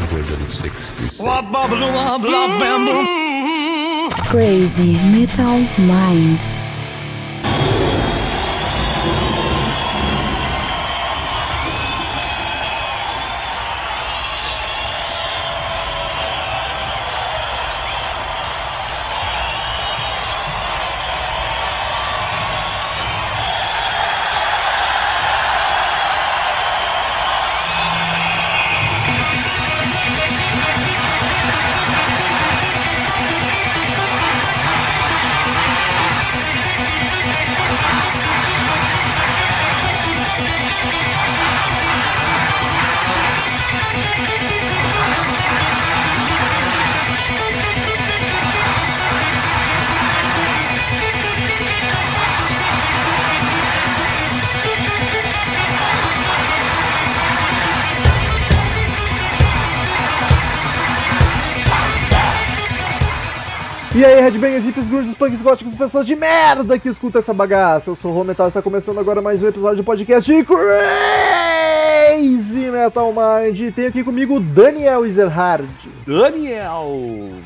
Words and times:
166. 0.00 1.18
Crazy 4.30 4.98
Metal 4.98 5.68
Mind. 5.76 6.61
Hips, 64.72 64.88
grunges, 64.88 65.14
punks, 65.14 65.42
góticos, 65.42 65.74
pessoas 65.74 66.06
de 66.06 66.16
merda 66.16 66.78
que 66.78 66.88
escutam 66.88 67.18
essa 67.18 67.34
bagaça. 67.34 67.90
Eu 67.90 67.94
sou 67.94 68.10
o 68.10 68.14
Rometal 68.14 68.46
e 68.46 68.48
está 68.48 68.62
começando 68.62 68.98
agora 68.98 69.20
mais 69.20 69.42
um 69.42 69.48
episódio 69.48 69.76
do 69.78 69.84
podcast 69.84 70.32
de 70.32 70.42
Crazy 70.44 71.60
Metal 72.70 73.12
Mind. 73.12 73.60
E 73.60 73.70
tenho 73.70 73.88
aqui 73.88 74.02
comigo 74.02 74.36
o 74.36 74.40
Daniel 74.40 75.04
Ezerhard. 75.04 75.68
Daniel! 76.06 76.88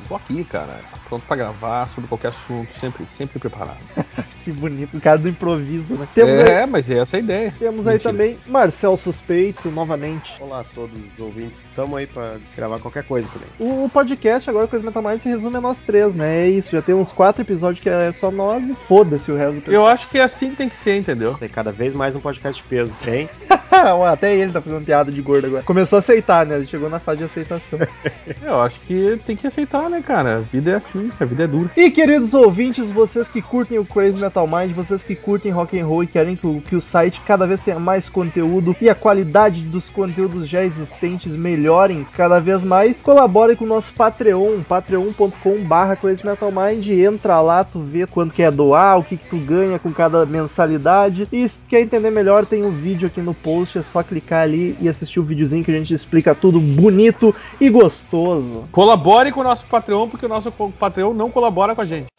Tô 0.08 0.14
aqui, 0.14 0.44
cara. 0.44 0.80
Pronto 1.08 1.27
pra 1.27 1.36
gravar 1.36 1.86
sobre 1.86 2.08
qualquer 2.08 2.28
assunto, 2.28 2.72
sempre, 2.72 3.04
sempre 3.08 3.41
preparado. 3.41 3.80
Que 4.47 4.52
bonito, 4.52 4.97
o 4.97 5.00
cara 5.00 5.19
do 5.19 5.28
improviso, 5.28 5.97
né? 5.97 6.06
Temos 6.14 6.48
é, 6.48 6.61
aí, 6.61 6.66
mas 6.70 6.89
é 6.89 6.98
essa 6.98 7.16
a 7.16 7.19
ideia. 7.19 7.52
temos 7.58 7.84
aí 7.84 7.94
Mentira. 7.94 8.12
também 8.12 8.39
Marcel 8.47 8.97
Suspeito, 8.97 9.69
novamente. 9.72 10.41
Olá 10.41 10.61
a 10.61 10.64
todos 10.64 10.97
os 11.05 11.19
ouvintes, 11.19 11.64
estamos 11.64 11.98
aí 11.98 12.06
pra 12.06 12.36
gravar 12.56 12.78
qualquer 12.78 13.03
coisa 13.03 13.28
também. 13.28 13.48
O 13.58 13.88
podcast 13.88 14.48
agora, 14.48 14.69
Crazy 14.69 14.84
Metal 14.84 15.03
Mind, 15.03 15.19
se 15.19 15.28
resume 15.28 15.56
a 15.56 15.61
nós 15.61 15.80
três, 15.80 16.14
né? 16.14 16.44
É 16.44 16.48
isso, 16.48 16.70
já 16.70 16.80
tem 16.80 16.94
uns 16.94 17.11
quatro 17.11 17.42
episódios 17.42 17.80
que 17.80 17.88
é 17.88 18.12
só 18.12 18.30
nós 18.30 18.62
e 18.62 18.77
foda-se 18.86 19.33
o 19.33 19.36
resto 19.36 19.56
do 19.56 19.62
pessoal. 19.62 19.83
Eu 19.83 19.86
acho 19.88 20.08
que 20.08 20.16
é 20.16 20.22
assim 20.22 20.50
que 20.50 20.56
tem 20.56 20.69
que 20.69 20.77
ser, 20.77 20.97
entendeu? 20.97 21.34
Tem 21.34 21.48
cada 21.48 21.72
vez 21.72 21.92
mais 21.92 22.14
um 22.14 22.20
podcast 22.20 22.62
de 22.62 22.69
peso, 22.69 22.92
tem? 23.03 23.28
Até 24.10 24.34
ele 24.34 24.53
tá 24.53 24.60
fazendo 24.60 24.84
piada 24.84 25.12
de 25.12 25.20
gordo 25.20 25.47
agora. 25.47 25.62
Começou 25.62 25.97
a 25.97 26.00
aceitar, 26.00 26.47
né? 26.47 26.56
Ele 26.56 26.66
chegou 26.66 26.88
na 26.88 26.98
fase 26.98 27.19
de 27.19 27.25
aceitação. 27.25 27.78
Eu 28.42 28.60
acho 28.60 28.81
que 28.81 29.20
tem 29.27 29.36
que 29.36 29.47
aceitar, 29.47 29.91
né, 29.91 30.03
cara? 30.03 30.38
A 30.38 30.41
vida 30.41 30.70
é 30.70 30.75
assim, 30.75 31.10
a 31.19 31.25
vida 31.25 31.44
é 31.44 31.47
dura. 31.47 31.70
E 31.77 31.91
queridos 31.91 32.33
ouvintes, 32.33 32.88
vocês 32.91 33.28
que 33.28 33.42
curtem 33.42 33.78
o 33.78 33.84
Crazy 33.84 34.20
Metal 34.20 34.36
Mind, 34.45 34.75
vocês 34.75 35.05
que 35.05 35.15
curtem 35.15 35.53
rock 35.53 35.79
and 35.79 35.87
roll 35.87 36.03
e 36.03 36.09
querem 36.09 36.34
que 36.34 36.45
o, 36.45 36.61
que 36.61 36.75
o 36.75 36.81
site 36.81 37.20
cada 37.20 37.47
vez 37.47 37.61
tenha 37.61 37.79
mais 37.79 38.09
conteúdo 38.09 38.75
e 38.81 38.91
a 38.91 38.95
qualidade 38.95 39.62
dos 39.62 39.89
conteúdos 39.89 40.48
já 40.48 40.65
existentes 40.65 41.37
melhorem 41.37 42.05
cada 42.17 42.41
vez 42.41 42.65
mais, 42.65 43.05
colaborem 43.05 43.55
com 43.55 43.65
o 43.65 43.69
nosso 43.69 43.93
Patreon, 43.93 44.62
patreon.com/barra 44.69 45.97
Metal 46.25 46.50
Mind. 46.50 46.88
Entra 46.88 47.41
lá, 47.41 47.62
tu 47.62 47.78
vê 47.78 48.06
quanto 48.06 48.34
quer 48.34 48.50
doar, 48.50 48.99
o 48.99 49.05
que, 49.05 49.16
que 49.16 49.28
tu 49.28 49.37
ganha 49.37 49.78
com 49.78 49.93
cada 49.93 50.27
mensalidade. 50.27 51.28
E 51.31 51.49
se 51.49 51.60
quer 51.69 51.83
entender 51.83 52.10
melhor, 52.10 52.47
tem 52.47 52.65
um 52.65 52.72
vídeo 52.72 53.06
aqui 53.06 53.21
no 53.21 53.34
post, 53.34 53.78
é 53.78 53.83
só 53.83 54.03
clicar 54.03 54.43
ali 54.43 54.77
e 54.81 54.89
assistir 54.89 55.21
o 55.21 55.25
videozinho 55.25 55.65
que 55.65 55.71
a 55.71 55.78
gente 55.78 55.94
explica 55.94 56.34
tudo 56.34 56.60
bonito 56.60 57.33
e 57.60 57.69
gostoso. 57.71 58.65
Colabore 58.72 59.31
com 59.31 59.41
o 59.41 59.44
nosso 59.44 59.65
Patreon, 59.66 60.09
porque 60.09 60.27
o 60.27 60.28
nosso 60.28 60.50
Patreon 60.50 61.12
não 61.15 61.31
colabora 61.31 61.75
com 61.75 61.83
a 61.83 61.87
gente. 61.87 62.16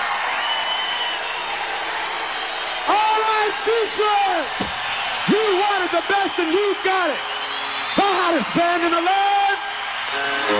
And 6.40 6.53
you 6.53 6.75
got 6.84 7.09
it! 7.09 7.20
The 7.96 8.03
hottest 8.03 8.53
band 8.53 8.84
in 8.84 8.92
the 8.92 9.02
land! 9.02 9.58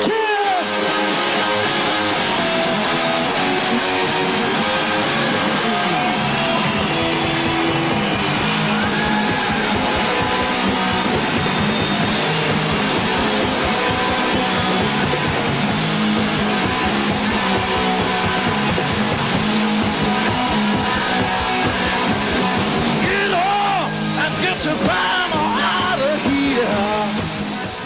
Kiss! 0.04 0.37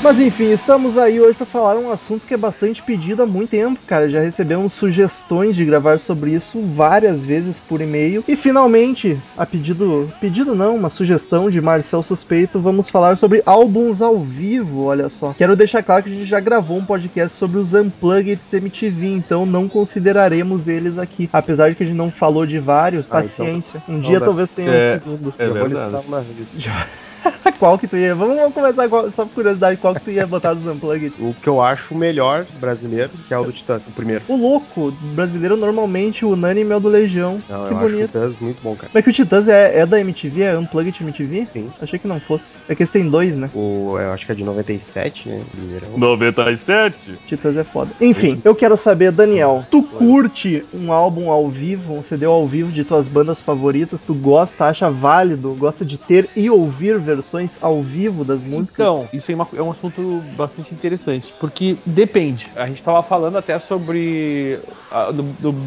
Mas 0.03 0.19
enfim, 0.19 0.51
estamos 0.51 0.97
aí 0.97 1.21
hoje 1.21 1.35
para 1.35 1.45
falar 1.45 1.75
um 1.77 1.91
assunto 1.91 2.25
que 2.25 2.33
é 2.33 2.37
bastante 2.37 2.81
pedido 2.81 3.21
há 3.21 3.25
muito 3.27 3.51
tempo, 3.51 3.79
cara. 3.85 4.09
Já 4.09 4.19
recebemos 4.19 4.73
sugestões 4.73 5.55
de 5.55 5.63
gravar 5.63 5.99
sobre 5.99 6.31
isso 6.31 6.59
várias 6.75 7.23
vezes 7.23 7.59
por 7.59 7.81
e-mail. 7.81 8.23
E 8.27 8.35
finalmente, 8.35 9.15
a 9.37 9.45
pedido. 9.45 10.11
Pedido 10.19 10.55
não, 10.55 10.75
uma 10.75 10.89
sugestão 10.89 11.51
de 11.51 11.61
Marcel 11.61 12.01
Suspeito, 12.01 12.59
vamos 12.59 12.89
falar 12.89 13.15
sobre 13.15 13.43
álbuns 13.45 14.01
ao 14.01 14.17
vivo, 14.17 14.85
olha 14.85 15.07
só. 15.07 15.35
Quero 15.37 15.55
deixar 15.55 15.83
claro 15.83 16.01
que 16.01 16.09
a 16.09 16.13
gente 16.13 16.25
já 16.25 16.39
gravou 16.39 16.79
um 16.79 16.85
podcast 16.85 17.37
sobre 17.37 17.59
os 17.59 17.75
Unplugged 17.75 18.41
MTV, 18.53 19.05
então 19.07 19.45
não 19.45 19.69
consideraremos 19.69 20.67
eles 20.67 20.97
aqui. 20.97 21.29
Apesar 21.31 21.69
de 21.69 21.75
que 21.75 21.83
a 21.83 21.85
gente 21.85 21.95
não 21.95 22.09
falou 22.09 22.47
de 22.47 22.57
vários, 22.57 23.05
Ah, 23.13 23.19
então- 23.19 23.45
paciência. 23.45 23.83
um 23.87 23.97
então 23.97 24.09
dia 24.09 24.19
dá- 24.19 24.25
talvez 24.25 24.49
tenha 24.49 24.71
É. 24.71 24.95
um 24.95 24.99
segundo. 24.99 25.33
É 25.37 25.43
Eu 25.45 25.53
vou 25.53 25.63
verdade. 25.69 25.83
listar 25.93 26.01
uma 26.07 26.19
lista. 26.21 26.87
qual 27.59 27.77
que 27.77 27.87
tu 27.87 27.97
ia? 27.97 28.15
Vamos, 28.15 28.35
vamos 28.35 28.53
começar 28.53 28.87
qual- 28.89 29.09
só 29.11 29.25
por 29.25 29.33
curiosidade, 29.35 29.77
qual 29.77 29.93
que 29.93 30.01
tu 30.01 30.11
ia 30.11 30.25
botar 30.25 30.53
dos 30.53 30.65
Unplugged? 30.65 31.13
O 31.19 31.33
que 31.33 31.47
eu 31.49 31.61
acho 31.61 31.95
melhor 31.95 32.45
brasileiro, 32.59 33.11
que 33.27 33.33
é 33.33 33.37
o 33.37 33.43
do 33.43 33.51
Titãs, 33.51 33.87
o 33.87 33.91
primeiro. 33.91 34.23
O 34.27 34.35
louco, 34.35 34.91
brasileiro 34.91 35.55
normalmente, 35.55 36.25
o 36.25 36.29
unânime 36.31 36.73
é 36.73 36.75
o 36.75 36.79
do 36.79 36.89
Legião. 36.89 37.41
Não, 37.47 37.67
que 37.67 37.73
eu 37.73 37.77
acho 37.77 37.85
o 37.85 37.89
bonito. 37.89 38.07
Titãs 38.07 38.39
muito 38.39 38.61
bom, 38.61 38.75
cara. 38.75 38.91
Mas 38.93 39.03
que 39.03 39.09
o 39.09 39.13
Titãs 39.13 39.47
é, 39.47 39.79
é 39.79 39.85
da 39.85 39.99
MTV? 39.99 40.41
É 40.41 40.57
Unplugged 40.57 41.01
MTV? 41.03 41.47
Sim. 41.53 41.71
Achei 41.81 41.99
que 41.99 42.07
não 42.07 42.19
fosse. 42.19 42.53
É 42.67 42.75
que 42.75 42.81
eles 42.83 42.91
têm 42.91 43.09
dois, 43.09 43.35
né? 43.37 43.49
O, 43.53 43.97
eu 43.99 44.11
acho 44.11 44.25
que 44.25 44.31
é 44.31 44.35
de 44.35 44.43
97, 44.43 45.29
né? 45.29 45.41
o 45.41 45.45
Primeiro. 45.45 45.97
97? 45.97 47.19
Titãs 47.25 47.57
é 47.57 47.63
foda. 47.63 47.91
Enfim, 47.99 48.41
eu 48.43 48.55
quero 48.55 48.75
saber, 48.77 49.11
Daniel, 49.11 49.65
tu 49.69 49.83
curte 49.83 50.65
um 50.73 50.91
álbum 50.91 51.29
ao 51.29 51.49
vivo, 51.49 51.93
um 51.93 52.01
CD 52.01 52.25
ao 52.25 52.47
vivo 52.47 52.71
de 52.71 52.83
tuas 52.83 53.07
bandas 53.07 53.41
favoritas? 53.41 54.03
Tu 54.03 54.13
gosta, 54.13 54.65
acha 54.65 54.89
válido, 54.89 55.55
gosta 55.55 55.85
de 55.85 55.97
ter 55.97 56.29
e 56.35 56.49
ouvir 56.49 56.99
versões 57.15 57.57
ao 57.61 57.81
vivo 57.81 58.23
das 58.23 58.43
músicas? 58.43 58.85
Então, 58.85 59.09
isso 59.11 59.31
é 59.31 59.35
uma- 59.35 59.47
é 59.55 59.61
um 59.61 59.71
assunto 59.71 60.21
bastante 60.35 60.73
interessante, 60.73 61.33
porque 61.39 61.77
depende. 61.85 62.51
A 62.55 62.65
gente 62.67 62.81
tava 62.83 63.03
falando 63.03 63.37
até 63.37 63.57
sobre 63.59 64.59
a- 64.89 65.11
do, 65.11 65.23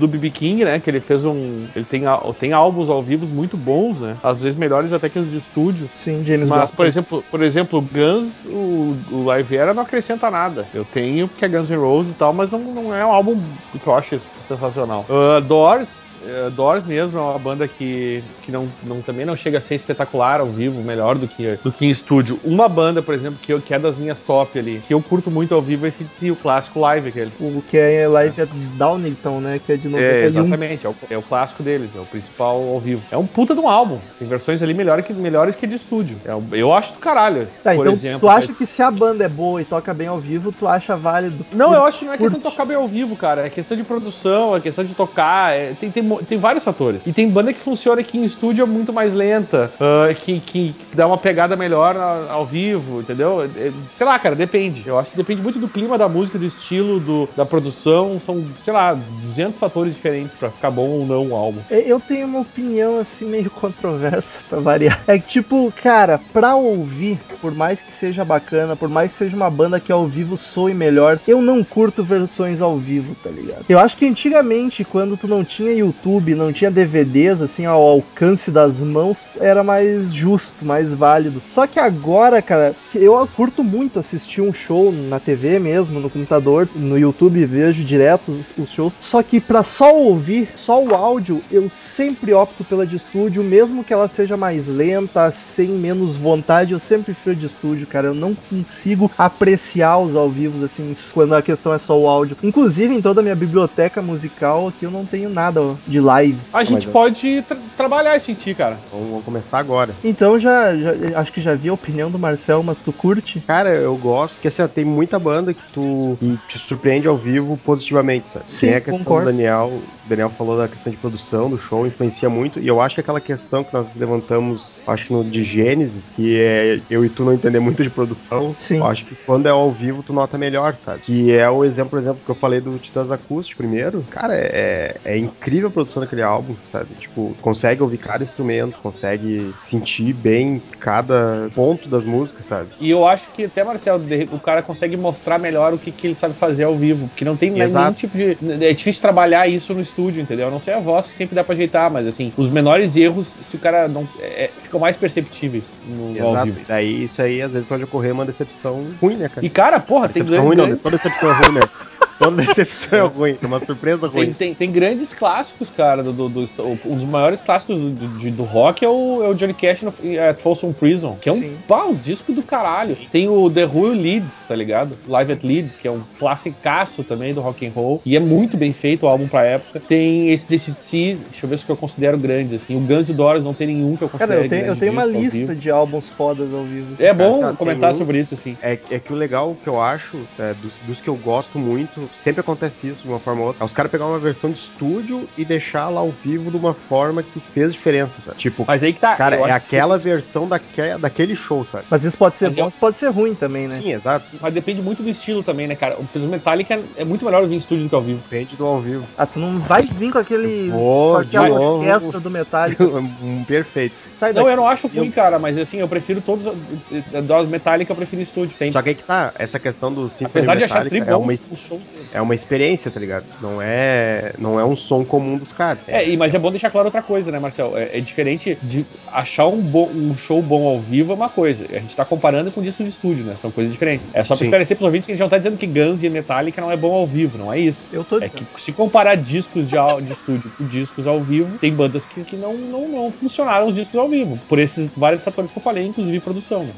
BB 0.09 0.31
King, 0.31 0.65
né? 0.65 0.81
Que 0.81 0.91
ele 0.91 1.00
fez 1.00 1.25
um. 1.25 1.66
Ele 1.75 1.84
tem, 1.84 2.03
tem 2.38 2.53
álbuns 2.53 2.88
ao 2.88 3.03
vivo 3.03 3.27
muito 3.27 3.56
bons, 3.56 4.00
né? 4.00 4.16
Às 4.22 4.43
vezes 4.43 4.59
melhores 4.59 4.93
até 4.93 5.09
que 5.09 5.19
os 5.19 5.31
de 5.31 5.39
estúdio. 5.39 5.89
Sim, 5.95 6.22
James 6.24 6.48
Mas, 6.48 6.71
por 6.71 6.86
exemplo, 6.86 7.22
por 7.30 7.42
exemplo, 7.42 7.78
o 7.78 7.83
Guns, 7.83 8.45
o, 8.47 8.97
o 9.10 9.24
Live 9.24 9.57
Era 9.57 9.74
não 9.74 9.83
acrescenta 9.83 10.30
nada. 10.30 10.69
Eu 10.72 10.84
tenho 10.84 11.28
porque 11.28 11.45
é 11.45 11.48
Guns 11.48 11.71
N' 11.71 11.77
Roses 11.77 12.13
e 12.13 12.16
tal, 12.16 12.33
mas 12.33 12.51
não, 12.51 12.60
não 12.60 12.95
é 12.95 13.04
um 13.04 13.13
álbum 13.13 13.41
que 13.80 13.89
eu 13.89 13.95
acho 13.95 14.19
sensacional. 14.41 15.07
Uh, 15.09 15.41
Doors, 15.41 16.14
Doors 16.50 16.84
mesmo 16.84 17.18
é 17.18 17.21
uma 17.22 17.38
banda 17.38 17.66
que, 17.68 18.22
que 18.42 18.50
não, 18.53 18.68
não, 18.82 19.00
também 19.03 19.24
não 19.26 19.36
chega 19.36 19.59
a 19.59 19.60
ser 19.60 19.74
espetacular 19.74 20.41
ao 20.41 20.50
vivo, 20.53 20.82
melhor 20.82 21.16
do 21.18 21.26
que, 21.28 21.56
do 21.62 21.72
que 21.72 21.84
em 21.86 21.91
estúdio. 21.91 22.38
Uma 22.42 22.68
banda, 22.68 23.03
por 23.03 23.15
exemplo, 23.15 23.38
que, 23.41 23.53
eu, 23.53 23.60
que 23.60 23.72
é 23.74 23.78
das 23.78 23.97
minhas 23.97 24.21
top 24.21 24.59
ali, 24.59 24.80
que 24.80 24.92
eu 24.94 25.03
curto 25.03 25.30
muito 25.30 25.54
ao 25.54 25.62
vivo 25.62 25.84
é 25.86 25.88
esse 25.88 26.04
DC, 26.04 26.30
o 26.30 26.36
clássico 26.36 26.80
Live 26.80 27.09
aquele. 27.09 27.32
O 27.38 27.62
que 27.62 27.76
é 27.78 28.06
live 28.09 28.41
é 28.41 28.47
Downington, 28.47 29.41
né? 29.41 29.59
Que 29.59 29.72
é 29.72 29.76
de 29.76 29.88
91. 29.88 30.04
É, 30.15 30.24
exatamente, 30.24 30.86
é 30.86 30.88
o, 30.88 30.94
é 31.10 31.16
o 31.18 31.22
clássico 31.22 31.62
deles, 31.62 31.94
é 31.94 32.00
o 32.00 32.06
principal 32.06 32.56
ao 32.60 32.80
vivo. 32.80 33.03
É 33.10 33.16
um 33.16 33.26
puta 33.26 33.54
de 33.54 33.60
um 33.60 33.68
álbum, 33.68 33.98
tem 34.18 34.26
versões 34.28 34.62
ali 34.62 34.74
melhor 34.74 35.03
que, 35.03 35.12
melhores 35.12 35.54
que 35.54 35.66
de 35.66 35.76
estúdio. 35.76 36.21
É 36.24 36.34
eu 36.59 36.72
acho 36.72 36.92
do 36.94 36.98
caralho, 36.98 37.47
Tá, 37.62 37.74
por 37.74 37.82
então 37.82 37.92
exemplo. 37.92 38.21
tu 38.21 38.28
acha 38.28 38.48
mas- 38.48 38.59
que 38.59 38.66
se 38.66 38.82
a 38.82 38.91
banda 38.91 39.24
é 39.24 39.28
boa 39.28 39.60
e 39.60 39.65
toca 39.65 39.92
bem 39.94 40.06
ao 40.09 40.21
vivo, 40.21 40.53
tu 40.53 40.66
acha 40.66 40.97
válido? 40.97 41.47
Não, 41.54 41.72
eu 41.74 41.84
acho 41.84 41.98
que 41.98 42.04
não 42.04 42.12
é 42.12 42.18
questão 42.18 42.38
de 42.38 42.44
tocar 42.44 42.65
bem 42.65 42.76
ao 42.76 42.86
vivo, 42.88 43.16
cara. 43.16 43.47
É 43.47 43.50
questão 43.50 43.76
de 43.76 43.84
produção, 43.84 44.54
é 44.56 44.60
questão 44.60 44.84
de 44.84 44.94
tocar. 44.94 45.54
é- 45.54 45.74
tem, 45.74 45.91
tem 45.91 46.03
tem 46.22 46.39
vários 46.39 46.65
fatores. 46.65 47.07
E 47.07 47.13
tem 47.13 47.28
banda 47.28 47.53
que 47.53 47.61
funciona 47.61 48.01
aqui 48.01 48.19
em 48.19 48.25
estúdio 48.25 48.63
é 48.63 48.66
muito 48.66 48.93
mais 48.93 49.13
lenta, 49.13 49.71
ah, 49.81 50.09
que, 50.15 50.41
que 50.41 50.75
dá 50.95 51.07
uma 51.07 51.19
pegada 51.19 51.57
melhor 51.57 51.97
ao 52.31 52.47
vivo, 52.47 53.01
entendeu? 53.01 53.43
É, 53.43 53.72
Sei 53.93 54.07
lá, 54.07 54.19
cara, 54.19 54.34
depende. 54.34 54.83
Eu 54.87 54.99
acho 54.99 55.11
que 55.11 55.16
depende 55.16 55.43
muito 55.43 55.59
do 55.59 55.69
clima 55.69 55.97
da 55.99 56.09
música, 56.09 56.39
do 56.39 56.45
estilo, 56.45 56.99
do, 57.01 57.28
da 57.37 57.45
produção. 57.45 58.19
São, 58.21 58.45
sei 58.59 58.72
lá, 58.72 58.95
200 58.95 59.59
fatores 59.59 59.95
diferentes 59.95 60.34
pra 60.34 60.51
ficar 60.51 60.71
bom 60.71 60.89
ou 60.89 61.07
não 61.07 61.28
o 61.28 61.37
álbum. 61.37 61.61
É, 61.71 61.81
Eu 61.87 62.01
tenho 62.01 62.27
uma 62.27 62.41
opinião 62.41 62.99
assim 62.99 63.25
meio 63.25 63.51
controversa 63.51 64.41
pra 64.49 64.60
variar. 64.60 65.01
É 65.07 65.19
que 65.19 65.34
tipo, 65.34 65.72
cara, 65.83 66.21
pra 66.33 66.55
ouvir, 66.55 67.19
por 67.41 67.55
mais 67.55 67.81
que 67.81 67.93
seja 67.93 68.25
bacana, 68.25 68.77
por 68.77 68.89
mais 68.89 69.13
que 69.13 69.19
seja 69.19 69.37
uma 69.37 69.51
banda 69.51 69.81
que 69.81 69.93
ao 69.93 70.07
vivo 70.07 70.37
soe 70.37 70.72
melhor, 70.75 71.19
eu 71.27 71.43
não 71.43 71.63
curto 71.65 72.03
versões 72.03 72.60
ao 72.60 72.77
vivo, 72.77 73.15
tá 73.22 73.31
ligado? 73.31 73.65
Eu 73.69 73.78
acho 73.78 73.97
que 73.97 74.07
antigamente, 74.07 74.84
quando 74.84 75.17
tu 75.17 75.27
não 75.27 75.45
tinha 75.45 75.72
YouTube, 75.72 76.03
não 76.09 76.53
tinha 76.53 76.71
DVDs 76.71 77.41
assim 77.41 77.65
ao 77.65 77.83
alcance 77.83 78.51
das 78.51 78.80
mãos, 78.80 79.36
era 79.41 79.65
mais 79.65 80.12
justo, 80.12 80.65
mais 80.65 80.92
válido. 80.92 81.42
Só 81.47 81.66
que 81.66 81.78
agora, 81.78 82.42
cara, 82.42 82.74
eu 82.95 83.28
curto 83.34 83.65
muito 83.65 83.98
assistir 83.98 84.41
um 84.41 84.53
show 84.53 84.92
na 84.92 85.18
TV 85.18 85.59
mesmo, 85.59 86.01
no 86.01 86.10
computador, 86.10 86.68
no 86.74 86.98
YouTube 86.98 87.45
vejo 87.47 87.83
direto 87.83 88.30
os, 88.30 88.53
os 88.56 88.71
shows. 88.71 88.95
Só 88.98 89.22
que 89.22 89.41
pra 89.41 89.65
só 89.65 89.95
ouvir, 89.95 90.48
só 90.56 90.83
o 90.83 90.95
áudio, 90.95 91.41
eu 91.51 91.68
sempre 91.71 92.33
opto 92.33 92.65
pela 92.65 92.86
de 92.86 92.97
estúdio, 92.97 93.42
mesmo 93.42 93.84
que 93.84 93.92
ela 93.92 94.09
seja 94.09 94.36
mais 94.36 94.68
lenta, 94.68 95.30
sem 95.30 95.68
menos 95.68 96.16
vontade, 96.16 96.72
eu 96.72 96.78
sempre 96.78 97.15
prefiro 97.15 97.36
de 97.36 97.47
estúdio, 97.47 97.86
cara. 97.86 98.09
Eu 98.09 98.15
não 98.15 98.34
consigo 98.34 99.10
apreciar 99.16 99.98
os 99.98 100.16
ao 100.16 100.28
vivo 100.28 100.65
assim, 100.65 100.95
quando 101.12 101.34
a 101.34 101.42
questão 101.42 101.72
é 101.72 101.78
só 101.78 101.98
o 101.98 102.09
áudio. 102.09 102.36
Inclusive, 102.42 102.95
em 102.95 103.03
toda 103.03 103.21
a 103.21 103.22
minha 103.22 103.34
biblioteca 103.34 104.03
musical 104.03 104.68
aqui 104.68 104.84
eu 104.84 104.91
não 104.91 105.04
tenho 105.04 105.28
nada 105.28 105.74
de 105.86 105.94
lives. 106.01 106.49
A 106.53 106.65
gente 106.65 106.87
mas- 106.87 106.93
pode 106.93 107.43
tra- 107.43 107.61
trabalhar 107.77 108.17
isso 108.17 108.31
em 108.31 108.35
ti, 108.35 108.55
cara. 108.55 108.81
Vamos, 108.91 109.09
vamos 109.11 109.25
começar 109.25 109.59
agora. 109.59 109.95
Então 110.03 110.39
já, 110.39 110.77
já- 110.77 111.19
acho 111.21 111.33
que 111.33 111.41
já 111.41 111.55
vi 111.55 111.69
a 111.69 111.73
opinião 111.75 112.11
do 112.11 112.19
Marcel, 112.19 112.63
mas 112.63 112.81
tu 112.81 112.93
curte? 112.93 113.41
Cara, 113.47 113.71
eu 113.71 113.97
gosto, 113.97 114.35
porque 114.35 114.49
assim, 114.49 114.67
tem 114.69 114.85
muita 114.85 115.19
banda 115.19 115.53
que 115.55 115.63
tu 115.73 116.17
que 116.21 116.39
te 116.47 116.59
surpreende 116.59 117.07
ao 117.09 117.17
vivo 117.17 117.57
positivamente, 117.59 118.29
sabe? 118.29 118.45
Sim, 118.49 118.67
tem 118.69 118.75
a 118.77 118.81
questão 118.81 118.99
concordo. 119.05 119.27
do 119.27 119.33
Daniel, 119.33 119.69
o 120.05 120.09
Daniel 120.09 120.31
falou 120.31 120.57
da 120.57 120.69
questão 120.69 120.91
de 120.91 120.99
produção 120.99 121.51
do 121.51 121.59
show, 121.59 121.87
influencia 121.87 122.29
muito, 122.29 122.61
e 122.61 122.67
eu 122.67 122.81
acho 122.81 122.95
que 122.97 123.01
aquela 123.01 123.21
questão 123.21 123.63
que 123.65 123.73
nós 123.73 123.95
levantamos, 123.97 124.83
acho 124.87 125.07
que 125.07 125.13
no 125.13 125.25
de 125.25 125.43
Gênesis, 125.43 126.15
que 126.15 126.39
é 126.41 126.83
eu 126.89 127.05
e 127.05 127.11
tu 127.11 127.25
não 127.25 127.33
entender 127.33 127.61
muito 127.61 127.83
de 127.83 127.91
produção, 127.91 128.55
Sim. 128.59 128.79
eu 128.79 128.87
acho 128.87 129.05
que 129.07 129.17
quando 129.25 129.47
é 129.47 129.51
ao 129.51 129.73
vivo 129.73 130.03
tu 130.03 130.13
nota 130.13 130.39
melhor, 130.39 130.77
sabe? 130.77 131.01
Que 131.03 131.33
é 131.33 131.49
o 131.49 131.65
exemplo, 131.65 131.91
por 131.91 131.99
exemplo, 131.99 132.23
que 132.25 132.31
eu 132.31 132.35
falei 132.35 132.61
do 132.61 132.79
Titãs 132.79 133.11
Acústico 133.11 133.59
primeiro, 133.59 134.05
cara, 134.11 134.35
é, 134.35 135.01
é 135.05 135.17
incrível 135.19 135.71
produção 135.74 136.00
daquele 136.03 136.22
álbum, 136.22 136.54
sabe? 136.72 136.86
Tipo, 136.98 137.34
consegue 137.42 137.82
ouvir 137.82 137.98
cada 137.98 138.24
instrumento, 138.24 138.78
consegue 138.78 139.53
sentir 139.59 140.12
bem 140.15 140.62
cada 140.80 141.50
ponto 141.54 141.88
das 141.88 142.04
músicas, 142.06 142.47
sabe? 142.47 142.71
E 142.80 142.91
eu 142.91 143.06
acho 143.06 143.28
que 143.32 143.44
até, 143.44 143.62
Marcel, 143.65 143.98
de- 143.98 144.28
o 144.32 144.38
cara 144.41 144.62
consegue 144.62 144.97
mostrar 144.97 145.38
melhor 145.38 145.74
o 145.74 145.78
que, 145.78 145.91
que 145.91 146.06
ele 146.06 146.15
sabe 146.15 146.34
fazer 146.34 146.65
ao 146.65 146.76
vivo. 146.76 147.09
Porque 147.09 147.24
não 147.24 147.36
tem 147.36 147.59
Exato. 147.59 147.84
nenhum 147.84 147.94
tipo 147.94 148.16
de. 148.16 148.65
É 148.65 148.72
difícil 148.72 149.03
trabalhar 149.03 149.48
isso 149.48 149.74
no 149.74 149.80
estúdio, 149.80 150.22
entendeu? 150.22 150.48
A 150.48 150.50
não 150.50 150.60
ser 150.60 150.72
a 150.72 150.80
voz 150.80 151.06
que 151.06 151.15
sempre 151.15 151.34
dá 151.34 151.42
pra 151.42 151.54
ajeitar, 151.54 151.91
mas 151.91 152.06
assim, 152.06 152.32
os 152.36 152.48
menores 152.48 152.97
erros, 152.97 153.26
se 153.26 153.56
o 153.56 153.59
cara 153.59 153.88
não. 153.88 154.06
É, 154.21 154.50
ficam 154.59 154.78
mais 154.80 154.97
perceptíveis 154.97 155.78
no, 155.84 156.12
no 156.12 156.22
ao 156.22 156.30
Exato. 156.30 156.44
vivo. 156.47 156.60
E 156.60 156.65
daí 156.65 157.04
isso 157.04 157.21
aí 157.21 157.42
às 157.42 157.53
vezes 157.53 157.66
pode 157.68 157.84
ocorrer 157.84 158.12
uma 158.12 158.24
decepção 158.24 158.86
ruim, 159.00 159.16
né, 159.16 159.28
cara? 159.28 159.44
E, 159.44 159.50
cara, 159.50 159.80
porra, 159.80 160.09
tem 160.09 160.22
decepção 160.22 160.44
ruim 160.47 160.56
grandes, 160.56 160.71
não, 160.71 160.76
né? 160.76 160.82
Toda 160.82 160.97
decepção 160.97 161.30
é 161.30 161.32
ruim, 161.32 161.54
né? 161.54 161.60
Toda 162.19 162.37
decepção 162.43 162.99
é 162.99 163.03
ruim, 163.09 163.39
é 163.43 163.47
uma 163.47 163.59
surpresa 163.61 164.09
Tem, 164.09 164.25
ruim. 164.25 164.33
tem, 164.34 164.55
tem 164.55 164.71
grandes 164.72 165.13
clássicos, 165.13 165.71
cara. 165.71 166.03
Do, 166.03 166.13
do- 166.13 166.28
do- 166.28 166.81
um 166.84 166.97
dos 166.97 167.05
maiores 167.05 167.41
clássicos 167.43 167.77
do, 167.77 167.91
do, 168.09 168.31
do 168.31 168.45
rock 168.45 168.84
é 168.84 168.89
o, 168.89 169.22
é 169.22 169.28
o 169.28 169.34
Johnny 169.34 169.55
Cash 169.55 169.83
no 169.83 169.89
at 170.28 170.41
Folsom 170.41 170.72
Prison, 170.72 171.16
que 171.21 171.28
é 171.28 171.33
um, 171.33 171.39
Sim. 171.41 171.57
pá, 171.66 171.84
um 171.84 171.95
disco 171.95 172.33
do 172.33 172.43
caralho. 172.43 172.97
Tem 173.11 173.28
o 173.28 173.51
The 173.51 173.66
Who 173.66 173.89
Leads, 173.89 174.47
tá 174.47 174.55
ligado? 174.55 174.97
Live 175.07 175.33
at 175.33 175.45
Leeds, 175.45 175.78
que 175.78 175.89
é 175.89 175.91
um 175.91 176.03
classicaço 176.19 177.03
também 177.05 177.33
do 177.34 177.41
rock 177.41 177.66
and 177.66 177.71
roll. 177.75 178.01
E 178.05 178.17
é 178.17 178.21
muito 178.21 178.57
bem 178.57 178.72
feito 178.72 179.05
o 179.05 179.09
álbum 179.09 179.27
pra 179.28 179.45
época. 179.45 179.81
Tem 179.81 180.31
esse 180.31 180.49
DC, 180.49 181.17
deixa 181.31 181.45
eu 181.47 181.49
ver 181.51 181.59
se 181.59 181.69
eu 181.69 181.77
considero 181.77 182.19
grandes, 182.19 182.55
assim. 182.55 182.77
O 182.77 182.81
Guns 182.81 183.09
N' 183.09 183.15
Doors 183.15 183.45
não 183.45 183.55
tem 183.55 183.67
nenhum 183.69 183.97
que 183.97 184.03
eu 184.05 184.09
considere 184.09 184.33
Cara, 184.34 184.45
eu 184.47 184.49
tenho, 184.51 184.60
eu 184.63 184.67
grande 184.67 184.81
tenho 184.81 184.93
uma 184.93 185.05
lista 185.05 185.55
de 185.55 185.71
álbuns 185.71 186.09
fodas 186.09 186.53
ao 186.53 186.65
vivo. 186.65 186.95
É 186.99 187.13
bom 187.13 187.45
tem 187.47 187.57
comentar 187.57 187.91
um- 187.93 187.95
sobre 187.95 188.19
isso, 188.21 188.34
assim. 188.34 188.57
É, 188.63 188.78
é 188.91 188.99
que 188.99 189.13
o 189.13 189.17
legal 189.17 189.55
que 189.63 189.69
eu 189.69 189.81
acho, 189.81 190.19
é, 190.39 190.55
dos, 190.55 190.78
dos 190.81 191.01
que 191.01 191.09
eu 191.09 191.17
gosto 191.17 191.59
muito, 191.59 192.03
sempre 192.12 192.41
acontece 192.41 192.89
isso 192.89 193.03
de 193.03 193.09
uma 193.09 193.21
forma 193.21 193.41
ou 193.42 193.47
outra. 193.48 193.62
É 193.62 193.66
os 193.66 193.72
caras 193.72 193.91
pegar 193.91 194.06
uma 194.06 194.18
versão 194.18 194.51
de 194.51 194.59
estúdio 194.59 195.28
e 195.36 195.45
deixar 195.45 195.89
lá 195.89 196.01
ao 196.01 196.10
vivo 196.12 196.51
de 196.51 196.56
uma 196.56 196.74
forma 196.74 197.22
que 197.22 197.41
fez 197.41 197.72
diferença, 197.72 198.21
sabe? 198.22 198.36
Tipo, 198.36 198.65
Mas 198.66 198.83
aí 198.83 198.92
que 198.92 199.01
tá. 199.01 199.16
cara, 199.16 199.36
eu 199.36 199.47
é 199.47 199.51
acho 199.51 199.68
que 199.68 199.77
aquela 199.77 199.98
versão 199.98 200.48
daque, 200.48 200.98
daquele 200.98 201.34
show, 201.36 201.65
sabe? 201.65 201.84
Mas 201.91 202.04
isso 202.04 202.16
pode 202.18 202.34
ser 202.36 202.47
Mas 202.47 202.56
bom, 202.56 202.62
eu- 202.62 202.68
isso 202.68 202.78
pode 202.78 202.97
ser 202.97 203.09
ruim 203.09 203.34
também, 203.34 203.68
né? 203.68 203.77
Sim, 203.77 203.92
exato. 203.92 204.27
Mas 204.41 204.53
depende 204.53 204.83
muito 204.83 205.03
do 205.03 205.09
estilo 205.09 205.42
também, 205.42 205.66
né, 205.66 205.74
cara? 205.77 205.97
O 205.98 206.06
Metallica 206.28 206.83
é 206.97 207.04
muito 207.04 207.24
melhor 207.24 207.42
ouvir 207.42 207.54
em 207.54 207.59
estúdio 207.59 207.84
do 207.84 207.89
que 207.91 207.95
ao 207.95 208.03
vivo. 208.03 208.21
Depende 208.22 208.57
do 208.57 208.65
ao 208.65 208.80
vivo. 208.80 209.07
Ah, 209.16 209.27
tu 209.27 209.39
não 209.39 209.59
vai 209.60 209.83
vir 209.83 210.12
com 210.12 210.18
aquele. 210.18 210.71
com 210.71 210.77
Vou, 210.77 211.21
de 211.24 211.36
aquela 211.36 211.48
novo. 211.59 211.84
orquestra 211.86 212.21
do 212.21 212.30
Metallica. 212.30 212.84
um 212.89 213.45
perfeito. 213.45 213.97
Sai 214.18 214.33
Não, 214.33 214.42
daqui. 214.42 214.53
eu 214.53 214.57
não 214.57 214.68
acho 214.68 214.89
ruim, 214.89 215.10
cara, 215.10 215.39
mas 215.39 215.59
assim, 215.59 215.78
eu 215.80 215.89
prefiro 215.89 216.21
todos. 216.21 216.47
eh, 216.47 217.22
Das 217.22 217.47
Metallica, 217.48 217.92
eu 217.92 217.97
prefiro 217.97 218.22
estúdio. 218.22 218.57
Sempre. 218.57 218.72
Só 218.72 218.83
que 218.83 218.89
aí 218.91 218.95
que 218.95 219.04
tá, 219.04 219.33
essa 219.39 219.59
questão 219.59 219.92
do 219.92 220.09
Symphony 220.09 220.30
Apesar 220.45 220.54
de 220.57 220.65
achar 220.65 220.86
é 220.92 221.16
uma, 221.16 221.33
os 221.33 221.59
shows. 221.60 221.83
É 222.13 222.21
uma 222.21 222.35
experiência, 222.35 222.91
tá 222.91 222.99
ligado? 223.01 223.25
Não 223.41 223.61
é, 223.61 224.33
não 224.39 224.59
é 224.59 224.65
um 224.65 224.77
som 224.77 225.05
comum 225.05 225.37
dos 225.37 225.53
caras. 225.53 225.81
É, 225.89 226.09
e- 226.09 226.17
mas 226.17 226.35
é 226.35 226.39
bom 226.39 226.51
deixar 226.51 226.71
claro 226.71 226.87
outra 226.89 227.03
coisa, 227.03 227.31
né, 227.33 227.39
Marcel? 227.39 227.77
É, 227.77 227.99
é 227.99 228.01
diferente 228.01 228.57
de 228.63 228.85
achar 229.13 229.47
um, 229.47 229.61
bo- 229.61 229.91
um 229.93 230.17
show 230.17 230.41
bom 230.43 230.67
ao 230.67 230.81
vivo 230.81 231.13
é 231.13 231.15
uma 231.15 231.29
coisa. 231.29 231.67
A 231.71 231.79
gente 231.79 231.95
tá 231.97 232.05
comparando 232.05 232.51
com 232.51 232.63
disco 232.63 232.83
de 232.83 232.91
estúdio, 232.91 233.25
né? 233.25 233.37
São 233.37 233.51
coisas 233.51 233.73
diferentes. 233.73 234.07
É 234.13 234.23
só 234.25 234.35
pra 234.35 234.39
Sim. 234.39 234.45
esclarecer 234.45 234.77
pros 234.77 234.87
ouvintes 234.87 235.07
que 235.07 235.13
a 235.13 235.15
gente 235.15 235.23
não 235.23 235.29
tá 235.29 235.39
dizendo 235.39 235.57
que 235.57 235.67
Guns 235.67 236.03
e 236.03 236.11
Metallica 236.11 236.61
não 236.61 236.71
é 236.71 236.77
bom 236.77 236.93
ao 236.95 237.07
vivo, 237.07 237.39
não 237.39 237.53
é 237.53 237.59
isso. 237.59 237.89
Eu 237.93 238.05
tô 238.05 238.17
É 238.19 238.29
dizendo. 238.29 238.47
que 238.55 238.61
se 238.61 238.73
comparar 238.73 239.17
discos 239.17 239.69
de, 239.69 239.77
de 240.03 240.13
estúdio 240.13 240.51
com 240.57 240.67
discos 240.67 241.07
ao 241.07 241.23
vivo, 241.23 241.59
tem 241.59 241.73
bandas 241.73 242.05
que 242.05 242.37
não, 242.37 242.55
não, 242.55 242.89
não 242.89 243.13
funcionaram 243.13 243.67
os 243.69 243.75
discos 243.75 243.99
ao 243.99 244.09
vivo. 244.09 244.39
Por 244.49 244.59
esses 244.59 244.89
vários 244.97 245.23
fatores 245.23 245.51
que 245.51 245.59
eu 245.59 245.63
falei, 245.63 245.87
inclusive 245.87 246.21
produção. 246.21 246.65
Né? 246.65 246.73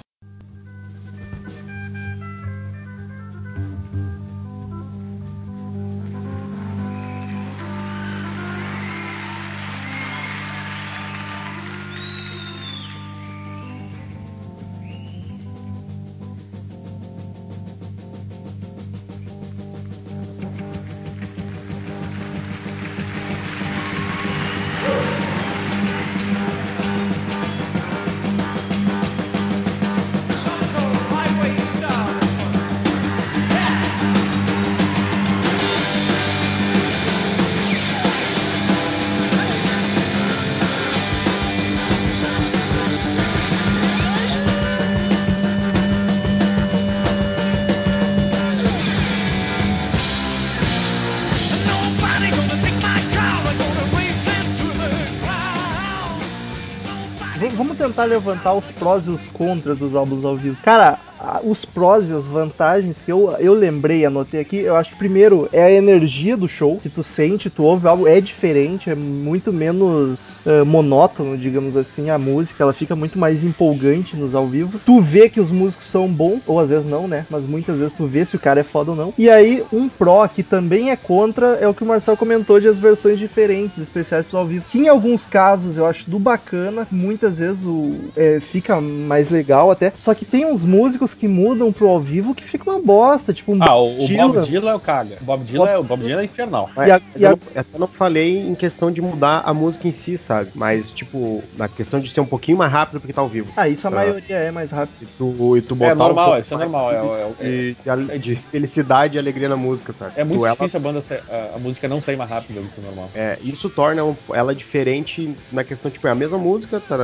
Levantar 58.07 58.55
os 58.55 58.65
prós 58.73 59.07
e 59.07 59.11
os 59.11 59.27
contras 59.29 59.79
dos 59.79 59.95
álbuns 59.95 60.25
ao 60.25 60.37
vivo. 60.37 60.57
Cara, 60.63 60.99
os 61.47 61.65
prós 61.65 62.09
e 62.09 62.13
as 62.13 62.27
vantagens 62.27 63.01
que 63.01 63.13
eu, 63.13 63.35
eu 63.39 63.55
lembrei 63.55 64.05
anotei 64.05 64.41
aqui, 64.41 64.59
eu 64.59 64.77
acho 64.77 64.91
que 64.91 64.99
primeiro 64.99 65.49
é 65.53 65.63
a 65.63 65.71
energia 65.71 66.37
do 66.37 66.49
show, 66.49 66.79
que 66.83 66.89
tu 66.89 67.03
sente, 67.03 67.49
tu 67.49 67.63
ouve 67.63 67.87
algo, 67.87 68.07
é 68.07 68.21
diferente, 68.21 68.91
é 68.91 68.95
muito 68.95 69.53
menos 69.53 70.47
eh, 70.47 70.65
monótono, 70.65 71.37
digamos 71.39 71.77
assim, 71.77 72.11
a 72.11 72.19
música, 72.19 72.63
ela 72.63 72.73
fica 72.73 72.97
muito 72.97 73.19
mais 73.19 73.45
empolgante 73.45 74.17
nos 74.17 74.35
ao 74.35 74.47
vivo. 74.47 74.81
Tu 74.85 75.01
vê 75.01 75.29
que 75.29 75.41
os 75.41 75.51
músicos 75.51 75.87
são 75.87 76.09
bons, 76.09 76.41
ou 76.47 76.59
às 76.59 76.71
vezes 76.71 76.87
não, 76.87 77.07
né? 77.07 77.27
Mas 77.31 77.45
muitas 77.45 77.79
vezes 77.79 77.93
tu 77.93 78.07
vê 78.07 78.25
se 78.25 78.37
o 78.37 78.41
cara 78.41 78.61
é 78.61 78.65
foda 78.65 78.91
ou 78.91 78.97
não. 78.97 79.15
E 79.17 79.31
aí, 79.31 79.63
um 79.73 79.89
pró 79.89 80.27
que 80.29 80.43
também 80.43 80.91
é 80.91 80.97
contra 80.97 81.59
é 81.61 81.69
o 81.69 81.75
que 81.75 81.83
o 81.83 81.87
Marcel 81.87 82.17
comentou 82.17 82.61
de 82.61 82.69
as 82.69 82.79
versões 82.79 83.19
diferentes, 83.19 83.79
especiais 83.79 84.25
pros 84.27 84.35
ao 84.35 84.47
vivo. 84.47 84.65
Que 84.71 84.79
em 84.79 84.89
alguns 84.89 85.27
casos 85.27 85.77
eu 85.77 85.87
acho 85.87 86.09
do 86.11 86.19
bacana, 86.19 86.87
muitas 86.91 87.39
vezes 87.39 87.65
o, 87.65 87.93
é, 88.17 88.41
fica 88.41 88.81
mais 88.81 89.31
legal 89.31 89.71
até. 89.71 89.93
Só 89.97 90.15
que 90.15 90.25
tem 90.25 90.45
uns 90.45 90.65
músicos 90.65 91.15
que 91.15 91.29
mudam 91.37 91.71
pro 91.71 91.89
ao 91.89 92.01
vivo 92.01 92.35
que 92.35 92.43
fica 92.45 92.71
uma 92.71 92.76
bosta. 92.87 93.33
Tipo, 93.33 93.53
um 93.55 93.59
Ah, 93.63 93.75
o, 93.77 94.05
o. 94.05 94.09
Bob 94.09 94.41
Dylan 94.47 94.71
é 94.71 94.75
o 94.75 94.81
caga. 94.81 95.17
O 95.21 95.25
Bob 95.25 95.45
Dylan, 95.45 95.69
é, 95.69 95.79
o 95.79 95.83
Bob 95.83 96.03
Dylan 96.03 96.21
é 96.23 96.25
infernal. 96.25 96.71
E 96.77 96.81
a- 96.91 97.01
e 97.17 97.27
a- 97.27 97.31
eu, 97.31 97.37
não, 97.37 97.41
eu 97.55 97.61
até 97.61 97.79
não 97.79 97.87
falei 97.89 98.39
em 98.39 98.55
questão 98.55 98.91
de 98.91 99.01
mudar 99.03 99.43
a 99.45 99.53
música 99.53 99.89
em 99.89 99.93
si, 99.93 100.17
sabe? 100.17 100.51
Mas, 100.55 100.91
tipo, 100.91 101.43
na 101.57 101.69
questão 101.69 102.01
de 102.01 102.11
ser 102.11 102.21
um 102.21 102.27
pouquinho 102.27 102.57
mais 102.59 102.71
rápido 102.73 103.01
porque 103.01 103.13
tá 103.13 103.21
ao 103.21 103.29
vivo. 103.29 103.51
Ah, 103.57 103.69
isso 103.69 103.87
a 103.87 103.91
Ah. 103.91 103.95
maioria 103.95 104.37
é 104.37 104.51
mais 104.51 104.71
rápido. 104.71 104.97
E 105.03 105.07
tu, 105.19 105.57
e 105.57 105.63
tu 105.63 105.75
botar 105.75 105.91
É 105.91 105.95
normal, 105.95 106.27
pouco 106.27 106.41
isso 106.41 106.55
é 106.55 106.57
normal. 106.59 106.93
É, 106.93 107.01
de- 107.01 107.07
é- 107.09 107.27
é- 107.27 107.45
de, 107.51 107.77
de 107.83 107.91
ale- 107.91 108.13
é 108.15 108.19
de 108.19 108.37
felicidade 108.37 109.17
e 109.17 109.19
alegria 109.19 109.49
na 109.49 109.57
música, 109.57 109.93
sabe? 109.93 110.13
é 110.17 110.25
muito 110.25 110.41
Tu, 110.41 110.47
ela- 110.47 110.55
difícil 110.57 110.79
a 110.79 110.83
banda 110.83 111.03
sa- 111.03 111.21
a, 111.29 111.57
a 111.57 111.59
música 111.59 111.89
não 111.89 112.01
sair 112.01 112.17
mais 112.17 112.31
rápido 112.31 112.63
do 112.63 112.69
que 112.69 112.81
o 112.81 112.83
normal. 112.83 113.11
é, 113.15 113.39
isso 113.43 113.69
torna 113.69 114.05
um- 114.05 114.17
ela 114.33 114.55
diferente 114.55 115.35
na 115.53 115.65
questão, 115.65 115.91
tipo, 115.91 116.07
é 116.07 116.11
a 116.11 116.15
mesma 116.15 116.39
música, 116.39 116.81
tá 116.81 116.97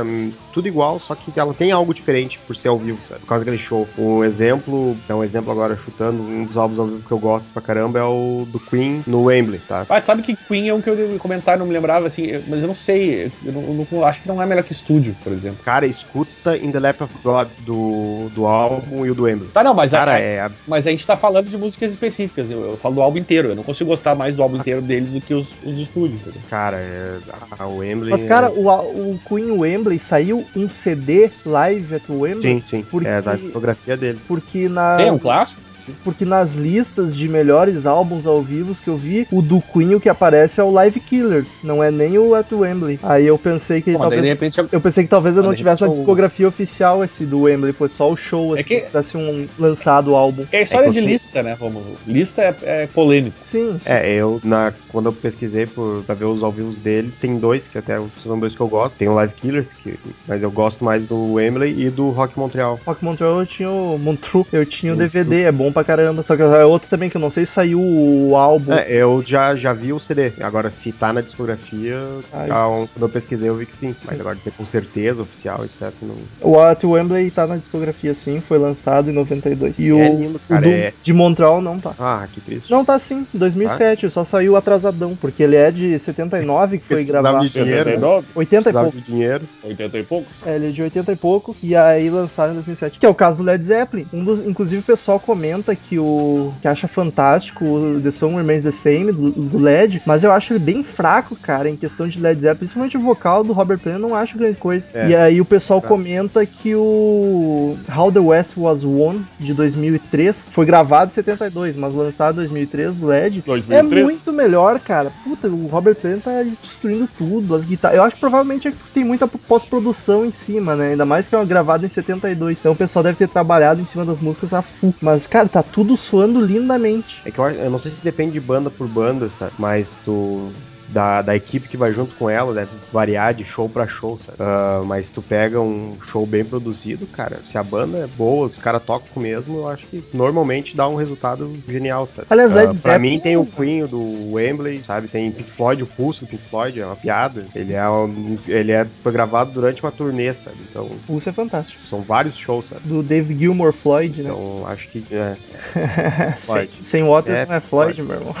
tudo 0.53 0.67
igual, 0.67 0.99
só 0.99 1.15
que 1.15 1.31
ela 1.39 1.53
tem 1.53 1.71
algo 1.71 1.93
diferente 1.93 2.39
por 2.47 2.55
ser 2.55 2.67
ao 2.69 2.77
vivo, 2.77 3.01
sabe? 3.03 3.19
Por 3.21 3.27
causa 3.27 3.43
daquele 3.43 3.61
show. 3.61 3.87
Um 3.97 4.23
exemplo, 4.23 4.95
é 5.07 5.13
um 5.13 5.23
exemplo 5.23 5.51
agora 5.51 5.72
chutando, 5.77 6.23
um 6.23 6.45
dos 6.45 6.57
álbuns 6.57 6.79
ao 6.79 6.87
vivo 6.87 7.03
que 7.03 7.11
eu 7.11 7.19
gosto 7.19 7.51
pra 7.51 7.61
caramba 7.61 7.99
é 7.99 8.03
o 8.03 8.45
do 8.47 8.59
Queen 8.59 9.03
no 9.07 9.23
Wembley, 9.23 9.59
tá? 9.61 9.85
Ah, 9.89 9.99
tu 10.01 10.05
sabe 10.05 10.21
que 10.21 10.35
Queen 10.35 10.69
é 10.69 10.73
um 10.73 10.81
que 10.81 10.89
eu 10.89 10.95
dei 10.95 11.17
comentário, 11.17 11.59
não 11.59 11.67
me 11.67 11.73
lembrava, 11.73 12.07
assim, 12.07 12.23
eu- 12.23 12.43
mas 12.47 12.61
eu 12.61 12.67
não 12.67 12.75
sei. 12.75 13.25
Eu, 13.43 13.53
não, 13.53 13.61
eu 13.67 13.87
não- 13.91 14.03
acho 14.03 14.21
que 14.21 14.27
não 14.27 14.41
é 14.41 14.45
melhor 14.45 14.63
que 14.63 14.71
estúdio, 14.73 15.15
por 15.23 15.31
exemplo. 15.31 15.63
Cara, 15.63 15.85
escuta 15.85 16.57
In 16.57 16.71
the 16.71 16.79
Lap 16.79 17.01
of 17.01 17.13
God 17.23 17.49
do, 17.59 18.29
do 18.33 18.45
álbum 18.45 19.05
e 19.05 19.11
o 19.11 19.15
do 19.15 19.23
Wembley. 19.23 19.51
Tá, 19.51 19.63
não, 19.63 19.73
mas, 19.73 19.91
Cara, 19.91 20.13
a, 20.15 20.19
é. 20.19 20.39
a- 20.41 20.51
mas 20.67 20.85
a 20.87 20.91
gente 20.91 21.05
tá 21.05 21.15
falando 21.17 21.49
de 21.49 21.57
músicas 21.57 21.91
específicas. 21.91 22.49
Eu, 22.49 22.63
eu 22.63 22.77
falo 22.77 22.95
do 22.95 23.01
álbum 23.01 23.17
inteiro. 23.19 23.49
Eu 23.49 23.55
não 23.55 23.63
consigo 23.63 23.89
gostar 23.89 24.15
mais 24.15 24.35
do 24.35 24.43
álbum 24.43 24.57
inteiro 24.57 24.81
deles 24.81 25.11
do 25.13 25.21
que 25.21 25.33
os, 25.33 25.59
os 25.63 25.77
de 25.77 25.83
estúdio. 25.83 26.17
entendeu? 26.17 26.41
Cara, 26.47 26.77
é, 26.79 27.19
a 27.59 27.67
Wembley. 27.67 28.11
Mas, 28.11 28.23
cara, 28.23 28.47
é- 28.47 28.49
o, 28.51 29.13
o 29.13 29.19
Queen 29.19 29.51
Wembley 29.51 29.99
saiu 29.99 30.49
um 30.55 30.67
CD 30.69 31.31
live 31.45 31.95
at 31.95 32.09
Wembley. 32.09 32.41
Sim, 32.41 32.63
sim. 32.65 32.83
Porque- 32.83 33.07
É 33.07 33.21
da 33.21 33.35
discografia 33.35 33.95
dele. 33.97 34.21
Porque, 34.27 34.67
na, 34.69 34.97
Tem 34.97 35.11
um 35.11 35.17
clássico? 35.19 35.62
Porque 36.03 36.25
nas 36.25 36.53
listas 36.53 37.15
de 37.15 37.27
melhores 37.27 37.85
álbuns 37.85 38.25
ao 38.25 38.41
vivo 38.41 38.73
que 38.81 38.89
eu 38.89 38.97
vi, 38.97 39.27
o 39.31 39.41
do 39.41 39.61
Queen 39.61 39.95
o 39.95 39.99
que 39.99 40.09
aparece 40.09 40.59
é 40.59 40.63
o 40.63 40.71
Live 40.71 40.99
Killers, 40.99 41.61
não 41.63 41.83
é 41.83 41.91
nem 41.91 42.17
o 42.17 42.33
At 42.33 42.51
Wembley. 42.51 42.99
Aí 43.03 43.25
eu 43.27 43.37
pensei 43.37 43.81
que 43.81 43.91
daí, 43.91 43.99
talvez 43.99 44.21
de 44.21 44.27
repente, 44.27 44.59
é- 44.59 44.65
Eu 44.71 44.81
pensei 44.81 45.03
que 45.03 45.09
talvez 45.09 45.35
eu 45.37 45.43
não 45.43 45.53
tivesse 45.53 45.81
repente 45.81 45.89
é 45.89 45.91
o- 45.91 45.97
discografia 45.97 46.47
oficial 46.47 47.03
esse 47.03 47.25
do 47.25 47.41
Wembley, 47.41 47.73
foi 47.73 47.89
só 47.89 48.09
o 48.11 48.15
show, 48.15 48.55
É 48.55 48.59
assim, 48.59 48.67
que- 48.67 48.79
que 48.81 48.87
tivesse 48.87 49.17
um 49.17 49.47
lançado 49.59 50.11
o 50.11 50.15
álbum. 50.15 50.45
é 50.51 50.59
a 50.59 50.61
história 50.61 50.87
É 50.87 50.89
de 50.89 50.99
você- 50.99 51.05
lista, 51.05 51.43
né? 51.43 51.55
Vamos, 51.59 51.83
lista 52.07 52.41
é, 52.41 52.55
é 52.83 52.87
polêmico. 52.87 53.37
Sim, 53.43 53.77
sim. 53.79 53.89
É, 53.91 54.13
eu, 54.13 54.39
na, 54.43 54.73
quando 54.89 55.07
eu 55.07 55.13
pesquisei 55.13 55.65
por, 55.65 56.03
pra 56.03 56.15
ver 56.15 56.25
os 56.25 56.41
ao 56.43 56.51
vivos 56.51 56.77
dele, 56.77 57.13
tem 57.19 57.37
dois, 57.37 57.67
que 57.67 57.77
até 57.77 57.99
são 58.23 58.39
dois 58.39 58.55
que 58.55 58.61
eu 58.61 58.67
gosto. 58.67 58.97
Tem 58.97 59.07
o 59.09 59.13
Live 59.13 59.33
Killers, 59.35 59.73
que, 59.73 59.95
mas 60.27 60.41
eu 60.41 60.49
gosto 60.51 60.83
mais 60.83 61.05
do 61.05 61.33
Wembley 61.33 61.85
e 61.85 61.89
do 61.89 62.09
Rock 62.09 62.37
Montreal. 62.39 62.79
Rock 62.85 63.03
Montreal 63.03 63.39
eu 63.39 63.45
tinha 63.45 63.69
o 63.69 63.97
Montreux, 63.97 64.45
eu 64.53 64.65
tinha 64.65 64.93
o 64.93 64.95
Montreux. 64.95 65.11
DVD, 65.11 65.43
é 65.43 65.51
bom 65.51 65.71
pra 65.73 65.83
caramba. 65.83 66.23
Só 66.23 66.35
que 66.35 66.41
é 66.41 66.63
outro 66.65 66.87
também 66.89 67.09
que 67.09 67.17
eu 67.17 67.21
não 67.21 67.29
sei 67.29 67.45
se 67.45 67.51
saiu 67.53 67.79
o 67.81 68.35
álbum. 68.35 68.71
É, 68.73 68.85
eu 68.89 69.23
já, 69.25 69.55
já 69.55 69.73
vi 69.73 69.91
o 69.91 69.99
CD. 69.99 70.33
Agora, 70.41 70.69
se 70.71 70.91
tá 70.91 71.11
na 71.11 71.21
discografia, 71.21 71.97
Ai. 72.31 72.47
já 72.47 72.67
um- 72.67 72.87
quando 72.87 73.03
eu 73.03 73.09
pesquisei 73.09 73.49
eu 73.49 73.55
vi 73.55 73.65
que 73.65 73.75
sim. 73.75 73.95
Mas 74.05 74.19
agora, 74.19 74.37
ter 74.43 74.51
com 74.51 74.63
certeza 74.65 75.21
oficial, 75.21 75.63
etc. 75.65 75.91
Não... 76.01 76.15
O 76.41 76.59
At 76.59 76.83
Wembley 76.83 77.31
tá 77.31 77.45
na 77.47 77.57
discografia 77.57 78.13
sim, 78.13 78.39
foi 78.39 78.57
lançado 78.57 79.09
em 79.09 79.13
92. 79.13 79.79
E 79.79 79.91
o, 79.91 79.99
É 79.99 80.09
lindo, 80.09 80.37
o 80.37 80.39
cara, 80.47 80.61
do- 80.61 80.69
é- 80.69 80.93
de 81.01 81.13
Montreal 81.13 81.61
não 81.61 81.79
tá. 81.79 81.93
Ah, 81.99 82.27
que 82.31 82.39
triste. 82.41 82.69
Não 82.71 82.85
tá 82.85 82.97
sim, 82.99 83.25
2007, 83.33 84.09
só 84.09 84.23
saiu 84.23 84.55
atrasadão, 84.55 85.15
porque 85.15 85.43
ele 85.43 85.55
é 85.55 85.71
de 85.71 85.97
79 85.99 86.77
que 86.79 86.85
foi 86.87 87.03
gravado. 87.03 87.39
de 87.47 87.49
dinheiro, 87.49 87.89
né? 87.89 87.95
79, 87.95 88.27
80 88.35 88.55
e 88.55 88.63
Precisava 88.63 88.85
pouco. 88.91 88.97
de 88.97 89.03
dinheiro. 89.11 89.43
80 89.63 89.97
e 89.97 90.03
poucos. 90.03 90.31
É, 90.45 90.55
ele 90.55 90.67
é 90.67 90.71
de 90.71 90.81
80 90.81 91.11
e 91.11 91.15
poucos, 91.15 91.57
e 91.63 91.75
aí 91.75 92.09
lançaram 92.09 92.51
em 92.51 92.55
2007. 92.55 92.99
Que 92.99 93.05
é 93.05 93.09
o 93.09 93.15
caso 93.15 93.37
do 93.39 93.43
Led 93.43 93.63
Zeppelin. 93.63 94.05
Um 94.13 94.23
dos, 94.23 94.45
inclusive 94.45 94.81
o 94.81 94.85
pessoal 94.85 95.19
comenta 95.19 95.62
que 95.75 95.97
o 95.99 96.53
que 96.61 96.67
acha 96.67 96.87
fantástico 96.87 97.63
o 97.65 98.01
The 98.01 98.11
Song 98.11 98.35
Remains 98.35 98.63
the 98.63 98.71
Same 98.71 99.11
do, 99.11 99.31
do 99.31 99.57
Led, 99.57 100.01
mas 100.05 100.23
eu 100.23 100.31
acho 100.31 100.53
ele 100.53 100.59
bem 100.59 100.83
fraco, 100.83 101.35
cara, 101.35 101.69
em 101.69 101.75
questão 101.75 102.07
de 102.07 102.19
Led 102.19 102.39
Zeppelin, 102.41 102.59
principalmente 102.59 102.97
o 102.97 103.01
vocal 103.01 103.43
do 103.43 103.53
Robert 103.53 103.79
Plant, 103.79 103.95
eu 103.95 103.99
não 104.01 104.15
acho 104.15 104.37
grande 104.37 104.57
coisa. 104.57 104.89
É. 104.93 105.09
E 105.09 105.15
aí 105.15 105.41
o 105.41 105.45
pessoal 105.45 105.81
Tá. 105.81 105.87
comenta 105.87 106.45
que 106.45 106.75
o 106.75 107.77
How 107.95 108.11
the 108.11 108.19
West 108.19 108.53
Was 108.57 108.83
Won 108.83 109.21
de 109.39 109.53
2003 109.53 110.49
foi 110.51 110.65
gravado 110.65 111.11
em 111.11 111.13
72, 111.13 111.75
mas 111.75 111.93
lançado 111.93 112.33
em 112.35 112.37
2003 112.37 112.95
do 112.95 113.07
Led. 113.07 113.41
2003? 113.45 114.01
É 114.01 114.03
muito 114.03 114.33
melhor, 114.33 114.79
cara. 114.79 115.11
Puta, 115.23 115.47
o 115.47 115.67
Robert 115.67 115.95
Plant 115.95 116.21
tá 116.23 116.43
destruindo 116.43 117.07
tudo, 117.17 117.55
as 117.55 117.65
guitarras. 117.65 117.97
Eu 117.97 118.03
acho 118.03 118.15
que 118.15 118.19
provavelmente 118.19 118.67
é 118.67 118.71
que 118.71 118.77
tem 118.93 119.03
muita 119.03 119.27
pós-produção 119.27 120.25
em 120.25 120.31
cima, 120.31 120.75
né? 120.75 120.91
Ainda 120.91 121.05
mais 121.05 121.27
que 121.27 121.35
é 121.35 121.37
uma 121.37 121.45
gravada 121.45 121.85
em 121.85 121.89
72. 121.89 122.57
Então 122.59 122.71
o 122.71 122.75
pessoal 122.75 123.03
deve 123.03 123.17
ter 123.17 123.27
trabalhado 123.27 123.81
em 123.81 123.85
cima 123.85 124.05
das 124.05 124.19
músicas 124.19 124.53
a 124.53 124.61
full. 124.61 124.93
Mas, 125.01 125.27
cara, 125.27 125.47
tá 125.53 125.61
tudo 125.61 125.95
soando 125.95 126.41
lindamente. 126.41 127.21
É 127.23 127.31
que 127.31 127.39
eu, 127.39 127.47
eu 127.47 127.69
não 127.69 127.77
sei 127.77 127.91
se 127.91 128.03
depende 128.03 128.33
de 128.33 128.39
banda 128.39 128.71
por 128.71 128.87
banda, 128.87 129.29
sabe? 129.29 129.53
Mas 129.57 129.97
tu. 129.97 130.51
Da, 130.89 131.21
da 131.21 131.35
equipe 131.35 131.67
que 131.69 131.77
vai 131.77 131.91
junto 131.93 132.13
com 132.15 132.29
ela, 132.29 132.53
deve 132.53 132.69
variar 132.91 133.33
de 133.33 133.43
show 133.43 133.67
pra 133.69 133.87
show, 133.87 134.17
sabe? 134.17 134.37
Ah, 134.39 134.81
mas 134.85 135.09
tu 135.09 135.21
pega 135.21 135.59
um 135.59 135.97
show 136.11 136.25
bem 136.25 136.43
produzido, 136.43 137.07
cara, 137.07 137.39
se 137.45 137.57
a 137.57 137.63
banda 137.63 137.99
é 137.99 138.07
boa, 138.07 138.45
os 138.47 138.59
caras 138.59 138.83
tocam 138.83 139.21
mesmo, 139.21 139.59
eu 139.59 139.67
acho 139.69 139.87
que 139.87 140.03
normalmente 140.13 140.75
dá 140.75 140.87
um 140.87 140.95
resultado 140.95 141.51
genial, 141.67 142.05
sabe? 142.05 142.27
Aliás, 142.29 142.51
Ah, 142.51 142.55
Led 142.55 142.67
pra 142.81 142.91
Zeppelin- 142.93 142.99
mim 143.11 143.19
tem 143.19 143.37
o 143.37 143.45
Queen, 143.45 143.83
o 143.83 143.87
do 143.87 144.31
Wembley, 144.33 144.83
sabe? 144.83 145.07
Tem 145.07 145.31
Pink 145.31 145.49
Floyd, 145.49 145.83
o 145.83 145.87
pulso 145.87 146.25
do 146.25 146.29
Pink 146.29 146.43
Floyd, 146.49 146.79
é 146.81 146.85
uma 146.85 146.95
piada. 146.97 147.45
Ele 147.55 147.73
é, 147.73 147.89
um- 147.89 148.37
ele 148.47 148.71
é 148.73 148.85
foi 148.85 149.11
gravado 149.11 149.51
durante 149.51 149.81
uma 149.81 149.91
turnê, 149.91 150.33
sabe? 150.33 150.57
Então, 150.69 150.91
Isso 151.17 151.29
é 151.29 151.31
fantástico. 151.31 151.81
são 151.81 152.01
vários 152.01 152.35
shows, 152.37 152.65
sabe? 152.67 152.81
Do 152.83 153.01
David 153.01 153.39
Gilmour 153.39 153.71
Floyd, 153.73 154.21
né? 154.21 154.29
Então, 154.29 154.63
acho 154.67 154.89
que 154.89 155.03
é, 155.11 155.35
sem, 156.37 156.45
Floyd. 156.45 156.69
sem 156.83 157.03
Waters 157.03 157.37
É, 157.39 157.45
não 157.45 157.55
é 157.55 157.59
Floyd, 157.61 157.95
Floyd. 157.95 158.01
meu 158.03 158.15
irmão. 158.19 158.35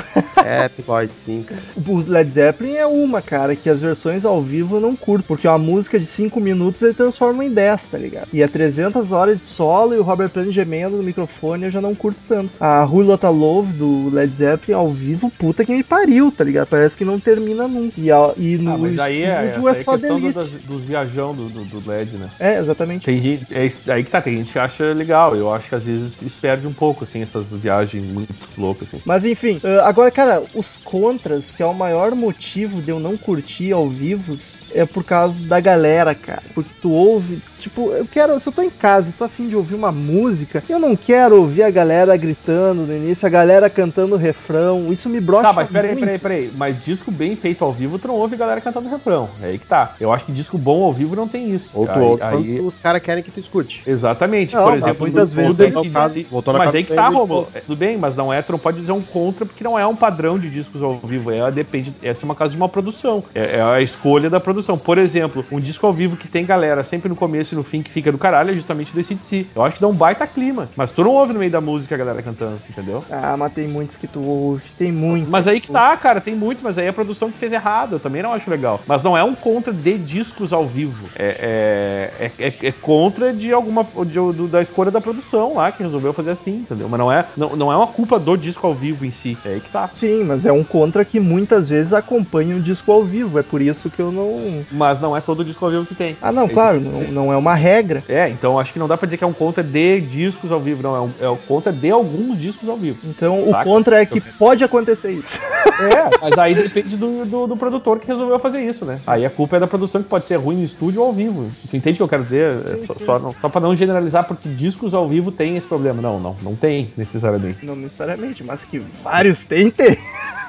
é 0.45 0.67
Pink 0.69 0.83
Floyd, 0.83 1.11
sim, 1.11 1.43
cara. 1.43 1.61
O 1.87 1.97
Led 1.99 2.32
Zeppelin 2.33 2.73
é 2.75 2.85
uma, 2.85 3.21
cara, 3.21 3.55
que 3.55 3.69
as 3.69 3.81
versões 3.81 4.25
ao 4.25 4.41
vivo 4.41 4.75
eu 4.77 4.81
não 4.81 4.95
curto, 4.95 5.25
porque 5.27 5.47
uma 5.47 5.57
música 5.57 5.99
de 5.99 6.05
5 6.05 6.39
minutos 6.39 6.81
ele 6.81 6.93
transforma 6.93 7.43
em 7.45 7.51
10, 7.53 7.85
tá 7.87 7.97
ligado? 7.97 8.27
E 8.33 8.41
é 8.41 8.47
300 8.47 9.11
horas 9.11 9.37
de 9.39 9.45
solo 9.45 9.93
e 9.93 9.97
o 9.99 10.03
Robert 10.03 10.29
Plant 10.29 10.49
gemendo 10.51 10.97
no 10.97 11.03
microfone 11.03 11.65
eu 11.65 11.71
já 11.71 11.81
não 11.81 11.95
curto 11.95 12.19
tanto. 12.27 12.51
A 12.59 12.83
Rui 12.83 13.05
Lotta 13.05 13.29
Love 13.29 13.73
do 13.73 14.09
Led 14.09 14.33
Zeppelin 14.33 14.73
ao 14.77 14.89
vivo, 14.91 15.31
puta 15.37 15.65
que 15.65 15.71
me 15.73 15.83
pariu, 15.83 16.31
tá 16.31 16.43
ligado? 16.43 16.67
Parece 16.67 16.95
que 16.97 17.05
não 17.05 17.19
termina 17.19 17.67
nunca. 17.67 17.99
E, 17.99 18.11
a- 18.11 18.33
e 18.37 18.57
no 18.57 18.71
Ah, 18.73 18.77
mas 18.77 18.99
aí 18.99 19.23
é, 19.23 19.27
essa 19.47 19.69
é 19.69 19.71
aí 19.71 19.83
só 19.83 19.93
é 19.93 19.97
questão 19.97 20.15
do- 20.19 20.21
delícia. 20.21 20.41
das- 20.43 20.63
dos 20.63 20.85
viajão 20.85 21.35
do, 21.35 21.49
do, 21.49 21.65
do 21.81 21.89
LED, 21.91 22.17
né? 22.17 22.29
É, 22.39 22.57
exatamente. 22.57 23.03
Tem 23.05 23.19
gente, 23.19 23.45
é 23.51 23.67
aí 23.93 24.03
que 24.03 24.09
tá, 24.11 24.21
tem 24.21 24.37
gente 24.37 24.51
que 24.51 24.59
acha 24.59 24.93
legal. 24.93 25.35
Eu 25.35 25.51
acho 25.53 25.69
que 25.69 25.75
às 25.75 25.85
vezes 25.85 26.21
isso 26.21 26.41
perde 26.41 26.67
um 26.67 26.73
pouco, 26.73 27.03
assim, 27.03 27.21
essas 27.21 27.51
viagens 27.51 28.05
muito 28.05 28.33
loucas, 28.57 28.87
assim. 28.89 29.01
Mas 29.05 29.25
enfim, 29.25 29.59
ah, 29.63 29.87
agora, 29.87 30.11
cara, 30.11 30.43
os 30.53 30.77
contras, 30.77 31.51
que 31.51 31.61
é 31.61 31.65
o 31.65 31.73
maior 31.73 32.15
motivo 32.23 32.81
de 32.81 32.89
eu 32.89 32.99
não 32.99 33.17
curtir 33.17 33.71
ao 33.71 33.87
vivo, 33.89 34.35
é 34.71 34.85
por 34.85 35.03
causa 35.03 35.41
da 35.43 35.59
galera, 35.59 36.15
cara. 36.15 36.41
Porque 36.55 36.69
tu 36.81 36.91
ouve, 36.91 37.39
tipo, 37.59 37.91
eu 37.91 38.05
quero, 38.05 38.39
se 38.39 38.47
eu 38.47 38.53
tô 38.53 38.61
em 38.61 38.69
casa 38.69 39.09
e 39.09 39.13
tô 39.13 39.23
afim 39.25 39.47
de 39.47 39.55
ouvir 39.55 39.75
uma 39.75 39.91
música, 39.91 40.63
eu 40.69 40.79
não 40.79 40.95
quero 40.95 41.35
ouvir 41.37 41.63
a 41.63 41.69
galera 41.69 42.15
gritando 42.17 42.85
no 42.85 42.95
início, 42.95 43.25
a 43.25 43.29
galera 43.29 43.69
cantando 43.69 44.15
refrão, 44.15 44.91
isso 44.91 45.09
me 45.09 45.19
brocha 45.19 45.43
Tá, 45.43 45.53
mas 45.53 45.69
peraí, 45.69 45.91
muito. 45.91 45.99
peraí, 46.01 46.19
peraí. 46.19 46.51
Mas 46.55 46.83
disco 46.83 47.11
bem 47.11 47.35
feito 47.35 47.63
ao 47.63 47.71
vivo, 47.73 47.99
tu 47.99 48.07
não 48.07 48.15
ouve 48.15 48.35
galera 48.37 48.61
cantando 48.61 48.87
refrão. 48.89 49.29
É 49.41 49.47
aí 49.47 49.59
que 49.59 49.65
tá. 49.65 49.95
Eu 49.99 50.11
acho 50.13 50.25
que 50.25 50.31
disco 50.31 50.57
bom 50.57 50.83
ao 50.83 50.93
vivo 50.93 51.15
não 51.15 51.27
tem 51.27 51.49
isso. 51.53 51.69
Ou 51.73 51.85
tu 51.85 51.91
aí, 51.91 52.01
ouve 52.01 52.23
aí- 52.23 52.59
os 52.61 52.77
caras 52.77 53.01
querem 53.01 53.23
que 53.23 53.31
tu 53.31 53.39
escute. 53.39 53.83
Exatamente, 53.85 54.55
Não, 54.55 54.63
por 54.63 54.73
exemplo, 54.77 54.99
muitas 55.01 55.29
do- 55.31 55.35
vezes 55.35 55.57
do 55.57 55.63
é 55.63 55.89
caso- 55.89 56.25
voltou 56.29 56.53
na 56.53 56.59
mas 56.59 56.67
casa 56.67 56.77
aí 56.77 56.83
que 56.83 56.93
tá, 56.93 57.07
Romulo. 57.09 57.47
É, 57.53 57.59
Tudo 57.61 57.75
bem, 57.77 57.97
mas 57.97 58.15
não 58.15 58.31
é, 58.31 58.41
tu 58.41 58.51
não 58.53 58.59
pode 58.59 58.79
dizer 58.79 58.91
um 58.91 59.01
contra, 59.01 59.45
porque 59.45 59.63
não 59.63 59.77
é 59.77 59.85
um 59.85 59.95
padrão 59.95 60.37
de 60.39 60.49
discos 60.49 60.81
ao 60.81 60.95
vivo. 60.99 61.31
É, 61.31 61.49
depende, 61.51 61.93
essa 62.13 62.25
é 62.25 62.27
uma 62.27 62.35
casa 62.35 62.51
de 62.51 62.57
uma 62.57 62.69
produção. 62.69 63.23
É, 63.35 63.57
é 63.57 63.61
a 63.61 63.81
escolha 63.81 64.29
da 64.29 64.39
produção. 64.39 64.77
Por 64.77 64.97
exemplo, 64.97 65.45
um 65.51 65.59
disco 65.59 65.85
ao 65.85 65.93
vivo 65.93 66.15
que 66.17 66.27
tem 66.27 66.45
galera 66.45 66.83
sempre 66.83 67.09
no 67.09 67.15
começo 67.15 67.53
e 67.53 67.57
no 67.57 67.63
fim 67.63 67.81
que 67.83 67.91
fica 67.91 68.11
do 68.11 68.17
caralho 68.17 68.51
é 68.51 68.53
justamente 68.53 68.93
do 68.93 68.99
ACDC. 68.99 69.51
Eu 69.55 69.63
acho 69.63 69.75
que 69.75 69.81
dá 69.81 69.87
um 69.87 69.93
baita 69.95 70.25
clima. 70.27 70.69
Mas 70.75 70.91
tu 70.91 71.03
não 71.03 71.11
ouve 71.11 71.33
no 71.33 71.39
meio 71.39 71.51
da 71.51 71.61
música 71.61 71.95
a 71.95 71.97
galera 71.97 72.21
cantando, 72.23 72.61
entendeu? 72.69 73.03
Ah, 73.09 73.35
mas 73.37 73.53
tem 73.53 73.67
muitos 73.67 73.95
que 73.97 74.07
tu 74.07 74.21
ouve, 74.21 74.63
tem 74.77 74.91
muitos. 74.91 75.29
Mas 75.29 75.47
aí 75.47 75.59
que 75.59 75.71
tá, 75.71 75.95
cara, 75.97 76.21
tem 76.21 76.35
muito, 76.35 76.63
mas 76.63 76.77
aí 76.77 76.85
é 76.85 76.89
a 76.89 76.93
produção 76.93 77.31
que 77.31 77.37
fez 77.37 77.51
errado, 77.51 77.93
eu 77.95 77.99
também 77.99 78.21
não 78.23 78.33
acho 78.33 78.49
legal. 78.49 78.81
Mas 78.87 79.03
não 79.03 79.17
é 79.17 79.23
um 79.23 79.35
contra 79.35 79.73
de 79.73 79.97
discos 79.97 80.53
ao 80.53 80.67
vivo. 80.67 81.11
É, 81.15 82.31
é, 82.37 82.47
é, 82.47 82.67
é- 82.67 82.71
contra 82.71 83.33
de 83.33 83.51
alguma. 83.51 83.83
De, 84.05 84.13
do- 84.13 84.47
da 84.47 84.61
escolha 84.61 84.91
da 84.91 85.01
produção 85.01 85.55
lá, 85.55 85.71
que 85.71 85.81
resolveu 85.83 86.13
fazer 86.13 86.31
assim, 86.31 86.57
entendeu? 86.57 86.87
Mas 86.89 86.99
não 86.99 87.11
é, 87.11 87.27
não, 87.35 87.55
não 87.55 87.71
é 87.71 87.75
uma 87.77 87.87
culpa 87.87 88.19
do 88.19 88.35
disco 88.37 88.67
ao 88.67 88.75
vivo 88.75 89.05
em 89.05 89.11
si. 89.11 89.37
É 89.43 89.53
aí 89.53 89.61
que 89.61 89.69
tá. 89.69 89.89
Sim, 89.95 90.23
mas 90.23 90.45
é 90.45 90.51
um 90.51 90.63
contra 90.63 91.03
que 91.05 91.19
muitas 91.19 91.69
vezes 91.69 91.93
acompanha 92.03 92.55
um 92.55 92.61
disco 92.61 92.91
ao 92.91 93.03
vivo. 93.03 93.39
É 93.39 93.43
por 93.43 93.61
isso 93.61 93.89
que 93.89 94.01
eu 94.01 94.11
não. 94.11 94.65
Mas 94.71 94.99
não 94.99 95.15
é 95.15 95.21
todo 95.21 95.43
disco 95.43 95.65
ao 95.65 95.71
vivo 95.71 95.85
que 95.85 95.95
tem. 95.95 96.15
Ah, 96.21 96.31
não, 96.31 96.45
É 96.45 96.49
claro, 96.49 96.79
não, 96.79 97.01
não 97.11 97.33
é 97.33 97.37
uma 97.37 97.55
regra. 97.55 98.03
É, 98.07 98.29
então 98.29 98.59
acho 98.59 98.71
que 98.73 98.79
não 98.79 98.87
dá 98.87 98.97
pra 98.97 99.05
dizer 99.05 99.17
que 99.17 99.23
é 99.23 99.27
um 99.27 99.33
contra 99.33 99.63
de 99.63 100.01
discos 100.01 100.51
ao 100.51 100.59
vivo, 100.59 100.83
não. 100.83 100.95
É 100.95 100.99
um, 100.99 101.11
é 101.21 101.29
um 101.29 101.37
contra 101.37 101.71
de 101.71 101.89
alguns 101.89 102.37
discos 102.37 102.69
ao 102.69 102.77
vivo. 102.77 102.99
Então 103.03 103.45
Saca? 103.45 103.61
o 103.61 103.63
contra 103.63 104.01
é 104.01 104.05
que 104.05 104.21
pode 104.21 104.63
acontecer 104.63 105.11
isso. 105.11 105.39
É, 105.73 106.17
mas 106.21 106.37
aí 106.37 106.53
depende 106.53 106.95
do, 106.95 107.25
do, 107.25 107.47
do 107.47 107.57
produtor 107.57 107.99
que 107.99 108.05
resolveu 108.05 108.37
fazer 108.37 108.61
isso, 108.61 108.85
né? 108.85 109.01
Aí 109.07 109.25
a 109.25 109.29
culpa 109.29 109.57
é 109.57 109.59
da 109.59 109.67
produção 109.67 110.03
que 110.03 110.07
pode 110.07 110.25
ser 110.25 110.35
ruim 110.35 110.57
no 110.57 110.63
estúdio 110.63 111.01
ou 111.01 111.07
ao 111.07 111.13
vivo. 111.13 111.49
Tu 111.69 111.75
entende 111.75 111.95
o 111.95 111.97
que 111.97 112.03
eu 112.03 112.07
quero 112.07 112.23
dizer? 112.23 112.59
É 112.73 112.77
só, 112.77 112.93
só, 112.93 113.19
não, 113.19 113.35
só 113.41 113.49
pra 113.49 113.59
não 113.59 113.75
generalizar, 113.75 114.23
porque 114.25 114.47
discos 114.49 114.93
ao 114.93 115.09
vivo 115.09 115.31
tem 115.31 115.57
esse 115.57 115.65
problema. 115.65 116.01
Não, 116.01 116.19
não, 116.19 116.35
não 116.41 116.55
tem 116.55 116.93
necessariamente. 116.95 117.65
não 117.65 117.75
necessariamente, 117.75 118.43
mas 118.43 118.63
que 118.63 118.83
vários 119.03 119.45
tem, 119.45 119.71
tem. 119.71 119.97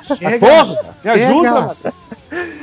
Porra! 0.09 0.95
Me 1.05 1.11
ajuda! 1.11 1.77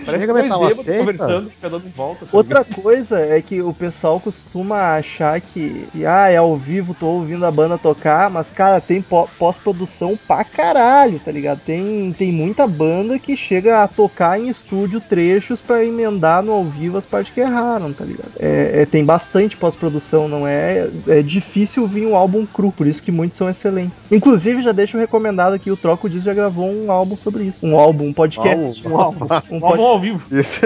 Parece 0.05 0.27
bêbados 0.33 0.79
aceita. 0.79 0.99
conversando, 0.99 1.49
fica 1.49 1.69
dando 1.69 1.89
volta. 1.95 2.19
sabe? 2.25 2.37
Outra 2.37 2.63
coisa 2.63 3.19
é 3.19 3.41
que 3.41 3.61
o 3.61 3.73
pessoal 3.73 4.19
costuma 4.19 4.95
achar 4.95 5.39
que, 5.41 5.87
que, 5.91 6.05
ah, 6.05 6.29
é 6.29 6.37
ao 6.37 6.55
vivo, 6.57 6.93
tô 6.93 7.05
ouvindo 7.07 7.45
a 7.45 7.51
banda 7.51 7.77
tocar, 7.77 8.29
mas 8.29 8.49
cara, 8.51 8.79
tem 8.81 9.01
pó- 9.01 9.27
pós-produção 9.37 10.17
pra 10.27 10.43
caralho, 10.43 11.19
tá 11.19 11.31
ligado? 11.31 11.59
Tem, 11.65 12.13
tem 12.17 12.31
muita 12.31 12.65
banda 12.67 13.19
que 13.19 13.35
chega 13.35 13.83
a 13.83 13.87
tocar 13.87 14.39
em 14.39 14.47
estúdio 14.49 14.99
trechos 15.01 15.61
pra 15.61 15.83
emendar 15.85 16.41
no 16.43 16.51
ao 16.51 16.63
vivo 16.63 16.97
as 16.97 17.05
partes 17.05 17.33
que 17.33 17.39
erraram, 17.41 17.93
tá 17.93 18.03
ligado? 18.03 18.31
É, 18.39 18.81
é- 18.81 18.85
tem 18.85 19.03
bastante 19.05 19.55
pós-produção, 19.57 20.27
não 20.27 20.47
é? 20.47 20.89
É 21.07 21.21
difícil 21.21 21.85
vir 21.87 22.05
um 22.05 22.15
álbum 22.15 22.45
cru, 22.45 22.71
por 22.71 22.87
isso 22.87 23.01
que 23.03 23.11
muitos 23.11 23.37
são 23.37 23.49
excelentes. 23.49 24.11
Inclusive, 24.11 24.61
já 24.61 24.71
deixo 24.71 24.97
recomendado 24.97 25.53
aqui, 25.53 25.69
o 25.71 25.77
Troco 25.77 26.09
Diz 26.09 26.23
já 26.23 26.33
gravou 26.33 26.69
um 26.69 26.91
álbum 26.91 27.15
sobre 27.15 27.43
isso. 27.43 27.65
Um 27.65 27.77
álbum, 27.79 28.07
um 28.07 28.13
podcast. 28.13 28.87
Um 28.87 28.97
álbum, 28.99 29.25
Um 29.51 29.57
um 29.57 29.59
pod- 29.59 29.79
álbum 29.79 29.90
ao 29.91 29.99
vivo. 29.99 30.25
Isso. 30.31 30.59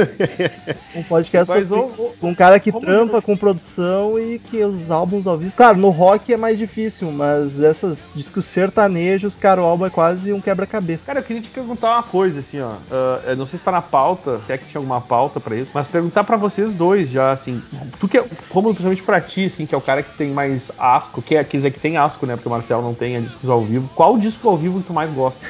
um 0.96 1.03
podcast 1.03 1.53
Mas 1.53 1.72
o-. 1.72 2.15
Com 2.20 2.29
um 2.29 2.36
cara 2.36 2.60
que 2.60 2.72
como 2.72 2.86
trampa 2.86 3.22
com 3.22 3.36
produção 3.36 4.20
e 4.20 4.39
que 4.39 4.63
os 4.63 4.89
álbuns 4.91 5.27
ao 5.27 5.38
vivo. 5.38 5.55
Claro, 5.55 5.77
no 5.77 5.89
rock 5.89 6.34
é 6.34 6.38
mais 6.38 6.58
difícil, 6.58 7.12
mas 7.12 7.62
essas 7.62 8.12
discos 8.15 8.46
sertanejos, 8.46 9.36
cara, 9.36 9.62
o 9.62 9.65
álbum 9.65 9.86
é 9.86 9.89
quase 9.89 10.32
um 10.32 10.41
quebra-cabeça. 10.41 11.05
Cara, 11.05 11.20
eu 11.20 11.24
queria 11.24 11.41
te 11.41 11.50
perguntar 11.50 11.94
uma 11.94 12.03
coisa, 12.03 12.39
assim, 12.39 12.62
ó. 12.62 12.74
Eu 13.25 13.36
não 13.36 13.46
sei 13.46 13.60
se 13.60 13.65
tá 13.65 13.72
na 13.72 13.82
pauta, 13.82 14.39
se 14.46 14.53
é 14.53 14.58
que 14.58 14.65
tinha 14.65 14.79
alguma 14.79 15.01
pauta 15.01 15.39
pra 15.39 15.55
isso, 15.55 15.72
mas 15.74 15.88
perguntar 15.88 16.24
pra 16.24 16.38
vocês 16.38 16.74
dois 16.74 17.10
já, 17.10 17.32
assim. 17.32 17.62
Tu 18.00 18.08
que 18.08 18.17
é, 18.17 18.25
como 18.50 18.70
principalmente 18.70 19.03
pra 19.03 19.22
ti, 19.22 19.46
assim, 19.46 19.65
que 19.65 19.74
é 19.74 19.77
o 19.77 19.82
cara 19.82 20.03
que 20.03 20.15
tem 20.17 20.32
mais 20.32 20.72
asco, 20.77 21.22
que 21.22 21.36
é, 21.36 21.44
quer 21.44 21.58
dizer 21.58 21.72
que 21.72 21.79
tem 21.79 21.98
asco, 21.98 22.25
né? 22.25 22.36
Porque 22.36 22.48
o 22.48 22.51
Marcel 22.51 22.82
não 22.82 22.94
tem 22.94 23.15
é 23.15 23.20
discos 23.20 23.50
ao 23.50 23.62
vivo. 23.62 23.89
Qual 23.96 24.17
disco 24.17 24.48
ao 24.50 24.58
vivo 24.58 24.79
que 24.82 24.88
tu 24.88 24.94
mais 24.94 25.10
gosta? 25.12 25.46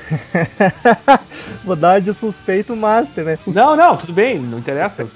Vou 1.64 1.76
dar 1.76 2.00
de 2.00 2.14
suspeito 2.14 2.76
master, 2.76 3.26
né? 3.26 3.40
Não, 3.48 3.65
não, 3.74 3.96
tudo 3.96 4.12
bem, 4.12 4.38
não 4.38 4.58
interessa. 4.60 5.08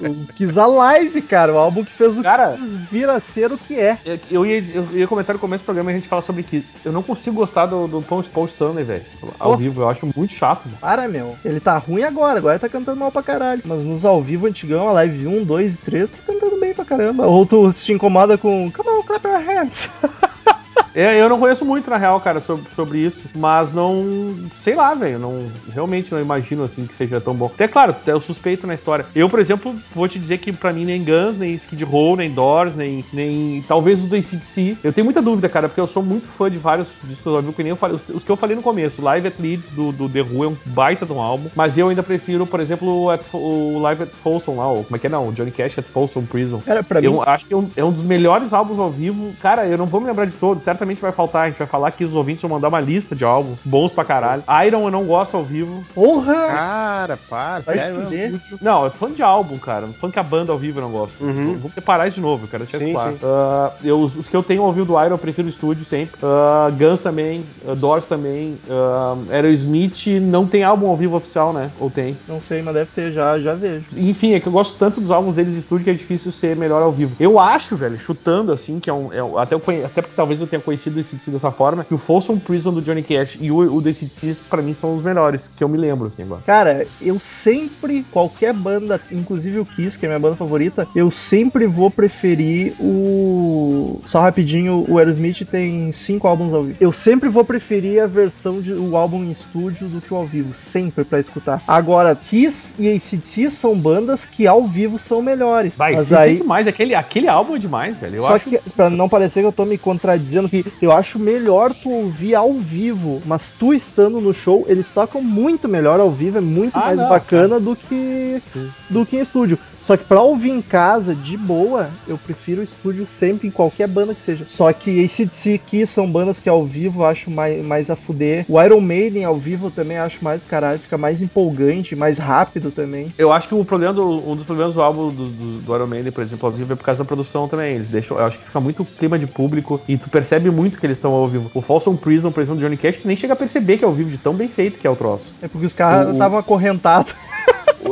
O 0.00 0.26
Kiss 0.34 0.58
Alive, 0.58 1.20
cara, 1.20 1.52
o 1.52 1.58
álbum 1.58 1.84
que 1.84 1.92
fez 1.92 2.16
o 2.16 2.22
Cara- 2.22 2.56
Kiss 2.56 2.74
vir 2.90 3.08
a 3.08 3.20
ser 3.20 3.52
o 3.52 3.58
que 3.58 3.78
é. 3.78 3.98
Eu, 4.30 4.46
ia, 4.46 4.58
eu 4.74 4.88
ia 4.92 5.06
comentar 5.06 5.34
no 5.34 5.38
começo 5.40 5.62
do 5.62 5.66
programa 5.66 5.90
e 5.90 5.94
a 5.94 5.96
gente 5.98 6.08
fala 6.08 6.22
sobre 6.22 6.42
Kids. 6.42 6.80
Eu 6.84 6.90
não 6.92 7.02
consigo 7.02 7.36
gostar 7.36 7.66
do, 7.66 7.86
do 7.86 8.00
Paul, 8.00 8.22
Paul 8.24 8.46
Stanley, 8.46 8.82
velho. 8.84 9.04
Ao 9.38 9.52
Oh. 9.52 9.56
vivo, 9.58 9.82
eu 9.82 9.88
acho 9.90 10.08
muito 10.16 10.32
chato. 10.32 10.62
mano. 10.64 10.78
Para, 10.80 11.06
meu. 11.06 11.36
Ele 11.44 11.60
tá 11.60 11.76
ruim 11.76 12.02
agora, 12.02 12.38
agora 12.38 12.54
ele 12.54 12.60
tá 12.60 12.68
cantando 12.68 12.98
mal 12.98 13.12
pra 13.12 13.22
caralho. 13.22 13.60
Mas 13.64 13.82
nos 13.82 14.04
ao 14.04 14.22
vivo 14.22 14.46
antigão, 14.46 14.88
a 14.88 14.92
live 14.92 15.26
1, 15.26 15.44
2 15.44 15.74
e 15.74 15.76
3, 15.78 16.10
tá 16.10 16.16
cantando 16.26 16.58
bem 16.58 16.72
pra 16.72 16.84
caramba. 16.84 17.26
Ou 17.26 17.44
tu 17.44 17.70
se 17.72 17.92
incomoda 17.92 18.38
com 18.38 18.70
Come 18.70 18.88
on, 18.88 19.02
clap 19.02 19.26
your 19.26 19.38
hands. 19.38 19.90
É, 20.94 21.20
eu 21.20 21.28
não 21.28 21.38
conheço 21.38 21.64
muito, 21.64 21.88
na 21.90 21.96
real, 21.96 22.20
cara, 22.20 22.40
sobre, 22.40 22.70
sobre 22.70 22.98
isso. 22.98 23.24
Mas 23.34 23.72
não. 23.72 24.34
Sei 24.54 24.74
lá, 24.74 24.94
velho. 24.94 25.18
Não, 25.18 25.50
realmente 25.72 26.12
não 26.12 26.20
imagino 26.20 26.64
assim 26.64 26.84
que 26.86 26.94
seja 26.94 27.20
tão 27.20 27.34
bom. 27.34 27.46
Até 27.46 27.68
claro, 27.68 27.94
é 28.06 28.14
o 28.14 28.20
suspeito 28.20 28.66
na 28.66 28.74
história. 28.74 29.06
Eu, 29.14 29.28
por 29.28 29.38
exemplo, 29.38 29.74
vou 29.94 30.08
te 30.08 30.18
dizer 30.18 30.38
que 30.38 30.52
pra 30.52 30.72
mim 30.72 30.84
nem 30.84 31.04
Guns, 31.04 31.36
nem 31.36 31.54
Skid 31.54 31.84
Row, 31.84 32.16
nem 32.16 32.30
Doors, 32.30 32.74
nem. 32.74 33.04
nem 33.12 33.64
talvez 33.68 34.02
o 34.02 34.06
do 34.06 34.16
ACDC. 34.16 34.78
Eu 34.82 34.92
tenho 34.92 35.04
muita 35.04 35.22
dúvida, 35.22 35.48
cara, 35.48 35.68
porque 35.68 35.80
eu 35.80 35.86
sou 35.86 36.02
muito 36.02 36.26
fã 36.28 36.50
de 36.50 36.58
vários 36.58 36.98
discos 37.04 37.34
ao 37.34 37.40
vivo, 37.40 37.52
que 37.52 37.62
nem 37.62 37.70
eu 37.70 37.76
falei. 37.76 37.96
Os, 37.96 38.08
os 38.08 38.24
que 38.24 38.30
eu 38.30 38.36
falei 38.36 38.56
no 38.56 38.62
começo. 38.62 39.02
Live 39.02 39.28
at 39.28 39.34
Leeds 39.38 39.70
do, 39.70 39.92
do 39.92 40.08
The 40.08 40.22
Who 40.22 40.44
é 40.44 40.48
um 40.48 40.56
baita 40.66 41.06
de 41.06 41.12
um 41.12 41.20
álbum. 41.20 41.48
Mas 41.54 41.78
eu 41.78 41.88
ainda 41.88 42.02
prefiro, 42.02 42.46
por 42.46 42.60
exemplo, 42.60 43.04
o, 43.04 43.10
at- 43.10 43.24
o 43.32 43.78
Live 43.80 44.02
at 44.04 44.10
Folsom 44.10 44.56
lá, 44.56 44.68
ou 44.68 44.84
como 44.84 44.96
é 44.96 44.98
que 44.98 45.06
é 45.06 45.10
não? 45.10 45.28
O 45.28 45.32
Johnny 45.32 45.50
Cash 45.50 45.78
at 45.78 45.84
Folsom 45.86 46.24
Prison. 46.24 46.60
Cara, 46.60 46.82
pra 46.82 47.00
mim, 47.00 47.06
Eu 47.06 47.22
acho 47.22 47.46
que 47.46 47.54
é 47.54 47.56
um, 47.56 47.70
é 47.76 47.84
um 47.84 47.92
dos 47.92 48.02
melhores 48.02 48.52
álbuns 48.52 48.78
ao 48.78 48.90
vivo. 48.90 49.32
Cara, 49.40 49.66
eu 49.66 49.78
não 49.78 49.86
vou 49.86 50.00
me 50.00 50.06
lembrar 50.06 50.24
de 50.24 50.34
todos, 50.34 50.62
certamente 50.80 51.00
vai 51.02 51.12
faltar. 51.12 51.44
A 51.44 51.46
gente 51.48 51.58
vai 51.58 51.66
falar 51.66 51.90
que 51.90 52.04
os 52.04 52.14
ouvintes 52.14 52.40
vão 52.42 52.50
mandar 52.50 52.68
uma 52.68 52.80
lista 52.80 53.14
de 53.14 53.24
álbuns 53.24 53.58
bons 53.64 53.92
pra 53.92 54.04
caralho. 54.04 54.42
Iron 54.66 54.84
eu 54.86 54.90
não 54.90 55.04
gosto 55.04 55.36
ao 55.36 55.44
vivo. 55.44 55.84
porra! 55.94 56.32
Cara, 56.34 57.16
para, 57.28 57.60
Vai 57.60 57.78
sério 57.78 58.06
se 58.06 58.16
mesmo. 58.16 58.38
fuder. 58.40 58.58
Não, 58.62 58.84
eu 58.84 58.90
tô 58.90 58.96
falando 58.96 59.16
de 59.16 59.22
álbum, 59.22 59.58
cara. 59.58 59.82
Não 59.86 59.92
tô 59.92 60.00
falando 60.00 60.12
que 60.14 60.18
a 60.18 60.22
banda 60.22 60.52
ao 60.52 60.58
vivo 60.58 60.78
eu 60.78 60.82
não 60.82 60.90
gosto. 60.90 61.14
Uhum. 61.22 61.54
Vamos 61.58 61.74
separar 61.74 62.08
isso 62.08 62.16
de 62.16 62.20
novo, 62.22 62.44
eu 62.44 62.48
quero 62.48 62.64
deixar 62.64 62.78
Sim, 62.78 62.92
claro. 62.92 63.12
sim. 63.12 63.18
Ah, 63.22 63.70
eu, 63.84 64.00
os, 64.00 64.16
os 64.16 64.26
que 64.28 64.36
eu 64.36 64.42
tenho 64.42 64.62
ao 64.62 64.72
vivo 64.72 64.86
do 64.86 64.92
Iron 65.00 65.14
eu 65.14 65.18
prefiro 65.18 65.46
o 65.46 65.50
estúdio 65.50 65.84
sempre. 65.84 66.18
Ah, 66.22 66.70
Guns 66.70 67.00
também, 67.00 67.44
ah, 67.68 67.74
Doors 67.74 68.06
também. 68.06 68.56
Uh, 68.68 69.30
Aerosmith 69.32 70.06
não 70.22 70.46
tem 70.46 70.64
álbum 70.64 70.88
ao 70.88 70.96
vivo 70.96 71.16
oficial, 71.16 71.52
né? 71.52 71.70
Ou 71.78 71.90
tem? 71.90 72.16
Não 72.26 72.40
sei, 72.40 72.62
mas 72.62 72.74
deve 72.74 72.90
ter, 72.94 73.12
já, 73.12 73.38
já 73.38 73.54
vejo. 73.54 73.84
Enfim, 73.96 74.34
é 74.34 74.40
que 74.40 74.46
eu 74.46 74.52
gosto 74.52 74.76
tanto 74.78 75.00
dos 75.00 75.10
álbuns 75.10 75.34
deles 75.34 75.52
de 75.52 75.58
estúdio 75.58 75.84
que 75.84 75.90
é 75.90 75.94
difícil 75.94 76.32
ser 76.32 76.56
melhor 76.56 76.82
ao 76.82 76.92
vivo. 76.92 77.14
Eu 77.20 77.38
acho, 77.38 77.76
velho, 77.76 77.98
chutando 77.98 78.52
assim, 78.52 78.78
que 78.80 78.88
é 78.88 78.92
um. 78.92 79.12
é 79.12 79.22
um- 79.22 79.38
até, 79.38 79.54
eu 79.54 79.60
conhe- 79.60 79.84
até 79.84 80.00
porque 80.02 80.14
talvez 80.16 80.40
eu 80.40 80.46
tenha 80.46 80.60
conhecido 80.70 81.00
esse 81.00 81.16
DC 81.16 81.30
dessa 81.32 81.50
forma, 81.50 81.84
que 81.84 81.92
o 81.92 81.98
Folsom 81.98 82.38
Prison 82.38 82.72
do 82.72 82.80
Johnny 82.80 83.02
Cash 83.02 83.38
e 83.40 83.50
o, 83.50 83.74
o 83.74 83.80
DC 83.80 84.42
pra 84.48 84.62
mim 84.62 84.72
são 84.72 84.94
os 84.96 85.02
melhores, 85.02 85.50
que 85.56 85.64
eu 85.64 85.68
me 85.68 85.76
lembro, 85.76 86.06
assim, 86.06 86.22
agora. 86.22 86.42
Cara, 86.46 86.86
eu 87.00 87.18
sempre, 87.18 88.04
qualquer 88.10 88.54
banda, 88.54 89.00
inclusive 89.10 89.58
o 89.58 89.66
Kiss, 89.66 89.98
que 89.98 90.06
é 90.06 90.08
minha 90.08 90.18
banda 90.18 90.36
favorita, 90.36 90.86
eu 90.94 91.10
sempre 91.10 91.66
vou 91.66 91.90
preferir 91.90 92.74
o. 92.78 94.00
Só 94.06 94.20
rapidinho, 94.20 94.84
o 94.88 94.98
Aerosmith 94.98 95.44
tem 95.44 95.90
cinco 95.92 96.28
álbuns 96.28 96.54
ao 96.54 96.62
vivo. 96.62 96.76
Eu 96.80 96.92
sempre 96.92 97.28
vou 97.28 97.44
preferir 97.44 98.02
a 98.02 98.06
versão 98.06 98.60
de 98.60 98.72
o 98.72 98.96
álbum 98.96 99.24
em 99.24 99.30
estúdio 99.32 99.88
do 99.88 100.00
que 100.00 100.14
o 100.14 100.16
ao 100.16 100.26
vivo, 100.26 100.54
sempre 100.54 101.04
pra 101.04 101.18
escutar. 101.18 101.62
Agora, 101.66 102.14
Kiss 102.14 102.74
e 102.78 102.88
ACDC 102.88 103.50
são 103.50 103.76
bandas 103.76 104.24
que 104.24 104.46
ao 104.46 104.64
vivo 104.66 104.98
são 104.98 105.20
melhores. 105.20 105.76
Vai, 105.76 105.94
mas 105.94 106.04
sim, 106.06 106.14
aí, 106.14 106.36
sim, 106.36 106.42
demais. 106.42 106.68
Aquele, 106.68 106.94
aquele 106.94 107.26
álbum 107.26 107.56
é 107.56 107.58
demais, 107.58 107.96
velho. 107.96 108.16
Eu 108.16 108.22
só 108.22 108.36
acho. 108.36 108.48
que, 108.48 108.58
pra 108.70 108.88
não 108.88 109.08
parecer 109.08 109.40
que 109.40 109.46
eu 109.46 109.52
tô 109.52 109.64
me 109.64 109.78
contradizendo, 109.78 110.48
que 110.48 110.59
eu 110.80 110.92
acho 110.92 111.18
melhor 111.18 111.74
tu 111.74 111.90
ouvir 111.90 112.34
ao 112.34 112.52
vivo, 112.54 113.20
mas 113.26 113.52
tu 113.58 113.72
estando 113.72 114.20
no 114.20 114.32
show, 114.34 114.64
eles 114.68 114.90
tocam 114.90 115.22
muito 115.22 115.68
melhor 115.68 116.00
ao 116.00 116.10
vivo, 116.10 116.38
é 116.38 116.40
muito 116.40 116.76
Ah, 116.76 116.86
mais 116.86 116.98
não, 116.98 117.08
bacana 117.08 117.60
do 117.60 117.76
que 117.76 118.40
do 118.88 119.06
que 119.06 119.16
em 119.16 119.20
estúdio. 119.20 119.58
Só 119.80 119.96
que 119.96 120.04
pra 120.04 120.20
ouvir 120.20 120.50
em 120.50 120.60
casa, 120.60 121.14
de 121.14 121.36
boa, 121.38 121.88
eu 122.06 122.18
prefiro 122.18 122.60
o 122.60 122.64
estúdio 122.64 123.06
sempre, 123.06 123.48
em 123.48 123.50
qualquer 123.50 123.88
banda 123.88 124.14
que 124.14 124.20
seja. 124.22 124.44
Só 124.46 124.70
que 124.72 125.02
ACDC 125.04 125.54
aqui 125.54 125.86
são 125.86 126.10
bandas 126.10 126.38
que 126.38 126.48
ao 126.48 126.64
vivo 126.64 127.00
eu 127.00 127.06
acho 127.06 127.30
mais, 127.30 127.64
mais 127.64 127.90
a 127.90 127.96
fuder. 127.96 128.44
O 128.46 128.60
Iron 128.62 128.80
Maiden 128.80 129.24
ao 129.24 129.36
vivo 129.36 129.68
eu 129.68 129.70
também 129.70 129.96
acho 129.96 130.22
mais 130.22 130.44
caralho, 130.44 130.78
fica 130.78 130.98
mais 130.98 131.22
empolgante, 131.22 131.96
mais 131.96 132.18
rápido 132.18 132.70
também. 132.70 133.12
Eu 133.16 133.32
acho 133.32 133.48
que 133.48 133.54
o 133.54 133.64
problema 133.64 133.94
do, 133.94 134.30
um 134.30 134.36
dos 134.36 134.44
problemas 134.44 134.74
do 134.74 134.82
álbum 134.82 135.08
do, 135.08 135.26
do, 135.28 135.60
do 135.60 135.74
Iron 135.74 135.86
Maiden, 135.86 136.12
por 136.12 136.22
exemplo, 136.22 136.46
ao 136.46 136.52
vivo, 136.52 136.72
é 136.72 136.76
por 136.76 136.84
causa 136.84 136.98
da 136.98 137.04
produção 137.06 137.48
também. 137.48 137.76
Eles 137.76 137.88
deixam. 137.88 138.18
Eu 138.18 138.26
acho 138.26 138.38
que 138.38 138.44
fica 138.44 138.60
muito 138.60 138.84
clima 138.84 139.18
de 139.18 139.26
público 139.26 139.80
e 139.88 139.96
tu 139.96 140.10
percebe 140.10 140.49
muito 140.50 140.78
que 140.78 140.86
eles 140.86 140.98
estão 140.98 141.12
ao 141.12 141.26
vivo. 141.26 141.50
O 141.54 141.60
Folsom 141.60 141.96
Prison, 141.96 142.30
por 142.30 142.40
exemplo, 142.40 142.56
do 142.56 142.64
Johnny 142.64 142.76
Cash, 142.76 142.98
tu 142.98 143.08
nem 143.08 143.16
chega 143.16 143.32
a 143.32 143.36
perceber 143.36 143.78
que 143.78 143.84
é 143.84 143.86
ao 143.86 143.92
vivo, 143.92 144.10
de 144.10 144.18
tão 144.18 144.34
bem 144.34 144.48
feito 144.48 144.78
que 144.78 144.86
é 144.86 144.90
o 144.90 144.96
troço. 144.96 145.34
É 145.42 145.48
porque 145.48 145.66
os 145.66 145.72
caras 145.72 146.12
estavam 146.12 146.38
acorrentados. 146.38 147.14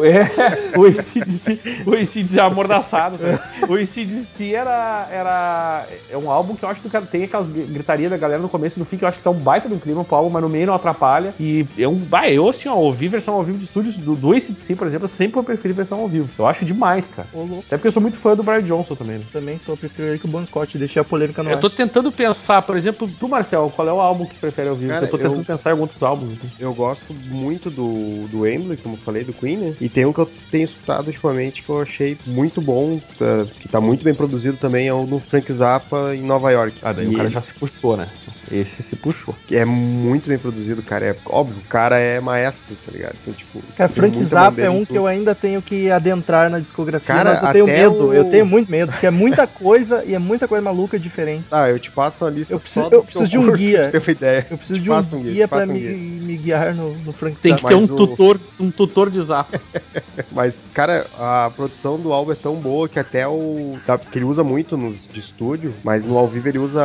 É, 0.02 0.78
o 0.78 0.84
ACDC, 0.84 1.60
o 1.86 1.92
ACDC 1.92 2.38
é 2.38 2.42
amordaçado. 2.42 3.18
Cara. 3.18 3.40
O 3.68 3.74
ACDC 3.74 4.54
era, 4.54 5.08
era. 5.10 5.86
É 6.10 6.16
um 6.16 6.30
álbum 6.30 6.54
que 6.54 6.64
eu 6.64 6.68
acho 6.68 6.82
que 6.82 6.88
tem 7.06 7.24
aquelas 7.24 7.46
gritarias 7.48 8.10
da 8.10 8.16
galera 8.16 8.40
no 8.40 8.48
começo 8.48 8.78
e 8.78 8.80
no 8.80 8.84
fim, 8.84 8.96
que 8.96 9.04
eu 9.04 9.08
acho 9.08 9.18
que 9.18 9.24
tá 9.24 9.30
um 9.30 9.34
baita 9.38 9.68
do 9.68 9.78
clima 9.78 10.04
pro 10.04 10.16
álbum, 10.16 10.30
mas 10.30 10.42
no 10.42 10.48
meio 10.48 10.66
não 10.66 10.74
atrapalha. 10.74 11.34
E 11.40 11.66
é 11.76 11.88
um. 11.88 11.96
Bah, 11.96 12.28
eu, 12.30 12.48
assim, 12.48 12.68
ó, 12.68 12.74
ouvi 12.76 13.08
versão 13.08 13.34
ao 13.34 13.42
vivo 13.42 13.58
de 13.58 13.64
estúdios 13.64 13.96
do, 13.96 14.14
do 14.14 14.32
ACDC, 14.32 14.76
por 14.76 14.86
exemplo, 14.86 15.04
eu 15.04 15.08
sempre 15.08 15.34
vou 15.34 15.44
preferir 15.44 15.74
versão 15.74 16.00
ao 16.00 16.08
vivo. 16.08 16.28
Eu 16.38 16.46
acho 16.46 16.64
demais, 16.64 17.08
cara. 17.10 17.28
Até 17.66 17.76
porque 17.76 17.88
eu 17.88 17.92
sou 17.92 18.02
muito 18.02 18.18
fã 18.18 18.36
do 18.36 18.42
Brian 18.42 18.62
Johnson 18.62 18.94
também, 18.94 19.18
né? 19.18 19.24
Também 19.32 19.58
sou, 19.58 19.72
eu 19.74 19.78
prefiro 19.78 20.08
ele 20.08 20.18
que 20.18 20.24
o 20.26 20.28
Bon 20.28 20.44
Scott, 20.44 20.76
deixei 20.78 21.00
a 21.00 21.04
polêmica 21.04 21.42
no 21.42 21.50
Eu 21.50 21.56
ar. 21.56 21.60
tô 21.60 21.70
tentando 21.70 22.10
pensar, 22.12 22.62
por 22.62 22.76
exemplo, 22.76 23.06
do 23.06 23.28
Marcel, 23.28 23.72
qual 23.74 23.88
é 23.88 23.92
o 23.92 24.00
álbum 24.00 24.26
que 24.26 24.36
prefere 24.36 24.68
ao 24.68 24.76
vivo? 24.76 24.92
Cara, 24.92 25.06
eu 25.06 25.10
tô 25.10 25.18
tentando 25.18 25.38
eu- 25.40 25.44
pensar 25.44 25.70
em 25.70 25.72
alguns 25.72 25.82
outros 25.88 26.02
álbuns. 26.02 26.32
assim. 26.38 26.50
Eu 26.58 26.72
gosto 26.74 27.12
muito 27.14 27.70
do, 27.70 28.26
do 28.28 28.46
Emblem, 28.46 28.76
como 28.76 28.94
eu 28.96 28.98
falei, 29.00 29.24
do 29.24 29.32
Queen, 29.32 29.56
né? 29.56 29.67
E 29.80 29.88
tem 29.88 30.06
um 30.06 30.12
que 30.12 30.20
eu 30.20 30.26
tenho 30.50 30.64
escutado 30.64 31.06
ultimamente 31.08 31.62
que 31.64 31.70
eu 31.70 31.80
achei 31.80 32.18
muito 32.26 32.60
bom, 32.60 33.00
tá- 33.16 33.46
que 33.58 33.68
tá 33.68 33.80
muito 33.80 34.04
bem 34.04 34.14
produzido 34.14 34.56
também, 34.56 34.88
é 34.88 34.92
o 34.92 35.06
do 35.06 35.20
Frank 35.20 35.52
Zappa 35.52 36.14
em 36.14 36.22
Nova 36.22 36.50
York. 36.50 36.78
Ah, 36.82 36.92
daí 36.92 37.06
E 37.06 37.08
o 37.08 37.12
cara 37.12 37.24
ele- 37.24 37.30
já 37.34 37.40
se 37.40 37.54
puxou, 37.54 37.96
né? 37.96 38.10
Esse 38.50 38.82
se 38.82 38.96
puxou. 38.96 39.34
É 39.50 39.64
muito 39.64 40.28
bem 40.28 40.38
produzido, 40.38 40.82
cara. 40.82 41.06
É 41.06 41.16
óbvio, 41.26 41.58
o 41.58 41.68
cara 41.68 41.98
é 41.98 42.20
maestro, 42.20 42.74
tá 42.84 42.92
ligado? 42.92 43.16
Então, 43.22 43.34
tipo, 43.34 43.60
Cara, 43.76 43.88
tem 43.88 43.96
Frank 43.96 44.24
Zappa 44.24 44.60
é 44.62 44.70
um 44.70 44.84
que 44.84 44.96
eu 44.96 45.06
ainda 45.06 45.34
tenho 45.34 45.60
que 45.62 45.90
adentrar 45.90 46.50
na 46.50 46.58
discografia, 46.58 47.06
Cara, 47.06 47.30
mas 47.42 47.42
eu 47.42 47.52
tenho 47.52 47.66
medo, 47.66 48.06
o- 48.08 48.14
eu 48.14 48.24
tenho 48.30 48.46
muito 48.46 48.70
medo, 48.70 48.90
porque 48.92 49.06
é 49.06 49.10
muita 49.10 49.46
coisa 49.46 50.02
e 50.04 50.14
é 50.14 50.18
muita 50.18 50.48
coisa 50.48 50.62
maluca 50.62 50.98
diferente. 50.98 51.46
Ah, 51.50 51.68
eu 51.68 51.78
te 51.78 51.90
passo 51.90 52.24
uma 52.24 52.30
lista 52.30 52.54
Eu 52.54 52.60
preciso- 52.60 52.80
só 52.80 52.86
eu 52.86 53.00
dos 53.00 53.06
que 53.08 53.12
preciso 53.18 53.30
de 53.30 53.38
um 53.38 53.52
guia. 53.52 53.90
uma 53.94 54.10
ideia. 54.12 54.46
Eu 54.50 54.56
preciso 54.58 54.78
Te 54.78 54.82
de 54.84 54.90
um 54.90 54.94
passo 54.94 55.18
guia, 55.18 55.46
te 55.46 55.50
pra 55.50 55.64
um 55.64 55.66
me, 55.66 55.78
guia. 55.80 55.90
me 55.92 56.36
guiar 56.36 56.74
no, 56.74 56.94
no 56.94 57.12
Frank 57.12 57.38
Tem 57.40 57.52
Zappa. 57.52 57.68
que 57.68 57.74
ter 57.74 57.80
um 57.80 57.84
o- 57.84 57.96
tutor, 57.96 58.40
um 58.58 58.70
tutor 58.70 59.10
de 59.10 59.20
zap. 59.22 59.50
Mas, 60.32 60.64
cara, 60.72 61.06
a 61.18 61.50
produção 61.54 61.98
do 61.98 62.12
álbum 62.12 62.32
é 62.32 62.34
tão 62.34 62.54
boa 62.56 62.88
que 62.88 62.98
até 62.98 63.26
o. 63.26 63.76
Tá, 63.84 63.98
que 63.98 64.18
ele 64.18 64.24
usa 64.24 64.42
muito 64.44 64.76
nos 64.76 65.06
de 65.06 65.20
estúdio, 65.20 65.74
mas 65.82 66.04
no 66.04 66.16
ao 66.18 66.28
vivo 66.28 66.48
ele 66.48 66.58
usa 66.58 66.82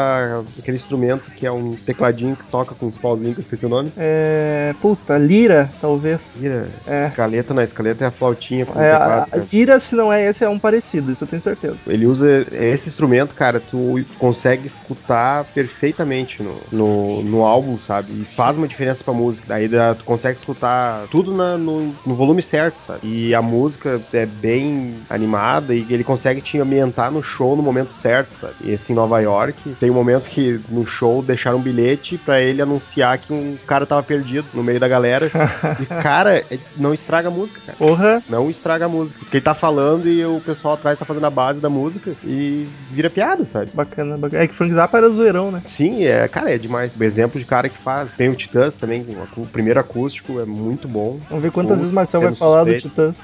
aquele 0.57 0.77
instrumento 0.77 1.29
que 1.31 1.45
é 1.45 1.51
um 1.53 1.75
tecladinho 1.75 2.35
que 2.35 2.43
toca 2.45 2.75
com 2.75 2.87
os 2.87 2.97
pauzinhos, 2.97 3.33
que 3.35 3.39
eu 3.39 3.43
esqueci 3.43 3.65
o 3.65 3.69
nome. 3.69 3.91
É. 3.97 4.73
Puta, 4.81 5.17
Lira, 5.17 5.69
talvez. 5.81 6.33
Lira. 6.39 6.67
É. 6.87 7.05
Escaleta, 7.05 7.53
na 7.53 7.63
escaleta 7.63 8.03
é 8.03 8.07
a 8.07 8.11
flautinha 8.11 8.65
com 8.65 8.79
É, 8.79 8.91
a, 8.91 8.99
teclado. 8.99 9.21
a 9.23 9.25
cara. 9.27 9.47
Lira, 9.51 9.79
se 9.79 9.95
não 9.95 10.11
é 10.11 10.27
esse, 10.29 10.43
é 10.43 10.49
um 10.49 10.59
parecido, 10.59 11.11
isso 11.11 11.23
eu 11.23 11.27
tenho 11.27 11.41
certeza. 11.41 11.77
Ele 11.87 12.05
usa 12.05 12.45
esse 12.51 12.89
instrumento, 12.89 13.33
cara, 13.35 13.59
tu 13.59 14.03
consegue 14.19 14.67
escutar 14.67 15.45
perfeitamente 15.45 16.41
no, 16.43 16.55
no, 16.71 17.23
no 17.23 17.43
álbum, 17.43 17.77
sabe? 17.79 18.11
E 18.13 18.25
faz 18.25 18.57
uma 18.57 18.67
diferença 18.67 19.03
pra 19.03 19.13
música. 19.13 19.45
Daí 19.47 19.69
tu 19.97 20.03
consegue 20.05 20.37
escutar 20.39 21.07
tudo 21.09 21.33
na- 21.33 21.57
no, 21.57 21.93
no 22.05 22.15
volume 22.15 22.41
certo, 22.41 22.77
sabe? 22.85 22.99
E 23.03 23.33
a 23.35 23.41
música 23.41 24.01
é 24.13 24.25
bem 24.25 24.95
animada 25.09 25.73
e 25.75 25.85
ele 25.89 26.03
consegue 26.03 26.41
te 26.41 26.59
ambientar 26.59 27.11
no 27.11 27.21
show 27.23 27.55
no 27.55 27.63
momento 27.63 27.91
certo, 27.93 28.29
sabe? 28.39 28.53
E 28.63 28.71
esse 28.71 28.91
em 28.91 28.95
Nova 28.95 29.19
York, 29.19 29.75
tem 29.79 29.89
um 29.89 29.93
momento 29.93 30.29
que 30.29 30.59
no 30.69 30.85
show 30.85 31.21
deixaram 31.43 31.57
um 31.57 31.61
bilhete 31.61 32.17
pra 32.17 32.41
ele 32.41 32.61
anunciar 32.61 33.17
que 33.17 33.33
um 33.33 33.57
cara 33.67 33.85
tava 33.85 34.01
perdido 34.01 34.47
no 34.53 34.63
meio 34.63 34.79
da 34.79 34.87
galera. 34.87 35.29
e, 35.79 35.85
cara, 35.85 36.37
é- 36.37 36.59
não 36.77 36.93
estraga 36.93 37.27
a 37.27 37.31
música, 37.31 37.59
cara. 37.65 37.77
Porra, 37.77 38.23
Não 38.29 38.49
estraga 38.49 38.85
a 38.85 38.89
música. 38.89 39.19
Porque 39.19 39.37
ele 39.37 39.43
tá 39.43 39.53
falando 39.53 40.07
e 40.07 40.25
o 40.25 40.39
pessoal 40.39 40.75
atrás 40.75 40.97
tá 40.97 41.05
fazendo 41.05 41.25
a 41.25 41.29
base 41.29 41.59
da 41.59 41.69
música 41.69 42.15
e 42.23 42.67
vira 42.89 43.09
piada, 43.09 43.45
sabe? 43.45 43.69
bacana, 43.73 44.17
bacana. 44.17 44.43
É 44.43 44.47
que 44.47 44.55
Frank 44.55 44.73
Zappa 44.73 44.97
era 44.97 45.09
zoeirão, 45.09 45.51
né? 45.51 45.61
Sim, 45.65 46.05
é, 46.05 46.27
cara, 46.27 46.53
é 46.53 46.57
demais. 46.57 46.95
O 46.97 47.03
exemplo 47.03 47.39
de 47.39 47.45
cara 47.45 47.67
que 47.67 47.77
faz. 47.77 48.09
Tem 48.17 48.29
o 48.29 48.35
Titãs 48.35 48.77
também, 48.77 49.05
o 49.35 49.45
primeiro 49.47 49.79
acústico 49.79 50.39
é 50.39 50.45
muito 50.45 50.87
bom. 50.87 51.19
Vamos 51.29 51.43
ver 51.43 51.51
quantas 51.51 51.77
vezes 51.79 51.91
o 51.91 51.95
Marcel 51.95 52.21
vai 52.21 52.35
falar 52.35 52.63
suspeito. 52.65 52.87
do 52.87 52.89
Titãs. 52.89 53.17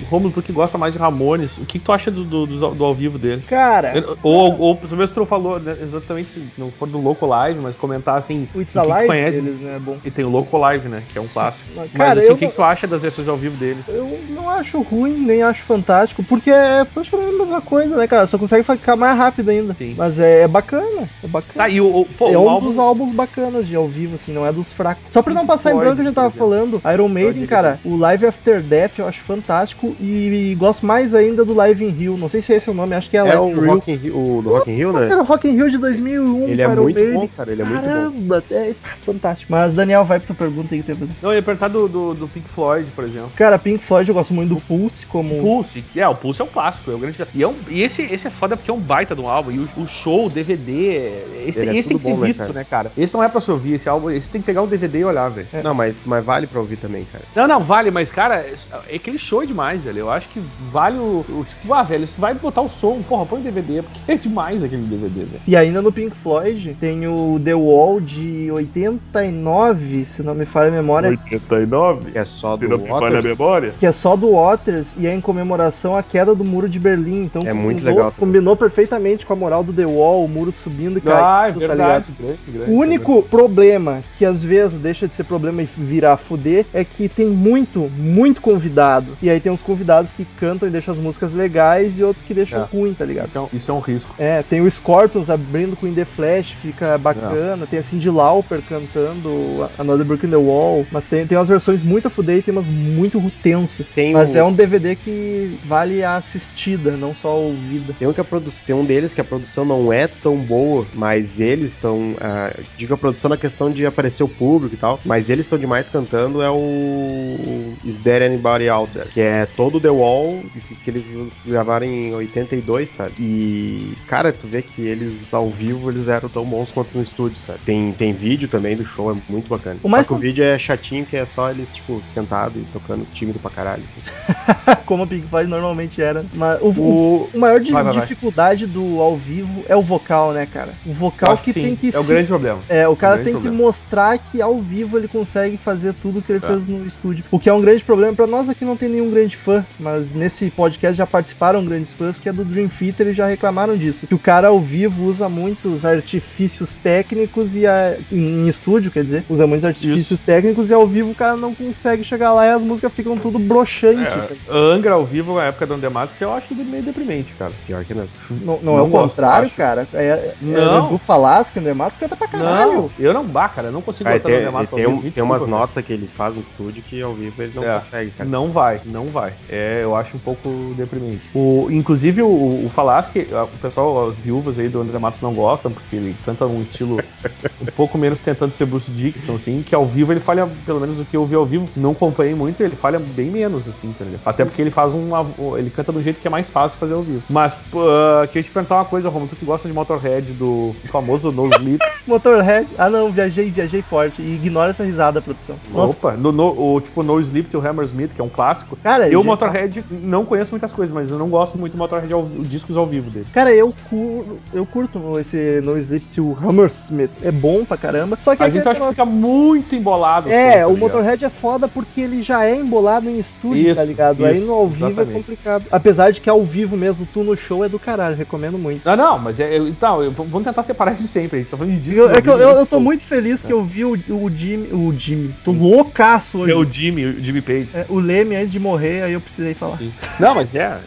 Romulo, 0.07 0.33
tu 0.33 0.43
que 0.43 0.53
gosta 0.53 0.79
mais 0.79 0.95
de 0.95 0.99
Ramones, 1.01 1.57
o 1.59 1.67
que, 1.67 1.79
que 1.79 1.85
tu 1.85 1.93
acha 1.93 2.11
do, 2.11 2.25
do, 2.25 2.47
do, 2.47 2.71
do 2.75 2.85
ao 2.85 2.95
vivo 2.95 3.19
dele? 3.19 3.43
Cara, 3.43 3.93
Ou, 4.23 4.59
ou 4.59 4.77
pelo 4.77 4.97
menos 4.97 5.11
tu 5.11 5.27
falou 5.27 5.59
né, 5.59 5.77
exatamente, 5.81 6.29
se 6.31 6.47
não 6.57 6.71
for 6.71 6.89
do 6.89 6.99
Loco 7.01 7.27
Live, 7.27 7.61
mas 7.61 7.77
comentar 7.77 8.17
assim, 8.17 8.47
o 8.55 8.61
It's 8.61 8.77
Alive 8.77 9.07
conhece. 9.07 9.33
deles, 9.41 9.61
né? 9.61 9.77
É 9.77 9.79
bom. 9.79 9.99
E 10.05 10.11
tem 10.11 10.25
o 10.25 10.29
Loco 10.31 10.57
Live, 10.59 10.89
né, 10.89 11.03
que 11.09 11.19
é 11.19 11.21
um 11.21 11.27
clássico. 11.29 11.69
Mas, 11.75 11.91
Mas 11.93 12.09
cara, 12.09 12.21
assim, 12.21 12.33
o 12.33 12.37
que, 12.37 12.45
não- 12.45 12.51
que 12.51 12.57
tu 12.57 12.63
acha 12.63 12.87
das 12.87 13.03
versões 13.03 13.29
ao 13.29 13.37
vivo 13.37 13.57
dele? 13.57 13.83
Eu 13.89 14.19
não 14.29 14.49
acho 14.49 14.81
ruim, 14.83 15.15
nem 15.17 15.43
acho 15.43 15.65
fantástico, 15.65 16.23
porque 16.25 16.51
é 16.51 16.85
praticamente 16.85 17.35
a 17.35 17.39
mesma 17.39 17.61
coisa, 17.61 17.97
né, 17.97 18.07
cara? 18.07 18.27
Só 18.27 18.39
consegue 18.39 18.63
ficar 18.63 18.97
mais 18.97 19.17
rápido 19.17 19.49
ainda. 19.49 19.75
Sim. 19.75 19.95
Mas 19.97 20.19
é, 20.21 20.43
é 20.43 20.49
bacana, 20.49 21.09
é 21.23 21.27
bacana. 21.29 21.55
Tá, 21.65 21.69
e 21.69 21.81
o, 21.81 21.87
o, 22.01 22.05
pô, 22.07 22.29
é 22.29 22.39
um 22.39 22.49
álbum... 22.49 22.67
dos 22.67 22.79
álbuns 22.79 23.13
bacanas 23.13 23.67
de 23.67 23.75
ao 23.75 23.89
vivo, 23.89 24.15
assim, 24.15 24.33
não 24.33 24.47
é 24.47 24.53
dos 24.53 24.73
fracos. 24.73 25.05
Só 25.09 25.23
pra 25.23 25.35
não 25.35 25.47
passar 25.47 25.73
em 25.73 25.77
branco, 25.77 26.01
a 26.01 26.05
gente 26.05 26.15
tava 26.15 26.31
falando, 26.31 26.81
Iron 26.93 27.09
Maiden, 27.09 27.47
cara, 27.47 27.81
o 27.85 27.97
Live 27.97 28.27
After 28.27 28.63
Death 28.63 28.99
eu 28.99 29.07
acho 29.09 29.23
fantástico 29.23 29.96
e, 30.01 30.55
gosto 30.57 30.85
mais 30.87 31.15
ainda 31.15 31.45
do 31.45 31.55
Live 31.55 31.85
in 31.85 31.91
Rio. 31.91 32.17
Não 32.17 32.29
sei 32.29 32.43
se 32.43 32.53
esse 32.53 32.69
é 32.69 32.73
o 32.73 32.75
nome, 32.75 32.95
acho 32.95 33.09
que 33.11 33.17
é, 33.17 33.21
É 33.21 33.23
Live 33.25 33.41
o 33.43 33.49
in 33.49 33.55
Rio. 33.55 33.75
Rock 33.75 33.93
in 33.93 33.97
Rio, 33.97 34.19
o 34.39 34.43
do 34.43 34.51
Rock 34.51 34.71
in 34.71 34.75
Rio, 34.77 34.93
né? 34.93 35.07
Era 35.11 35.21
o 35.21 35.25
Rock 35.25 35.49
in 35.49 35.53
Rio 35.55 35.71
de 35.71 35.79
2001, 35.79 36.49
Ele 36.49 36.63
é 36.63 36.67
com 36.67 36.73
Iron 36.73 36.83
muito 36.83 36.97
Maiden. 36.97 37.15
bom, 37.15 37.29
cara. 37.29 37.53
Ele 37.53 37.63
é 37.63 37.65
muito 37.65 37.81
bom. 37.83 37.87
Caramba, 37.89 38.45
é 38.51 38.75
fantástico. 39.01 39.53
Mas, 39.53 39.75
Daniel, 39.75 40.05
vai 40.05 40.19
pra 40.19 40.27
tua 40.27 40.37
pergunta 40.37 40.75
aí 40.75 40.81
que 40.81 40.87
tem 40.87 40.95
pra 40.97 41.07
fazer. 41.07 41.19
Não, 41.23 41.31
eu 41.31 41.37
ia 41.37 41.43
perguntar 41.43 41.69
do, 41.69 41.89
do, 41.89 42.15
do 42.15 42.29
Pink 42.29 42.49
Floyd, 42.49 42.91
por 42.93 43.05
exemplo. 43.05 43.31
Cara, 43.37 43.59
Pink 43.59 43.83
Floyd 43.85 44.09
eu 44.09 44.15
gosto 44.15 44.33
muito 44.35 44.55
do 44.55 44.61
Pulse, 44.61 45.07
como... 45.07 45.39
Pulse, 45.41 45.85
é, 45.95 46.07
o 46.09 46.15
Pulse 46.15 46.41
é 46.41 46.45
um 46.45 46.49
clássico, 46.49 46.91
é 46.91 46.95
o 46.95 46.99
grande. 46.99 47.19
E, 47.35 47.43
é 47.43 47.49
um- 47.49 47.55
e 47.69 47.83
esse, 47.83 48.03
esse 48.03 48.27
é 48.27 48.31
foda 48.31 48.57
porque 48.57 48.71
é 48.71 48.75
um 48.75 48.81
baita 48.81 49.15
de 49.15 49.21
um 49.21 49.29
álbum. 49.29 49.51
E 49.51 49.59
o, 49.59 49.69
o 49.77 49.87
show, 49.87 50.27
o 50.27 50.31
DVD, 50.31 51.25
esse, 51.47 51.61
Ele 51.63 51.71
é 51.71 51.77
esse 51.77 51.89
tem 51.89 51.97
que 51.97 52.03
ser 52.03 52.11
bom, 52.15 52.21
né, 52.21 52.27
visto, 52.27 52.41
cara? 52.41 52.53
né, 52.53 52.65
cara? 52.65 52.93
Esse 52.97 53.15
não 53.15 53.23
é 53.23 53.29
pra 53.29 53.41
se 53.41 53.51
ouvir, 53.51 53.75
esse 53.75 53.89
álbum, 53.89 54.11
esse 54.11 54.29
tem 54.29 54.41
que 54.41 54.47
pegar 54.47 54.63
um 54.63 54.67
DVD 54.67 55.01
e 55.01 55.05
olhar, 55.05 55.29
velho. 55.31 55.49
Não, 55.63 55.75
mas, 55.75 56.01
mas 56.05 56.25
vale 56.25 56.47
pra 56.47 56.61
ouvir 56.61 56.77
também, 56.77 57.05
cara. 57.05 57.25
Não, 57.35 57.47
não, 57.47 57.63
vale, 57.65 57.91
mas, 57.91 58.11
cara, 58.11 58.45
é 58.89 58.97
aquele 58.97 59.19
show 59.19 59.43
é 59.43 59.47
demais, 59.47 59.86
velho. 59.87 60.01
Eu 60.01 60.11
acho 60.11 60.29
que 60.29 60.43
vale 60.71 60.99
o, 60.99 61.25
o. 61.29 61.45
Tipo, 61.47 61.73
ah, 61.75 61.83
velho, 61.83 62.07
se 62.07 62.21
vai 62.21 62.35
botar 62.35 62.63
o 62.63 62.69
som, 62.69 63.01
porra, 63.03 63.25
põe 63.27 63.41
DVD, 63.41 63.83
porque 63.83 64.01
é 64.07 64.17
demais 64.17 64.63
aquele 64.63 64.83
DVD, 64.83 65.25
velho. 65.25 65.41
E 65.47 65.57
ainda 65.57 65.81
no 65.83 65.93
Pink 65.93 66.15
Floyd 66.17 66.75
tem 66.79 67.07
o 67.07 67.41
The 67.43 67.55
Wall 67.55 68.01
de 68.01 68.51
89, 68.51 70.05
se 70.07 70.23
não 70.23 70.35
me 70.35 70.45
falha 70.45 70.69
a 70.69 70.73
memória, 70.73 71.11
89? 71.33 72.13
Que 72.13 72.19
é 72.19 72.25
só 72.25 72.57
do 72.57 72.69
Waters. 72.79 73.25
memória? 73.25 73.73
que 73.79 73.87
é 73.87 73.93
só 73.93 74.17
do 74.17 74.33
Waters 74.33 74.95
e 74.99 75.07
é 75.07 75.15
em 75.15 75.21
comemoração 75.21 75.97
à 75.97 76.03
queda 76.03 76.35
do 76.35 76.45
muro 76.45 76.69
de 76.69 76.79
Berlim. 76.79 77.25
Então 77.25 77.43
É 77.43 77.53
muito 77.53 77.79
combinou- 77.79 77.95
legal 77.95 78.11
também. 78.13 78.27
Combinou 78.27 78.57
perfeitamente 78.57 79.25
com 79.27 79.33
a 79.33 79.37
moral 79.37 79.63
do 79.63 79.73
The 79.73 79.87
Wall, 79.87 80.25
o 80.25 80.29
muro 80.29 80.53
subindo 80.53 80.99
e 80.99 81.01
caindo. 81.01 81.17
Ah, 81.25 81.47
é 81.49 81.53
tá 81.53 81.59
verdade. 81.59 81.79
ligado? 81.79 82.17
grande, 82.19 82.39
grande, 82.59 82.71
O 82.73 82.75
único 82.77 83.23
problema, 83.23 84.01
que 84.17 84.25
às 84.25 84.43
vezes 84.43 84.79
deixa 84.79 85.07
de 85.09 85.15
ser 85.15 85.25
problema 85.25 85.63
e 85.63 85.67
virar 85.77 86.17
fuder, 86.17 86.67
é 86.73 86.85
que 86.85 87.09
tem 87.09 87.29
muito, 87.29 87.91
muito 87.97 88.41
convidado. 88.41 89.17
E 89.23 89.31
aí 89.31 89.41
tem 89.41 89.51
uns 89.53 89.63
convidados 89.63 89.76
que 90.17 90.25
cantam 90.37 90.69
e 90.69 90.71
deixam 90.71 90.93
as 90.93 90.99
músicas 91.01 91.33
legais 91.33 91.99
e 91.99 92.05
outros 92.05 92.25
que 92.25 92.35
deixam 92.35 92.61
É. 92.61 92.65
ruim, 92.65 92.95
tá 92.95 93.05
ligado? 93.05 93.27
Isso 93.29 93.39
é, 93.39 93.41
um, 93.41 93.49
isso 93.53 93.71
é 93.71 93.75
um 93.75 93.79
risco. 93.81 94.15
É, 94.19 94.43
tem 94.43 94.61
o 94.61 94.71
Scorpions 94.71 95.31
abrindo 95.31 95.77
com 95.77 95.87
In 95.87 95.95
The 95.95 96.05
Flash, 96.05 96.53
fica 96.53 96.97
bacana. 96.99 97.67
Tem 97.67 97.79
a 97.79 97.83
Cyndi 97.83 98.11
Lauper 98.11 98.63
cantando 98.63 99.69
Another 99.79 100.05
Brick 100.05 100.27
in 100.27 100.31
the 100.31 100.37
Wall. 100.37 100.87
Mas 100.91 101.07
tem, 101.07 101.27
tem 101.27 101.37
umas 101.37 101.49
versões 101.49 101.83
muito 101.83 102.07
a 102.09 102.11
fuder 102.11 102.39
e 102.39 102.43
tem 102.43 102.53
umas 102.53 102.67
muito 102.69 103.21
tensas. 103.43 103.93
Tem 103.93 104.13
Mas 104.13 104.35
o- 104.35 104.39
é 104.39 104.45
um 104.45 104.53
DVD 104.53 104.95
que 104.97 105.59
vale 105.65 106.03
a 106.03 106.17
assistida, 106.17 106.97
não 106.97 107.15
só 107.15 107.29
a 107.31 107.35
ouvida. 107.35 107.95
Tem 107.99 108.07
um, 108.09 108.13
que 108.13 108.21
a 108.21 108.25
produ... 108.25 108.51
tem 108.65 108.75
um 108.75 108.85
deles 108.85 109.13
que 109.15 109.21
a 109.21 109.25
produção 109.25 109.65
não 109.65 109.93
é 109.93 110.07
tão 110.07 110.37
boa, 110.37 110.87
mas 110.95 111.41
eles 111.41 111.75
estão. 111.75 112.15
ah, 112.21 112.53
digo 112.77 112.95
a 112.95 112.97
produção 112.99 113.29
na 113.29 113.37
questão 113.37 113.71
de 113.71 113.85
aparecer 113.87 114.23
o 114.23 114.29
público 114.29 114.75
e 114.75 114.79
tal, 114.79 115.01
mas 115.05 115.29
eles 115.31 115.47
estão 115.47 115.59
demais 115.59 115.89
cantando 115.89 116.41
é 116.43 116.51
o 116.51 117.75
Is 117.85 117.99
There 117.99 118.25
Anybody 118.25 118.69
Out 118.69 118.93
There? 118.93 119.09
Que 119.11 119.21
é 119.21 119.47
todo 119.47 119.66
The 119.81 119.91
Wall, 119.91 120.43
que 120.85 120.91
eles 120.91 121.13
gravaram 121.45 121.85
em 121.87 122.15
82, 122.15 122.89
sabe? 122.89 123.13
E, 123.19 123.93
cara, 124.07 124.33
tu 124.33 124.47
vê 124.47 124.63
que 124.63 124.81
eles 124.83 125.33
ao 125.33 125.51
vivo 125.51 125.91
eles 125.91 126.09
eram 126.09 126.29
tão 126.29 126.45
bons 126.45 126.71
quanto 126.73 126.97
no 126.97 127.03
estúdio, 127.03 127.39
sabe? 127.39 127.59
Tem, 127.65 127.93
tem 127.93 128.13
vídeo 128.13 128.49
também 128.49 128.77
do 128.77 128.85
show, 128.85 129.11
é 129.11 129.17
muito 129.29 129.49
bacana. 129.49 129.79
O 129.83 129.89
mais 129.89 130.05
Só 130.07 130.09
que 130.09 130.13
o 130.15 130.17
com- 130.17 130.23
vídeo 130.23 130.45
é 130.45 130.59
chatinho, 130.59 131.05
que 131.07 131.17
é 131.17 131.27
só 131.27 131.51
eles, 131.51 131.73
tipo, 131.73 132.03
sentado 132.07 132.59
e 132.59 132.65
tocando 132.65 133.05
tímido 133.13 133.39
pra 133.39 133.51
caralho. 133.51 133.83
Como 134.87 135.03
a 135.03 135.07
Pink 135.07 135.27
Floyd 135.29 135.49
normalmente 135.49 136.01
era. 136.01 136.25
Mas 136.35 136.61
o, 136.61 136.67
o, 136.67 136.81
O... 136.81 137.31
o 137.35 137.39
maior 137.39 137.61
Vai, 137.63 137.73
vai, 137.83 137.93
vai. 137.93 138.03
dificuldade 138.03 138.67
do 138.67 139.01
ao 139.01 139.17
vivo 139.17 139.65
é 139.69 139.77
o 139.77 139.83
vocal, 139.83 140.33
né, 140.33 140.47
cara? 140.47 140.75
O 140.85 140.93
vocal 140.93 141.37
que 141.39 141.53
sim, 141.53 141.63
tem 141.63 141.77
que 141.77 141.95
é 141.95 141.99
o 141.99 142.05
grande 142.05 142.29
problema. 142.29 142.61
É, 142.69 142.87
o 142.87 142.95
cara 142.97 143.15
grande 143.17 143.31
tem 143.31 143.35
que 143.37 143.43
problema. 143.43 143.65
mostrar 143.67 144.19
que 144.19 144.41
ao 144.41 144.59
vivo 144.59 144.97
ele 144.99 145.09
consegue 145.09 145.57
fazer 145.57 145.95
tudo 145.95 146.23
que 146.23 146.33
ele 146.33 146.45
É. 146.45 146.47
fez 146.49 146.67
no 146.69 146.87
estúdio. 146.87 147.25
O 147.31 147.39
que 147.39 147.49
é 147.49 147.53
um 147.53 147.61
grande 147.61 147.83
problema 147.85 148.15
pra 148.15 148.27
nós 148.27 148.49
aqui 148.49 148.65
não 148.65 148.77
tem 148.77 148.89
nenhum 148.89 149.11
grande 149.11 149.37
fã, 149.37 149.56
mas 149.79 150.13
nesse 150.15 150.51
podcast 150.51 150.97
já 150.97 151.07
participaram 151.07 151.65
grandes 151.65 151.93
fãs 151.93 152.19
que 152.19 152.29
é 152.29 152.33
do 152.33 152.45
Dream 152.45 152.69
Theater 152.69 153.09
e 153.09 153.13
já 153.15 153.27
reclamaram 153.27 153.77
disso. 153.77 154.07
Que 154.07 154.15
o 154.15 154.19
cara 154.19 154.49
ao 154.49 154.61
vivo 154.61 155.05
usa 155.05 155.29
muitos 155.29 155.85
artifícios 155.85 156.75
técnicos 156.75 157.57
e 157.57 157.67
a- 157.67 157.97
em, 158.11 158.45
em 158.45 158.49
estúdio, 158.49 158.91
quer 158.91 159.05
dizer, 159.05 159.25
usa 159.29 159.47
muitos 159.47 159.65
artifícios 159.65 160.21
técnicos 160.21 160.71
e 160.71 160.75
ao 160.75 160.87
vivo 160.87 161.11
o 161.11 161.15
cara 161.15 161.37
não 161.37 161.55
consegue 161.55 162.05
chegar 162.05 162.33
lá 162.33 162.47
e 162.47 162.51
as 162.51 162.63
músicas 162.63 162.93
ficam 162.93 163.17
tudo 163.19 163.39
broxante. 163.39 164.01
É. 164.07 164.29
Angra 164.51 164.93
ao 164.93 165.05
vivo 165.05 165.35
na 165.37 165.45
época 165.45 165.67
do 165.67 165.75
Andematos, 165.75 166.21
eu 166.21 166.33
acho 166.33 166.55
meio 166.55 166.83
deprimente, 166.83 167.35
cara. 167.35 167.53
Pior 167.67 167.85
que 167.85 167.95
não. 167.95 168.07
Não, 168.31 168.59
não 168.63 168.75
é 168.75 168.77
Não 168.79 168.85
o 168.87 168.89
gosto, 168.89 169.11
contrário, 169.17 169.47
acho. 169.47 169.57
cara. 169.57 169.89
É, 169.93 170.05
é, 170.05 170.35
Não. 170.41 170.87
é 170.87 170.89
do 170.91 170.99
Falasca, 170.99 171.61
André 171.61 171.75
Matos 171.75 171.99
canta 171.99 172.17
pra 172.17 172.29
caralho. 172.29 172.73
Não, 172.73 172.91
eu 172.99 173.13
não, 173.13 173.25
bah, 173.25 173.49
cara, 173.49 173.69
eu 173.69 173.73
não 173.73 173.83
consigo 173.83 174.09
tem, 174.11 174.21
no 174.33 174.39
Andematos 174.39 174.73
ao 174.73 174.79
tem, 174.79 174.89
vivo. 174.89 175.03
me 175.03 175.11
tem 175.11 175.23
umas 175.23 175.47
notas 175.47 175.85
que 175.85 175.93
ele 175.93 176.07
faz 176.07 176.35
no 176.37 176.43
estúdio 176.43 176.83
que 176.83 177.01
ao 177.03 177.15
vivo 177.15 177.43
ele 177.43 177.53
não 177.55 177.65
É. 177.65 177.79
consegue, 177.79 178.11
cara. 178.13 178.29
Não 178.29 178.51
vai, 178.51 178.81
não 178.85 179.07
vai. 179.07 179.33
É, 179.49 179.81
eu 179.83 179.95
acho 179.95 180.17
um 180.17 180.21
pouco 180.21 180.49
deprimente. 180.77 181.31
O, 181.35 181.69
inclusive, 181.71 182.23
o, 182.23 182.65
o 182.67 182.69
Falasque, 182.69 183.27
o 183.55 183.59
pessoal, 183.59 184.09
as 184.09 184.17
viúvas 184.17 184.59
aí 184.59 184.69
do 184.69 184.81
André 184.81 184.99
Matos 184.99 185.21
não 185.21 185.33
gostam, 185.35 185.71
porque 185.73 185.97
ele 185.97 186.17
canta 186.25 186.47
num 186.47 186.63
estilo 186.63 186.97
um 187.61 187.67
pouco 187.67 187.97
menos 187.99 188.21
tentando 188.21 188.53
ser 188.53 188.67
Bruce 188.67 188.91
Dixon, 188.91 189.37
assim, 189.37 189.63
que 189.63 189.75
ao 189.75 189.87
vivo 189.87 190.13
ele 190.13 190.21
falha, 190.21 190.47
pelo 190.65 190.81
menos 190.81 191.01
o 191.01 191.05
que 191.05 191.17
eu 191.17 191.27
vi 191.27 191.35
ao 191.37 191.47
vivo, 191.47 191.67
não 191.77 191.93
acompanhei 191.93 192.35
muito, 192.35 192.63
ele 192.63 192.77
falha 192.77 192.99
bem 192.99 193.31
menos, 193.31 193.69
assim, 193.69 193.89
entendeu? 193.89 194.19
Até 194.25 194.45
porque 194.45 194.61
ele 194.61 194.71
faz 194.71 194.93
um. 194.93 195.11
Ele 195.57 195.71
canta 195.71 195.93
de 195.93 195.99
um 195.99 196.03
jeito 196.03 196.21
que 196.21 196.27
é 196.27 196.31
mais 196.31 196.51
fácil 196.51 196.79
fazer 196.79 196.95
ao 196.95 197.03
vivo. 197.03 197.23
Mas, 197.29 197.55
uh, 197.73 198.27
queria 198.29 198.43
te 198.43 198.51
perguntar 198.51 198.77
uma 198.77 198.85
coisa, 198.85 199.09
Romulo, 199.09 199.31
tu 199.31 199.37
que 199.37 199.45
gosta 199.45 199.69
de 199.69 199.75
Motorhead, 199.75 200.33
do 200.33 200.75
famoso 200.87 201.31
No 201.33 201.47
Sleep. 201.49 201.79
Motorhead. 202.07 202.69
Ah, 202.79 202.89
não, 202.89 203.13
viajei, 203.13 203.51
viajei 203.51 203.83
forte. 203.83 204.23
E 204.23 204.35
ignora 204.35 204.71
essa 204.71 204.85
risada, 204.85 205.21
produção. 205.21 205.59
Nossa, 205.73 205.95
Opa, 206.09 206.17
no, 206.17 206.31
no- 206.33 206.75
o 206.75 206.81
tipo 206.81 207.03
No 207.03 207.21
Sleep 207.21 207.49
to 207.49 207.61
Hammersmith, 207.61 208.13
que 208.15 208.21
é 208.21 208.25
um 208.25 208.29
clássico. 208.29 208.77
cara, 208.77 209.09
Eu, 209.09 209.23
já- 209.23 209.27
Motorhead, 209.37 209.85
não 209.91 210.25
conheço 210.25 210.53
muitas 210.53 210.73
coisas, 210.73 210.93
mas 210.95 211.11
eu 211.11 211.19
não 211.19 211.29
gosto 211.29 211.59
muito 211.59 211.73
do 211.73 211.79
Motorhead, 211.79 212.13
ao, 212.13 212.23
os 212.23 212.49
discos 212.49 212.77
ao 212.77 212.87
vivo 212.87 213.11
dele. 213.11 213.27
Cara, 213.33 213.53
eu 213.55 213.73
curto, 213.89 214.39
eu 214.53 214.67
curto 214.67 215.19
esse 215.19 215.61
No 215.63 215.77
Sleep 215.79 216.07
to 216.15 216.37
Hammersmith. 216.43 217.11
É 217.23 217.31
bom 217.31 217.65
pra 217.65 217.77
caramba. 217.77 218.17
Só 218.21 218.35
que 218.35 218.43
Às 218.43 218.53
vezes 218.53 218.67
eu 218.67 218.73
acho 218.73 218.81
que 218.81 218.89
fica 218.89 219.05
muito 219.05 219.75
embolado. 219.75 220.29
som, 220.29 220.35
É, 220.35 220.61
tá 220.61 220.67
o 220.67 220.71
ligado? 220.75 220.79
Motorhead 220.81 221.25
é 221.25 221.29
foda 221.31 221.69
porque 221.69 222.01
ele 222.01 222.23
já 222.23 222.45
é 222.45 222.57
embolado 222.57 223.09
em 223.09 223.19
estúdio, 223.19 223.75
tá 223.75 223.83
Isso, 223.83 223.91
ligado? 223.91 224.25
Aí 224.25 224.39
isso, 224.39 224.47
no 224.47 224.53
ao 224.55 224.69
vivo 224.69 224.87
é 224.87 224.91
exatamente. 224.91 225.15
complicado. 225.15 225.65
Apesar 225.71 226.11
de 226.11 226.21
que 226.21 226.31
ao 226.31 226.43
vivo 226.43 226.77
mesmo, 226.77 227.07
tu 227.13 227.23
no 227.23 227.37
show 227.37 227.65
é 227.65 227.69
do 227.69 227.79
caralho, 227.79 228.17
recomendo 228.17 228.59
muito. 228.59 228.85
Não, 228.85 228.97
não, 228.97 229.19
mas 229.19 229.39
é, 229.41 229.57
então, 229.59 230.03
eu- 230.03 230.13
vamos 230.13 230.45
tentar 230.45 230.63
separar 230.63 230.95
isso 230.95 231.07
sempre. 231.07 231.37
A 231.37 231.43
gente 231.43 231.51
tá 231.51 231.57
falando 231.57 231.73
de 231.75 231.81
discos. 231.81 231.99
Eu, 231.99 232.11
é 232.11 232.21
que 232.23 232.29
eu, 232.29 232.39
eu, 232.39 232.67
tô 232.67 232.81
muito 232.81 233.05
feliz 233.05 233.43
que 233.43 233.53
eu 233.53 233.63
vi 233.65 233.85
o, 233.85 233.93
o 233.93 234.31
Jimmy. 234.31 234.69
O 234.73 234.93
Jimmy. 234.99 235.35
Tô 235.45 235.53
loucaço 235.53 236.39
hoje. 236.39 236.53
É 236.53 236.57
o 236.57 236.65
Jimmy, 236.65 237.05
o 237.05 237.25
Jimmy 237.25 237.41
Page. 237.43 237.69
É, 237.75 237.87
o 237.89 237.99
Leme 237.99 238.37
antes 238.37 238.53
de 238.53 238.59
morrer, 238.59 239.03
aí 239.03 239.13
eu 239.17 239.21
precisei 239.21 239.55
falar. 239.55 239.77
Sim. 239.77 239.93
Não, 240.21 240.35
mas 240.35 240.55
é. 240.55 240.81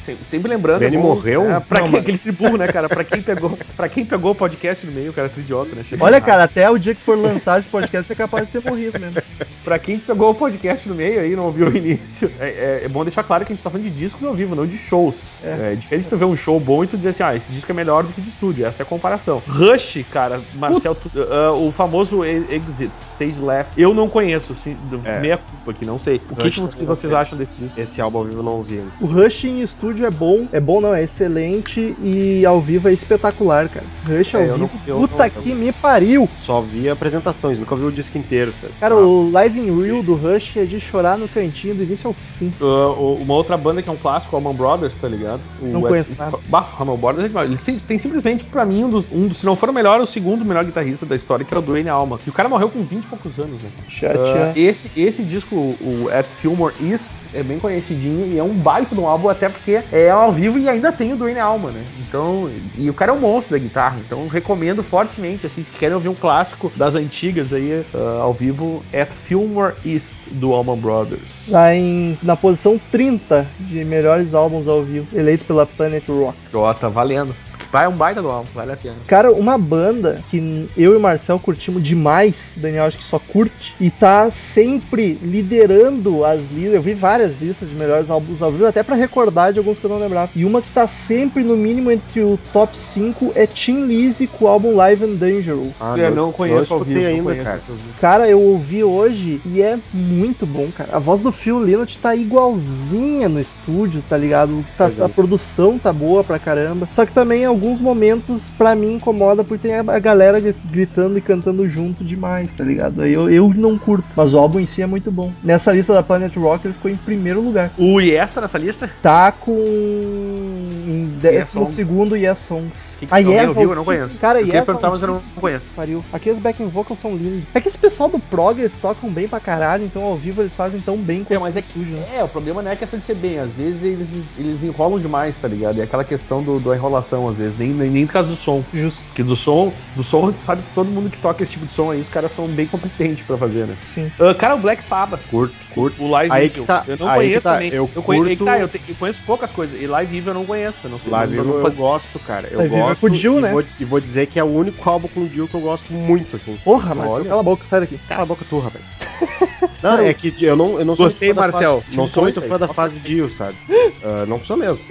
Sempre, 0.00 0.24
sempre 0.24 0.48
lembrando. 0.50 0.82
Ele 0.82 0.96
é 0.96 0.98
bom, 0.98 1.14
morreu? 1.14 1.42
É, 1.50 1.60
pra 1.60 1.80
Não, 1.80 1.84
quem, 1.84 1.92
mas- 1.92 2.00
aquele 2.02 2.18
triburro, 2.18 2.56
né, 2.56 2.66
cara? 2.68 2.88
Pra 2.88 3.04
quem, 3.04 3.20
pegou, 3.22 3.58
pra 3.76 3.88
quem 3.88 4.04
pegou 4.04 4.32
o 4.32 4.34
podcast 4.34 4.86
no 4.86 4.92
meio, 4.92 5.12
cara, 5.12 5.28
tu 5.28 5.40
idiota, 5.40 5.74
né? 5.76 5.84
Chega 5.84 6.02
Olha, 6.02 6.16
errado. 6.16 6.26
cara, 6.26 6.44
até 6.44 6.70
o 6.70 6.78
dia 6.78 6.94
que 6.94 7.02
for 7.02 7.18
lançar 7.18 7.60
esse 7.60 7.68
podcast, 7.68 8.10
é 8.10 8.14
capaz 8.16 8.46
de 8.46 8.52
ter 8.52 8.68
morrido 8.68 8.98
mesmo. 8.98 9.20
Pra 9.62 9.78
quem 9.78 9.98
pegou 9.98 10.30
o 10.30 10.34
podcast 10.34 10.88
no 10.88 10.94
meio 10.94 11.20
aí, 11.20 11.36
não 11.36 11.44
ouviu 11.44 11.68
o 11.68 11.76
início, 11.76 12.32
é, 12.40 12.48
é- 12.48 12.84
é 12.86 12.88
bom 12.88 13.04
deixar 13.04 13.22
claro 13.22 13.44
que 13.44 13.52
a 13.52 13.54
gente 13.54 13.62
tá 13.62 13.68
falando 13.68 13.84
de 13.84 13.90
discos 13.90 14.26
ao 14.26 14.32
vivo, 14.32 14.54
não 14.56 14.66
de 14.66 14.78
shows. 14.78 15.32
É, 15.44 15.74
diferente 15.74 16.04
de 16.04 16.08
tu 16.10 16.16
ver 16.16 16.24
um 16.24 16.34
show 16.36 16.58
bom 16.58 16.82
e 16.82 16.86
tu 16.86 16.96
dizer 16.96 17.10
assim, 17.10 17.22
ah, 17.22 17.36
esse 17.36 17.52
disco 17.52 17.70
é 17.70 17.74
melhor 17.74 18.02
do 18.04 18.12
que 18.12 18.22
de 18.22 18.30
estúdio. 18.30 18.64
Essa 18.64 18.82
é 18.82 18.84
a 18.84 18.86
comparação. 18.86 19.42
Rush, 19.46 19.98
cara, 20.10 20.40
Marcel, 20.54 20.94
tu- 20.94 21.10
ah, 21.30 21.52
o 21.52 21.70
famoso 21.70 22.24
Exit, 22.24 22.90
Stage 23.02 23.38
Left, 23.40 23.78
eu 23.78 23.92
não 23.92 24.08
conheço, 24.08 24.54
assim, 24.54 24.78
É. 25.04 25.20
meia 25.20 25.36
culpa 25.36 25.72
aqui, 25.72 25.84
não 25.84 25.98
sei. 25.98 26.16
O 26.30 26.34
que, 26.36 26.44
Rush 26.44 26.74
que, 26.74 26.80
não 26.82 26.86
vocês 26.96 27.12
acham 27.12 27.36
desse 27.36 27.62
disco? 27.62 27.78
Esse 27.78 28.00
álbum 28.00 28.18
ao 28.18 28.24
vivo 28.24 28.38
eu 28.38 28.42
não 28.42 28.52
ouvi. 28.56 28.82
O 28.98 29.04
Rush 29.06 29.44
em 29.44 29.60
estúdio 29.60 29.89
é 29.98 30.10
bom, 30.10 30.46
é 30.52 30.60
bom 30.60 30.80
não, 30.80 30.94
é 30.94 31.02
excelente 31.02 31.94
e 32.02 32.44
ao 32.46 32.60
vivo 32.60 32.88
é 32.88 32.92
espetacular, 32.92 33.68
cara. 33.68 33.86
Rush 34.06 34.34
ao 34.34 34.40
É, 34.42 34.46
não- 34.48 34.56
vivo, 34.66 34.70
eu 34.86 34.96
puta 34.98 35.24
não- 35.24 35.30
que 35.42 35.54
me 35.54 35.72
pariu. 35.72 36.28
Só 36.36 36.60
vi 36.60 36.88
apresentações, 36.88 37.58
nunca 37.58 37.74
vi 37.76 37.84
o 37.84 37.90
disco 37.92 38.16
inteiro. 38.18 38.52
Cara, 38.60 38.72
Cara, 38.78 38.96
o 38.96 39.30
Live 39.30 39.58
in 39.60 39.80
Real 39.80 40.02
do 40.02 40.14
Rush 40.14 40.56
é 40.56 40.64
de 40.64 40.80
chorar 40.80 41.16
no 41.18 41.28
cantinho 41.28 41.74
do 41.74 41.82
início 41.82 42.08
ao 42.08 42.14
fim. 42.38 42.52
Ah, 42.60 42.64
o- 42.98 43.18
uma 43.20 43.34
outra 43.34 43.56
banda 43.56 43.82
que 43.82 43.88
é 43.88 43.92
um 43.92 43.96
clássico, 43.96 44.34
Allman 44.36 44.54
Brothers, 44.54 44.94
tá 44.94 45.08
ligado? 45.08 45.40
O 45.60 45.66
Não 45.66 45.80
conheço 45.82 46.14
nada. 46.18 46.38
Bah, 46.48 46.66
Allman 46.78 46.96
Brothers 46.96 47.24
é 47.24 47.28
demais. 47.28 47.68
Ele 47.68 47.80
tem- 47.80 47.98
simplesmente, 47.98 48.44
pra 48.44 48.64
mim, 48.66 48.84
um 48.84 48.88
dos, 48.90 49.04
um 49.12 49.26
dos- 49.28 49.38
se 49.38 49.46
não 49.46 49.56
for 49.56 49.68
o 49.70 49.72
melhor, 49.72 50.00
o 50.00 50.06
segundo 50.06 50.44
melhor 50.44 50.64
guitarrista 50.64 51.06
da 51.06 51.14
história, 51.16 51.44
que 51.44 51.54
é 51.54 51.58
o 51.58 51.62
Dwayne 51.62 51.88
Allman. 51.88 52.18
E 52.26 52.30
o 52.30 52.32
cara 52.32 52.48
morreu 52.48 52.68
com 52.68 52.82
20 52.82 53.04
e 53.04 53.06
poucos 53.06 53.38
anos, 53.38 53.62
né? 53.62 53.68
Ah, 53.78 53.82
Chateado. 53.88 54.58
esse, 54.58 54.90
esse 54.96 55.22
disco, 55.22 55.54
o 55.80 56.08
At 56.12 56.26
Fillmore 56.28 56.74
East, 56.82 57.10
é 57.32 57.42
bem 57.42 57.58
conhecidinho 57.58 58.26
e 58.26 58.38
é 58.38 58.42
um 58.42 58.54
baita 58.54 58.94
de 58.94 59.00
um 59.00 59.06
álbum, 59.06 59.28
até 59.28 59.48
porque 59.48 59.79
é 59.92 60.10
ao 60.10 60.32
vivo 60.32 60.58
e 60.58 60.68
ainda 60.68 60.92
tem 60.92 61.12
o 61.12 61.16
Dwayne 61.16 61.40
Allman, 61.40 61.72
né? 61.72 61.84
Então, 62.00 62.50
e 62.76 62.88
o 62.90 62.94
cara 62.94 63.12
é 63.12 63.14
um 63.14 63.20
monstro 63.20 63.56
da 63.56 63.62
guitarra, 63.62 64.00
então 64.04 64.26
recomendo 64.28 64.82
fortemente, 64.82 65.46
assim, 65.46 65.62
se 65.62 65.76
querem 65.76 65.94
ouvir 65.94 66.08
um 66.08 66.14
clássico 66.14 66.72
das 66.76 66.94
antigas 66.94 67.52
aí, 67.52 67.84
ah, 67.94 68.20
ao 68.22 68.32
vivo, 68.32 68.84
At 68.92 69.12
Fillmore 69.12 69.74
East, 69.84 70.18
do 70.30 70.52
Allman 70.52 70.78
Brothers. 70.78 71.48
Tá 71.50 71.74
em, 71.74 72.18
na 72.22 72.36
posição 72.36 72.80
30 72.90 73.46
de 73.58 73.84
melhores 73.84 74.34
álbuns 74.34 74.66
ao 74.68 74.82
vivo, 74.82 75.06
eleito 75.16 75.44
pela 75.44 75.66
Planet 75.66 76.06
Rock. 76.08 76.36
Ó, 76.54 76.72
tá 76.74 76.88
valendo. 76.88 77.34
Vai, 77.72 77.84
é 77.84 77.88
um 77.88 77.96
baita 77.96 78.20
do 78.20 78.28
álbum, 78.28 78.48
vale 78.54 78.72
a 78.72 78.76
pena. 78.76 78.96
Cara, 79.06 79.32
uma 79.32 79.56
banda 79.56 80.22
que 80.30 80.68
eu 80.76 80.92
e 80.94 80.96
o 80.96 81.00
Marcel 81.00 81.38
curtimos 81.38 81.82
demais, 81.82 82.54
o 82.56 82.60
Daniel 82.60 82.84
acho 82.84 82.98
que 82.98 83.04
só 83.04 83.18
curte, 83.18 83.74
e 83.80 83.90
tá 83.90 84.30
sempre 84.30 85.18
liderando 85.22 86.24
as 86.24 86.48
listas. 86.48 86.74
Eu 86.74 86.82
vi 86.82 86.94
várias 86.94 87.40
listas 87.40 87.68
de 87.68 87.74
melhores 87.74 88.10
álbuns 88.10 88.42
ao 88.42 88.50
vivo, 88.50 88.66
até 88.66 88.82
pra 88.82 88.96
recordar 88.96 89.52
de 89.52 89.58
alguns 89.58 89.78
que 89.78 89.84
eu 89.84 89.90
não 89.90 89.98
lembrava. 89.98 90.30
E 90.34 90.44
uma 90.44 90.60
que 90.60 90.70
tá 90.70 90.86
sempre 90.88 91.44
no 91.44 91.56
mínimo 91.56 91.90
entre 91.90 92.22
o 92.22 92.38
top 92.52 92.76
5 92.76 93.32
é 93.34 93.46
Tim 93.46 93.86
Lizzy 93.86 94.26
com 94.26 94.46
o 94.46 94.48
álbum 94.48 94.74
Live 94.74 95.04
and 95.04 95.14
Dangerous. 95.14 95.68
Ah, 95.80 95.94
eu 95.96 96.10
não 96.10 96.32
conheço 96.32 96.74
ao 96.74 96.80
escutei 96.80 97.02
não 97.02 97.10
ainda, 97.10 97.22
conheço 97.22 97.44
cara. 97.44 97.60
Cara, 98.00 98.28
eu 98.28 98.40
ouvi 98.40 98.82
hoje 98.82 99.40
e 99.44 99.62
é 99.62 99.78
muito 99.92 100.44
bom, 100.44 100.68
cara. 100.76 100.90
A 100.96 100.98
voz 100.98 101.20
do 101.22 101.30
Phil 101.30 101.60
Lynott 101.60 101.98
tá 101.98 102.14
igualzinha 102.16 103.28
no 103.28 103.40
estúdio, 103.40 104.02
tá 104.08 104.16
ligado? 104.16 104.64
Tá- 104.76 104.90
é. 104.98 105.04
a 105.04 105.08
produção 105.08 105.78
tá 105.78 105.92
boa 105.92 106.24
pra 106.24 106.38
caramba. 106.38 106.88
Só 106.92 107.06
que 107.06 107.12
também 107.12 107.42
em 107.42 107.46
alguns 107.60 107.78
momentos, 107.78 108.48
pra 108.56 108.74
mim, 108.74 108.94
incomoda 108.94 109.44
porque 109.44 109.68
tem 109.68 109.76
a 109.76 109.98
galera 109.98 110.40
gri- 110.40 110.54
gritando 110.64 111.18
e 111.18 111.20
cantando 111.20 111.68
junto 111.68 112.02
demais, 112.02 112.54
tá 112.54 112.64
ligado? 112.64 113.04
Eu, 113.04 113.28
eu 113.30 113.52
não 113.54 113.76
curto. 113.78 114.08
Mas 114.16 114.32
o 114.32 114.38
álbum 114.38 114.58
em 114.60 114.66
si 114.66 114.80
é 114.80 114.86
muito 114.86 115.10
bom. 115.10 115.30
Nessa 115.44 115.70
lista 115.70 115.92
da 115.92 116.02
Planet 116.02 116.34
Rock, 116.36 116.66
ele 116.66 116.74
ficou 116.74 116.90
em 116.90 116.96
primeiro 116.96 117.42
lugar. 117.42 117.70
O 117.76 118.00
Yes 118.00 118.32
tá 118.32 118.40
nessa 118.40 118.56
lista? 118.56 118.90
Tá 119.02 119.30
com. 119.30 120.49
Em 120.80 121.08
décimo 121.08 121.64
Songs. 121.64 121.74
segundo 121.74 122.16
Yes 122.16 122.38
Songs. 122.38 122.96
Que 122.98 123.06
que- 123.06 123.12
a 123.14 123.16
alguém 123.18 123.34
Yes 123.34 123.48
ouviu? 123.48 123.62
ao 123.64 123.70
Eu 123.70 123.76
não 123.76 123.84
conheço. 123.84 124.18
Cara, 124.18 124.40
Eu 124.40 124.44
queria 124.44 124.58
Yes 124.60 124.66
perguntar, 124.66 124.90
mas 124.90 125.02
eu 125.02 125.08
não 125.08 125.22
conheço. 125.40 125.66
Pariu. 125.76 126.04
Aqui 126.12 126.30
os 126.30 126.38
backing 126.38 126.68
vocals 126.68 126.98
são 127.00 127.16
lindos. 127.16 127.44
É 127.54 127.60
que 127.60 127.68
esse 127.68 127.78
pessoal 127.78 128.08
do 128.08 128.18
prog, 128.18 128.58
eles 128.58 128.76
tocam 128.76 129.10
bem 129.10 129.28
pra 129.28 129.40
caralho, 129.40 129.84
então 129.84 130.02
ao 130.04 130.16
vivo 130.16 130.42
eles 130.42 130.54
fazem 130.54 130.80
tão 130.80 130.96
bem 130.96 131.22
É, 131.22 131.24
quanto 131.24 131.40
mas 131.40 131.56
é 131.56 131.60
estúdio, 131.60 131.96
né? 131.96 132.04
É, 132.16 132.24
o 132.24 132.28
problema 132.28 132.62
não 132.62 132.70
é 132.70 132.76
questão 132.76 132.98
de 132.98 133.04
ser 133.04 133.14
bem. 133.14 133.38
Às 133.38 133.52
vezes 133.54 133.82
eles, 133.84 134.34
eles 134.38 134.62
enrolam 134.62 134.98
demais, 134.98 135.38
tá 135.38 135.48
ligado? 135.48 135.80
É 135.80 135.84
aquela 135.84 136.04
questão 136.04 136.42
do, 136.42 136.58
da 136.60 136.74
enrolação, 136.74 137.28
às 137.28 137.38
vezes. 137.38 137.56
Nem, 137.58 137.70
nem, 137.70 137.90
nem 137.90 138.02
no 138.02 138.08
caso 138.08 138.28
do 138.28 138.36
som. 138.36 138.64
Justo. 138.72 139.04
Porque 139.06 139.22
do 139.22 139.36
som, 139.36 139.72
do 139.94 140.02
som, 140.02 140.34
sabe 140.38 140.62
que 140.62 140.70
todo 140.74 140.90
mundo 140.90 141.10
que 141.10 141.18
toca 141.18 141.42
esse 141.42 141.52
tipo 141.52 141.66
de 141.66 141.72
som 141.72 141.90
aí, 141.90 142.00
os 142.00 142.08
caras 142.08 142.32
são 142.32 142.46
bem 142.46 142.66
competentes 142.66 143.22
pra 143.24 143.36
fazer, 143.36 143.66
né? 143.66 143.76
Sim. 143.82 144.10
Ah, 144.18 144.34
cara, 144.34 144.54
o 144.54 144.58
Black 144.58 144.82
Sabbath. 144.82 145.22
Curto, 145.28 145.54
curto. 145.74 146.02
O 146.02 146.10
Live 146.10 146.32
Aí 146.32 146.46
Evil. 146.46 146.62
que 146.62 146.66
tá- 146.66 146.84
eu 146.86 146.96
não 146.96 147.08
aí 147.08 147.12
que 147.20 147.24
conheço 147.26 147.42
tá, 147.42 147.52
também. 147.54 147.72
eu 147.72 147.86
conheço, 148.02 148.24
aí 148.28 148.30
que 148.30 148.36
curto- 148.44 148.52
tá, 148.52 148.58
eu, 148.60 148.68
te- 148.68 148.82
eu 148.88 148.94
conheço 148.96 149.22
poucas 149.26 149.52
coisas. 149.52 149.80
E 149.80 149.86
Live 149.86 150.16
Evil 150.16 150.30
eu 150.30 150.34
não 150.34 150.44
conheço. 150.46 150.69
Eu 150.84 150.90
não 150.90 150.98
sei. 150.98 151.10
Live 151.10 151.36
não, 151.36 151.44
eu, 151.44 151.50
não, 151.60 151.66
eu 151.66 151.72
gosto, 151.72 152.18
cara. 152.18 152.48
Eu 152.50 152.60
é 152.60 152.68
gosto. 152.68 153.00
com 153.00 153.06
o 153.06 153.10
Dio, 153.10 153.38
e, 153.38 153.42
né? 153.42 153.52
vou, 153.52 153.64
e 153.78 153.84
vou 153.84 154.00
dizer 154.00 154.26
que 154.26 154.38
é 154.38 154.44
o 154.44 154.46
único 154.48 154.88
álbum 154.88 155.08
com 155.08 155.20
o 155.20 155.28
Dio 155.28 155.46
que 155.48 155.54
eu 155.54 155.60
gosto 155.60 155.92
muito, 155.92 156.36
assim. 156.36 156.56
Porra, 156.64 156.94
Marcel, 156.94 157.14
Olha. 157.16 157.24
cala 157.28 157.40
a 157.40 157.44
boca, 157.44 157.64
sai 157.68 157.80
daqui. 157.80 157.98
Cala 158.08 158.22
a 158.22 158.26
boca 158.26 158.44
tu, 158.48 158.58
rapaz. 158.58 158.84
Não, 159.82 159.98
é 159.98 160.12
que 160.12 160.34
eu 160.44 160.54
não, 160.56 160.78
eu 160.78 160.84
não 160.84 160.94
sou 160.94 161.06
Gostei, 161.06 161.28
muito 161.28 161.36
fã 161.36 161.46
da 161.46 161.52
Marcel. 161.52 161.80
fase- 161.82 161.96
não 161.96 162.06
sou 162.06 162.22
muito 162.22 162.42
fã 162.42 162.58
da 162.58 162.68
fase 162.68 163.00
Dio, 163.00 163.30
sabe? 163.30 163.56
Ah, 164.02 164.24
não 164.26 164.42
sou 164.42 164.56
mesmo. 164.56 164.82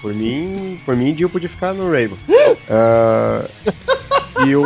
Por 0.00 0.14
mim, 0.14 0.80
por 0.86 0.96
mim, 0.96 1.12
Dio 1.12 1.28
podia 1.28 1.50
ficar 1.50 1.74
no 1.74 1.90
Rainbow. 1.90 2.16
Ah, 2.68 3.44
e 4.46 4.56
o. 4.56 4.64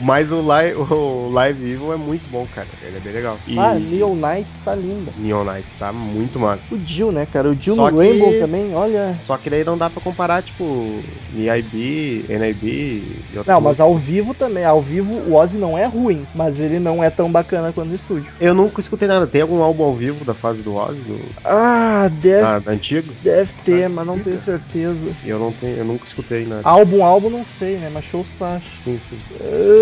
Mas 0.00 0.30
o 0.32 0.40
live, 0.40 0.76
o 0.92 1.28
live 1.28 1.64
Evil 1.72 1.92
é 1.92 1.96
muito 1.96 2.28
bom, 2.28 2.46
cara. 2.46 2.68
Ele 2.80 2.96
é 2.96 3.00
bem 3.00 3.12
legal. 3.12 3.40
E 3.46 3.58
Ah, 3.58 3.78
Neon 3.78 4.14
Knights 4.14 4.60
tá 4.60 4.74
linda. 4.74 5.12
Neon 5.16 5.44
Knights 5.44 5.76
tá 5.76 5.92
muito 5.92 6.38
massa. 6.38 6.74
O 6.74 6.78
Jill, 6.84 7.12
né, 7.12 7.26
cara? 7.26 7.50
O 7.50 7.58
Jill 7.58 7.74
Só 7.74 7.90
no 7.90 7.98
que- 7.98 8.04
Rainbow 8.06 8.38
também, 8.38 8.74
olha. 8.74 9.20
Só 9.24 9.36
que 9.36 9.50
daí 9.50 9.64
não 9.64 9.76
dá 9.78 9.88
pra 9.90 10.00
comparar, 10.00 10.42
tipo, 10.42 11.02
NIB, 11.32 12.24
NIB 12.28 12.66
e 12.68 13.24
Não, 13.46 13.60
mas 13.60 13.80
ao 13.80 13.96
vivo 13.96 14.34
também. 14.34 14.64
Ao 14.64 14.80
vivo 14.80 15.12
o 15.12 15.34
Ozzy 15.34 15.58
não 15.58 15.76
é 15.76 15.86
ruim, 15.86 16.26
mas 16.34 16.60
ele 16.60 16.78
não 16.78 17.02
é 17.02 17.10
tão 17.10 17.30
bacana 17.30 17.72
quanto 17.72 17.88
no 17.88 17.94
estúdio. 17.94 18.32
Eu 18.40 18.54
nunca 18.54 18.80
escutei 18.80 19.08
nada. 19.08 19.26
Tem 19.26 19.42
algum 19.42 19.62
álbum 19.62 19.84
ao 19.84 19.96
vivo 19.96 20.24
da 20.24 20.34
fase 20.34 20.62
do 20.62 20.74
Ozzy, 20.74 21.02
do, 21.02 21.32
Ah, 21.44 22.08
deve, 22.08 22.42
da, 22.42 22.58
da 22.60 22.72
antigo? 22.72 23.14
deve 23.20 23.52
ter, 23.64 23.84
Ah, 23.84 23.88
mas 23.88 24.06
não 24.06 24.18
tenho 24.18 24.38
certeza. 24.38 25.16
Eu 25.24 25.38
não 25.38 25.52
tenho, 25.52 25.76
eu 25.78 25.84
nunca 25.84 26.06
escutei 26.06 26.44
nada. 26.46 26.62
Álbum, 26.64 27.04
álbum, 27.04 27.30
não 27.30 27.44
sei, 27.44 27.78
né? 27.78 27.88
Mas 27.88 28.04
shows 28.04 28.32
acha. 28.40 28.82
Sim, 28.82 28.98
sim. 29.08 29.18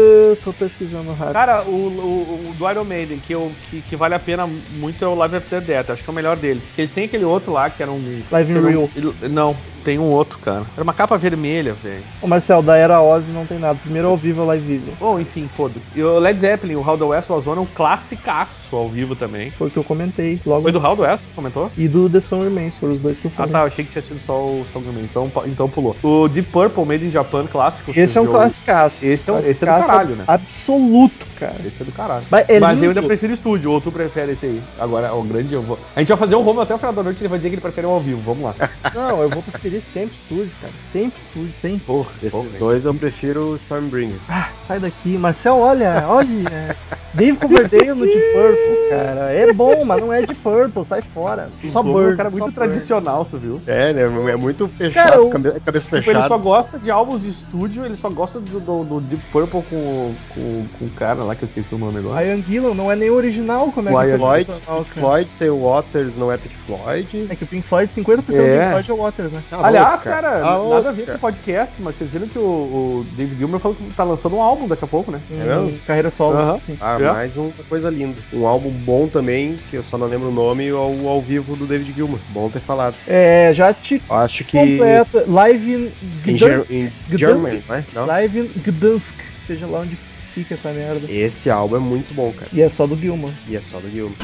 Eu 0.07 0.37
tô 0.37 0.53
pesquisando 0.53 1.13
rápido. 1.13 1.33
Cara, 1.33 1.63
o, 1.65 1.89
o, 1.89 2.51
o 2.51 2.55
do 2.55 2.71
Iron 2.71 2.85
Maiden, 2.85 3.19
que, 3.19 3.35
eu, 3.35 3.53
que, 3.71 3.83
que 3.83 3.97
vale 3.97 4.15
a 4.15 4.19
pena 4.19 4.47
muito, 4.47 5.05
é 5.05 5.09
o 5.09 5.15
Live 5.15 5.37
After 5.37 5.61
Death. 5.61 5.91
Acho 5.91 6.05
que 6.05 6.11
é 6.11 6.13
o 6.13 6.15
melhor 6.15 6.37
deles. 6.37 6.63
Porque 6.65 6.83
eles 6.83 6.93
têm 6.93 7.05
aquele 7.05 7.25
outro 7.25 7.53
lá, 7.53 7.69
que 7.71 7.83
era 7.83 7.91
um... 7.91 8.23
Live 8.31 8.53
in 8.53 8.61
Real. 8.61 8.91
não, 9.31 9.57
Tem 9.87 10.01
um 10.01 10.11
outro, 10.11 10.41
cara. 10.41 10.67
Era 10.75 10.83
uma 10.83 10.93
capa 10.93 11.17
vermelha, 11.17 11.73
velho. 11.73 12.03
Ô 12.21 12.27
Marcel, 12.27 12.61
da 12.61 12.77
era 12.77 13.01
Ozzy 13.01 13.31
não 13.31 13.47
tem 13.47 13.57
nada. 13.57 13.79
Primeiro 13.81 14.09
ao 14.09 14.17
vivo, 14.17 14.45
live 14.45 14.67
video. 14.79 14.93
Bom, 14.99 15.21
enfim, 15.21 15.47
foda-se. 15.47 15.93
E 15.95 16.03
o 16.03 16.19
Led 16.19 16.41
Zeppelin, 16.41 16.75
o 16.75 16.81
How 16.81 16.99
the 16.99 17.05
West 17.05 17.31
Was 17.31 17.47
On 17.47 17.55
é 17.55 17.61
um 17.61 17.67
classicaço 17.67 18.75
ao 18.75 18.89
vivo 18.89 19.15
também. 19.15 19.53
Foi 19.53 19.69
o 19.69 19.71
que 19.71 19.77
eu 19.77 19.85
comentei 19.85 20.41
logo. 20.45 20.63
Foi 20.63 20.73
do 20.73 20.81
How 20.85 20.97
the 20.97 21.03
West 21.03 21.29
que 21.29 21.35
comentou? 21.37 21.71
E 21.77 21.87
do 21.87 22.11
The 22.11 22.21
Song 22.21 22.43
Remains, 22.43 22.77
foram 22.77 22.95
os 22.95 22.99
dois 23.01 23.17
que 23.17 23.29
eu 23.29 23.31
Ah 23.35 23.37
falei. 23.37 23.53
tá, 23.53 23.61
eu 23.61 23.67
achei 23.67 23.85
que 23.85 23.93
tinha 23.93 24.03
sido 24.03 24.19
só 24.19 24.45
o 24.45 24.67
Song 24.73 24.85
Man, 24.89 25.03
então, 25.03 25.31
então 25.47 25.69
pulou. 25.69 25.95
O 26.03 26.27
Deep 26.27 26.51
Purple, 26.51 26.85
Made 26.85 27.07
in 27.07 27.11
Japan, 27.13 27.47
clássico. 27.47 27.93
Esse 27.95 28.19
é 28.19 28.21
um 28.21 28.27
classicaço. 28.27 29.07
Esse 29.07 29.31
é 29.31 29.33
um- 29.33 29.39
esse 29.39 29.65
é 29.65 29.73
do 29.73 29.87
caralho, 29.87 30.17
né? 30.17 30.25
Absoluto, 30.27 31.27
cara. 31.37 31.55
Esse 31.65 31.83
é 31.83 31.85
do 31.85 31.93
caralho. 31.93 32.27
Mas 32.29 32.45
é 32.49 32.59
Mas 32.59 32.83
eu 32.83 32.89
ainda 32.89 33.03
prefiro 33.05 33.33
estúdio, 33.33 33.71
ou 33.71 33.81
tu 33.81 33.93
prefere 33.93 34.33
esse 34.33 34.47
aí? 34.47 34.63
Agora, 34.81 35.15
o 35.15 35.23
grande 35.23 35.55
eu 35.55 35.63
vou. 35.63 35.79
A 35.95 36.01
gente 36.01 36.09
vai 36.09 36.17
fazer 36.19 36.35
um 36.35 36.45
home 36.45 36.61
até 36.61 36.75
o 36.75 36.79
final 36.79 36.93
da 36.93 37.05
noite, 37.05 37.21
ele 37.23 37.29
vai 37.29 37.39
dizer 37.39 37.51
que 37.51 37.55
ele 37.55 37.63
prefere 37.63 37.87
um 37.87 37.91
ao 37.91 38.01
vivo, 38.01 38.21
vamos 38.21 38.43
lá. 38.43 38.55
Não, 38.93 39.23
eu 39.23 39.29
vou 39.29 39.43
preferir 39.43 39.76
sempre 39.81 40.17
estúdio, 40.17 40.51
cara. 40.61 40.73
Sempre 40.93 41.21
estúdio, 41.21 41.53
sempre. 41.55 41.81
Porra, 41.87 42.11
Desses 42.15 42.31
porra, 42.31 42.59
dois 42.59 42.85
eu 42.85 42.93
difícil. 42.93 43.11
prefiro 43.11 43.47
o 43.53 43.57
Stormbringer. 43.57 44.17
Ah, 44.29 44.49
sai 44.67 44.79
daqui. 44.81 45.17
Marcel, 45.19 45.57
olha, 45.59 46.05
olha. 46.09 46.77
Dave 47.15 47.39
Coverdale 47.39 47.95
no 47.95 48.05
Deep 48.05 48.21
Purple, 48.35 48.89
cara. 48.91 49.33
É 49.33 49.51
bom, 49.53 49.85
mas 49.87 50.01
não 50.03 50.13
é 50.13 50.19
Deep 50.21 50.35
Purple, 50.37 50.85
sai 50.85 51.01
fora. 51.01 51.49
Só 51.71 51.83
Como 51.83 51.95
Bird. 51.99 52.13
um 52.13 52.17
cara 52.17 52.29
muito 52.31 52.53
tradicional, 52.53 53.25
tu 53.25 53.39
viu? 53.39 53.63
É, 53.67 53.91
né? 53.95 54.03
É 54.03 54.37
muito 54.37 54.69
fechado, 54.69 55.09
Cara, 55.09 55.23
o- 55.23 55.31
cabe- 55.31 55.61
cabeça 55.61 55.85
Tipo, 55.87 55.97
ele 55.97 56.05
fechada. 56.05 56.29
só 56.29 56.37
gosta 56.37 56.79
de 56.79 56.91
álbuns 56.91 57.23
de 57.23 57.31
estúdio, 57.31 57.87
ele 57.87 57.97
só 57.97 58.11
gosta 58.11 58.39
do, 58.39 58.61
do- 58.61 58.85
do 58.85 59.01
Deep 59.01 59.23
Purple 59.33 59.63
com, 59.63 60.15
com, 60.35 60.67
com 60.79 60.85
o 60.85 60.91
cara 60.91 61.25
lá 61.25 61.35
que 61.35 61.43
eu 61.43 61.47
esqueci 61.47 61.75
o 61.75 61.79
nome 61.79 61.99
agora. 62.01 62.23
Ian 62.23 62.43
Gillan 62.43 62.75
não 62.75 62.93
é 62.93 62.97
nem 62.97 63.09
original, 63.11 63.73
como 63.73 63.89
é 63.89 63.93
O 63.93 63.99
que 63.99 64.05
Ian 64.09 64.11
você 64.13 64.19
Floyd, 64.19 64.47
Pink? 64.85 64.91
Floyd, 64.91 65.31
Say 65.31 65.49
Waters 65.51 66.17
não 66.19 66.31
é 66.31 66.37
Pink 66.37 66.55
Floyd. 66.67 67.27
É 67.31 67.35
que 67.37 67.45
o 67.45 67.47
Pink 67.47 67.67
Floyd, 67.67 67.91
50% 67.91 68.25
do 68.27 68.35
É. 68.43 68.59
Pink 68.59 68.71
Floyd 68.85 68.91
é 68.91 68.95
Waters, 68.95 69.33
né? 69.33 69.43
Tá 69.49 69.57
Aliás, 69.69 69.89
louco, 69.91 70.05
cara, 70.05 70.31
Tá 70.41 70.59
nada 70.69 70.89
a 70.89 70.93
ver 70.93 71.07
com 71.07 71.15
o 71.15 71.19
podcast, 71.19 71.81
mas 71.83 71.95
vocês 71.97 72.11
viram 72.11 72.29
que 72.29 72.39
o, 72.39 72.43
o 72.43 73.07
David 73.17 73.37
Gilmour 73.39 73.61
falou 73.61 73.77
que 73.77 73.85
tá 73.95 74.05
lançando 74.05 74.37
um 74.37 74.41
álbum 74.43 74.67
daqui 74.69 74.85
a 74.85 74.89
pouco, 74.89 75.11
né? 75.11 75.21
Em 75.31 75.37
mesmo? 75.37 75.79
carreira 75.87 76.11
solo, 76.11 76.39
Aham. 76.39 76.61
sim. 76.65 76.77
Ah, 76.81 76.97
É. 77.01 77.13
mais 77.13 77.37
uma 77.37 77.51
coisa 77.69 77.89
linda. 77.91 78.19
Um 78.33 78.47
álbum 78.47 78.71
bom 78.71 79.09
também, 79.09 79.57
que 79.71 79.77
eu 79.77 79.83
só 79.85 79.97
não 79.99 80.07
lembro 80.07 80.29
o 80.29 80.33
nome, 80.33 80.67
é 80.69 80.73
o 80.75 81.09
ao 81.09 81.21
vivo 81.21 81.57
do 81.57 81.67
David 81.67 81.93
Gilmour. 81.93 82.19
Bom 82.31 82.49
ter 82.51 82.61
falado. 82.61 82.95
É, 83.07 83.51
já 83.55 83.73
te 83.75 84.03
Acho 84.09 84.45
que. 84.45 84.59
completa. 84.59 85.25
Live 85.27 85.73
in 85.73 85.93
Gdansk. 86.25 86.71
em 86.71 86.93
Gdansk? 87.09 87.19
Germany, 87.19 87.65
não 87.69 87.75
é? 87.75 87.85
Não? 87.95 88.07
Live 88.07 88.39
in 88.41 88.51
Gdansk. 88.63 89.15
Seja 89.47 89.67
lá 89.67 89.81
onde 89.81 89.97
fica 90.35 90.55
essa 90.55 90.71
merda. 90.73 91.11
Esse 91.11 91.49
álbum 91.51 91.77
é 91.77 91.81
muito 91.81 92.13
bom, 92.15 92.33
cara. 92.33 92.49
E 92.53 92.61
é 92.61 92.69
só 92.69 92.87
do 92.87 92.97
Gilman. 92.97 93.33
E 93.49 93.57
é 93.57 93.61
só 93.61 93.79
do 93.79 93.89
Gilmour. 93.91 94.17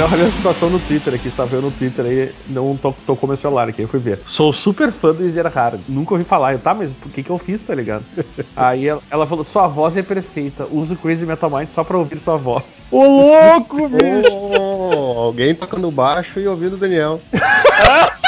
Olha, 0.00 0.12
olha 0.12 0.26
a 0.28 0.30
situação 0.32 0.70
no 0.70 0.78
Twitter 0.80 1.14
aqui, 1.14 1.28
estava 1.28 1.50
vendo 1.50 1.62
no 1.62 1.70
Twitter 1.70 2.06
aí, 2.06 2.32
não 2.48 2.74
to- 2.76 2.94
tocou 3.06 3.28
meu 3.28 3.36
celular 3.36 3.68
aqui, 3.68 3.82
eu 3.82 3.88
fui 3.88 4.00
ver. 4.00 4.20
Sou 4.24 4.52
super 4.52 4.90
fã 4.92 5.12
do 5.14 5.22
Ezerhard, 5.22 5.82
nunca 5.88 6.14
ouvi 6.14 6.24
falar. 6.24 6.54
Eu, 6.54 6.58
tá, 6.58 6.72
mas 6.74 6.90
por 6.92 7.10
que 7.10 7.22
que 7.22 7.30
eu 7.30 7.38
fiz, 7.38 7.62
tá 7.62 7.74
ligado? 7.74 8.06
aí 8.56 8.88
ela, 8.88 9.02
ela 9.10 9.26
falou, 9.26 9.44
sua 9.44 9.68
voz 9.68 9.96
é 9.96 10.02
perfeita, 10.02 10.66
uso 10.70 10.96
Crazy 10.96 11.26
Metal 11.26 11.50
Mind 11.50 11.66
só 11.68 11.84
pra 11.84 11.98
ouvir 11.98 12.18
sua 12.18 12.36
voz. 12.36 12.64
Ô, 12.90 13.02
louco, 13.02 13.88
bicho! 13.90 14.30
Oh, 14.32 15.18
alguém 15.18 15.54
tocando 15.54 15.90
baixo 15.90 16.40
e 16.40 16.48
ouvindo 16.48 16.74
o 16.74 16.78
Daniel. 16.78 17.20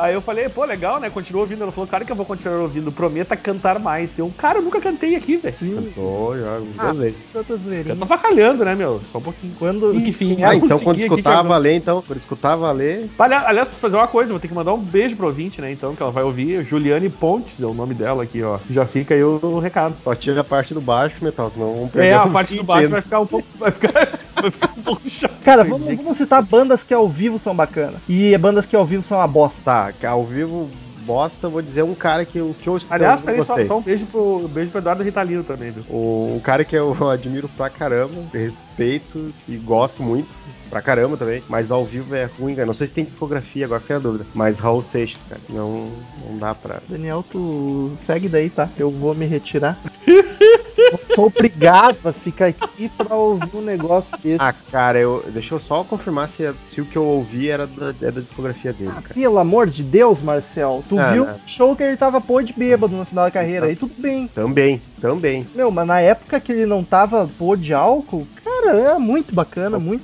Aí 0.00 0.14
eu 0.14 0.22
falei, 0.22 0.48
pô, 0.48 0.64
legal, 0.64 0.98
né? 0.98 1.10
Continua 1.10 1.42
ouvindo. 1.42 1.62
Ela 1.62 1.70
falou, 1.72 1.86
claro 1.86 2.06
que 2.06 2.10
eu 2.10 2.16
vou 2.16 2.24
continuar 2.24 2.58
ouvindo, 2.60 2.90
prometa 2.90 3.36
cantar 3.36 3.78
mais. 3.78 4.18
Eu, 4.18 4.32
cara, 4.34 4.58
eu 4.58 4.62
nunca 4.62 4.80
cantei 4.80 5.14
aqui, 5.14 5.36
velho. 5.36 5.54
Cantou 5.58 6.38
já 6.38 6.58
duas 6.58 6.78
Ah, 6.78 6.92
vezes. 6.92 7.20
Eu 7.34 7.96
tô 7.96 8.06
facalhando, 8.06 8.64
né, 8.64 8.74
meu? 8.74 9.02
Só 9.02 9.18
um 9.18 9.22
pouquinho. 9.22 9.54
Quando. 9.58 9.94
Enfim, 9.94 10.36
quem 10.36 10.44
Ah, 10.44 10.54
é- 10.54 10.56
então 10.56 10.78
quando 10.78 10.98
escutar 10.98 11.38
a 11.38 11.42
valer, 11.42 11.74
então, 11.74 12.02
quando 12.06 12.18
escutar 12.18 12.52
a 12.54 12.56
valer, 12.56 13.10
Aliás, 13.18 13.44
aliás, 13.46 13.68
pra 13.68 13.76
fazer 13.76 13.96
uma 13.96 14.08
coisa, 14.08 14.32
vou 14.32 14.40
ter 14.40 14.48
que 14.48 14.54
mandar 14.54 14.72
um 14.72 14.80
beijo 14.80 15.16
pro 15.16 15.26
ouvinte, 15.26 15.60
né? 15.60 15.70
Então, 15.70 15.94
que 15.94 16.02
ela 16.02 16.10
vai 16.10 16.24
ouvir. 16.24 16.64
Juliane 16.64 17.10
Pontes 17.10 17.62
é 17.62 17.66
o 17.66 17.74
nome 17.74 17.92
dela 17.94 18.22
aqui, 18.22 18.42
ó. 18.42 18.58
Já 18.70 18.86
fica 18.86 19.14
aí 19.14 19.22
o, 19.22 19.58
recado. 19.58 19.96
só 20.02 20.14
tira 20.14 20.40
a 20.40 20.44
parte 20.44 20.72
do 20.72 20.80
baixo, 20.80 21.22
metal, 21.22 21.50
senão 21.50 21.74
vamos 21.74 21.90
perder 21.90 22.08
É, 22.08 22.14
a 22.14 22.26
parte 22.26 22.56
do 22.56 22.64
baixo 22.64 22.88
vai 22.88 23.02
ficar 23.02 23.20
um 23.20 23.26
pouco. 23.26 23.46
Vai 23.58 23.70
ficar, 23.70 23.92
vai 24.42 24.50
ficar 24.50 24.72
um 24.76 24.82
pouco 24.82 25.08
chato. 25.08 25.42
Cara, 25.44 25.64
vamos, 25.64 25.86
vamos 25.86 26.16
citar 26.16 26.42
bandas 26.42 26.82
que 26.82 26.94
ao 26.94 27.08
vivo 27.08 27.38
são 27.38 27.54
bacanas. 27.54 28.00
E 28.08 28.36
bandas 28.38 28.66
que 28.66 28.76
ao 28.76 28.84
vivo 28.86 29.02
são 29.02 29.18
uma 29.18 29.26
bosta. 29.28 29.62
Tá, 29.64 29.92
que 29.92 30.06
ao 30.06 30.24
vivo, 30.24 30.70
bosta, 31.00 31.48
vou 31.48 31.62
dizer 31.62 31.82
um 31.82 31.94
cara 31.94 32.24
que, 32.24 32.38
eu- 32.38 32.54
que 32.60 32.68
eu 32.68 32.78
Aliás, 32.90 33.20
peraí, 33.20 33.42
só, 33.44 33.64
só 33.64 33.78
um 33.78 33.82
beijo 33.82 34.06
pro, 34.06 34.44
um 34.44 34.48
beijo 34.48 34.70
pro 34.70 34.80
Eduardo 34.80 35.02
Ritalino 35.02 35.42
também, 35.44 35.70
viu? 35.72 35.84
O, 35.88 36.34
um 36.36 36.40
cara 36.40 36.64
que 36.64 36.76
eu 36.76 36.94
admiro 37.10 37.48
pra 37.56 37.68
caramba, 37.70 38.14
respeito 38.32 39.32
e 39.48 39.56
gosto 39.56 40.02
muito. 40.02 40.28
Pra 40.68 40.80
caramba 40.80 41.16
também, 41.16 41.42
mas 41.48 41.72
ao 41.72 41.84
vivo 41.84 42.14
é 42.14 42.26
ruim, 42.38 42.54
cara. 42.54 42.64
Não 42.64 42.72
sei 42.74 42.86
se 42.86 42.94
tem 42.94 43.04
discografia, 43.04 43.64
agora 43.64 43.80
fiquei 43.80 43.96
a 43.96 43.98
dúvida. 43.98 44.24
Mas 44.32 44.60
Raul 44.60 44.80
Seixas, 44.80 45.20
cara, 45.28 45.40
não, 45.48 45.90
não 46.24 46.38
dá 46.38 46.54
pra. 46.54 46.80
Daniel, 46.88 47.24
tu 47.28 47.90
segue 47.98 48.28
daí, 48.28 48.48
tá? 48.48 48.68
Eu 48.78 48.88
vou 48.88 49.12
me 49.12 49.26
retirar. 49.26 49.76
Sou 51.14 51.26
obrigado 51.26 51.98
a 52.04 52.12
ficar 52.12 52.46
aqui 52.46 52.88
pra 52.96 53.14
ouvir 53.16 53.50
um 53.54 53.60
negócio 53.60 54.16
desse. 54.18 54.36
Ah, 54.40 54.52
cara, 54.52 54.98
eu, 54.98 55.24
deixa 55.32 55.54
eu 55.54 55.58
só 55.60 55.84
confirmar 55.84 56.28
se, 56.28 56.52
se 56.64 56.80
o 56.80 56.84
que 56.86 56.96
eu 56.96 57.04
ouvi 57.04 57.50
era 57.50 57.66
da, 57.66 57.90
é 58.06 58.10
da 58.10 58.20
discografia 58.20 58.72
dele, 58.72 58.92
Ah, 58.96 59.02
pelo 59.14 59.38
amor 59.38 59.66
de 59.68 59.82
Deus, 59.82 60.20
Marcel. 60.20 60.82
Tu 60.88 60.98
Ah, 60.98 61.10
viu 61.12 61.26
não. 61.26 61.34
o 61.34 61.40
show 61.46 61.76
que 61.76 61.82
ele 61.82 61.96
tava 61.96 62.20
pô 62.20 62.40
de 62.42 62.52
bêbado 62.52 62.96
no 62.96 63.04
final 63.04 63.24
da 63.24 63.30
carreira. 63.30 63.66
Aí 63.66 63.76
tudo 63.76 63.94
bem. 63.98 64.28
Também, 64.28 64.80
também. 65.00 65.46
Meu, 65.54 65.70
mas 65.70 65.86
na 65.86 66.00
época 66.00 66.40
que 66.40 66.52
ele 66.52 66.66
não 66.66 66.82
tava 66.84 67.28
pô 67.38 67.56
de 67.56 67.74
álcool, 67.74 68.26
cara, 68.62 68.76
era 68.78 68.98
muito 68.98 69.34
bacana, 69.34 69.78
Pô 69.78 69.84
muito. 69.84 70.02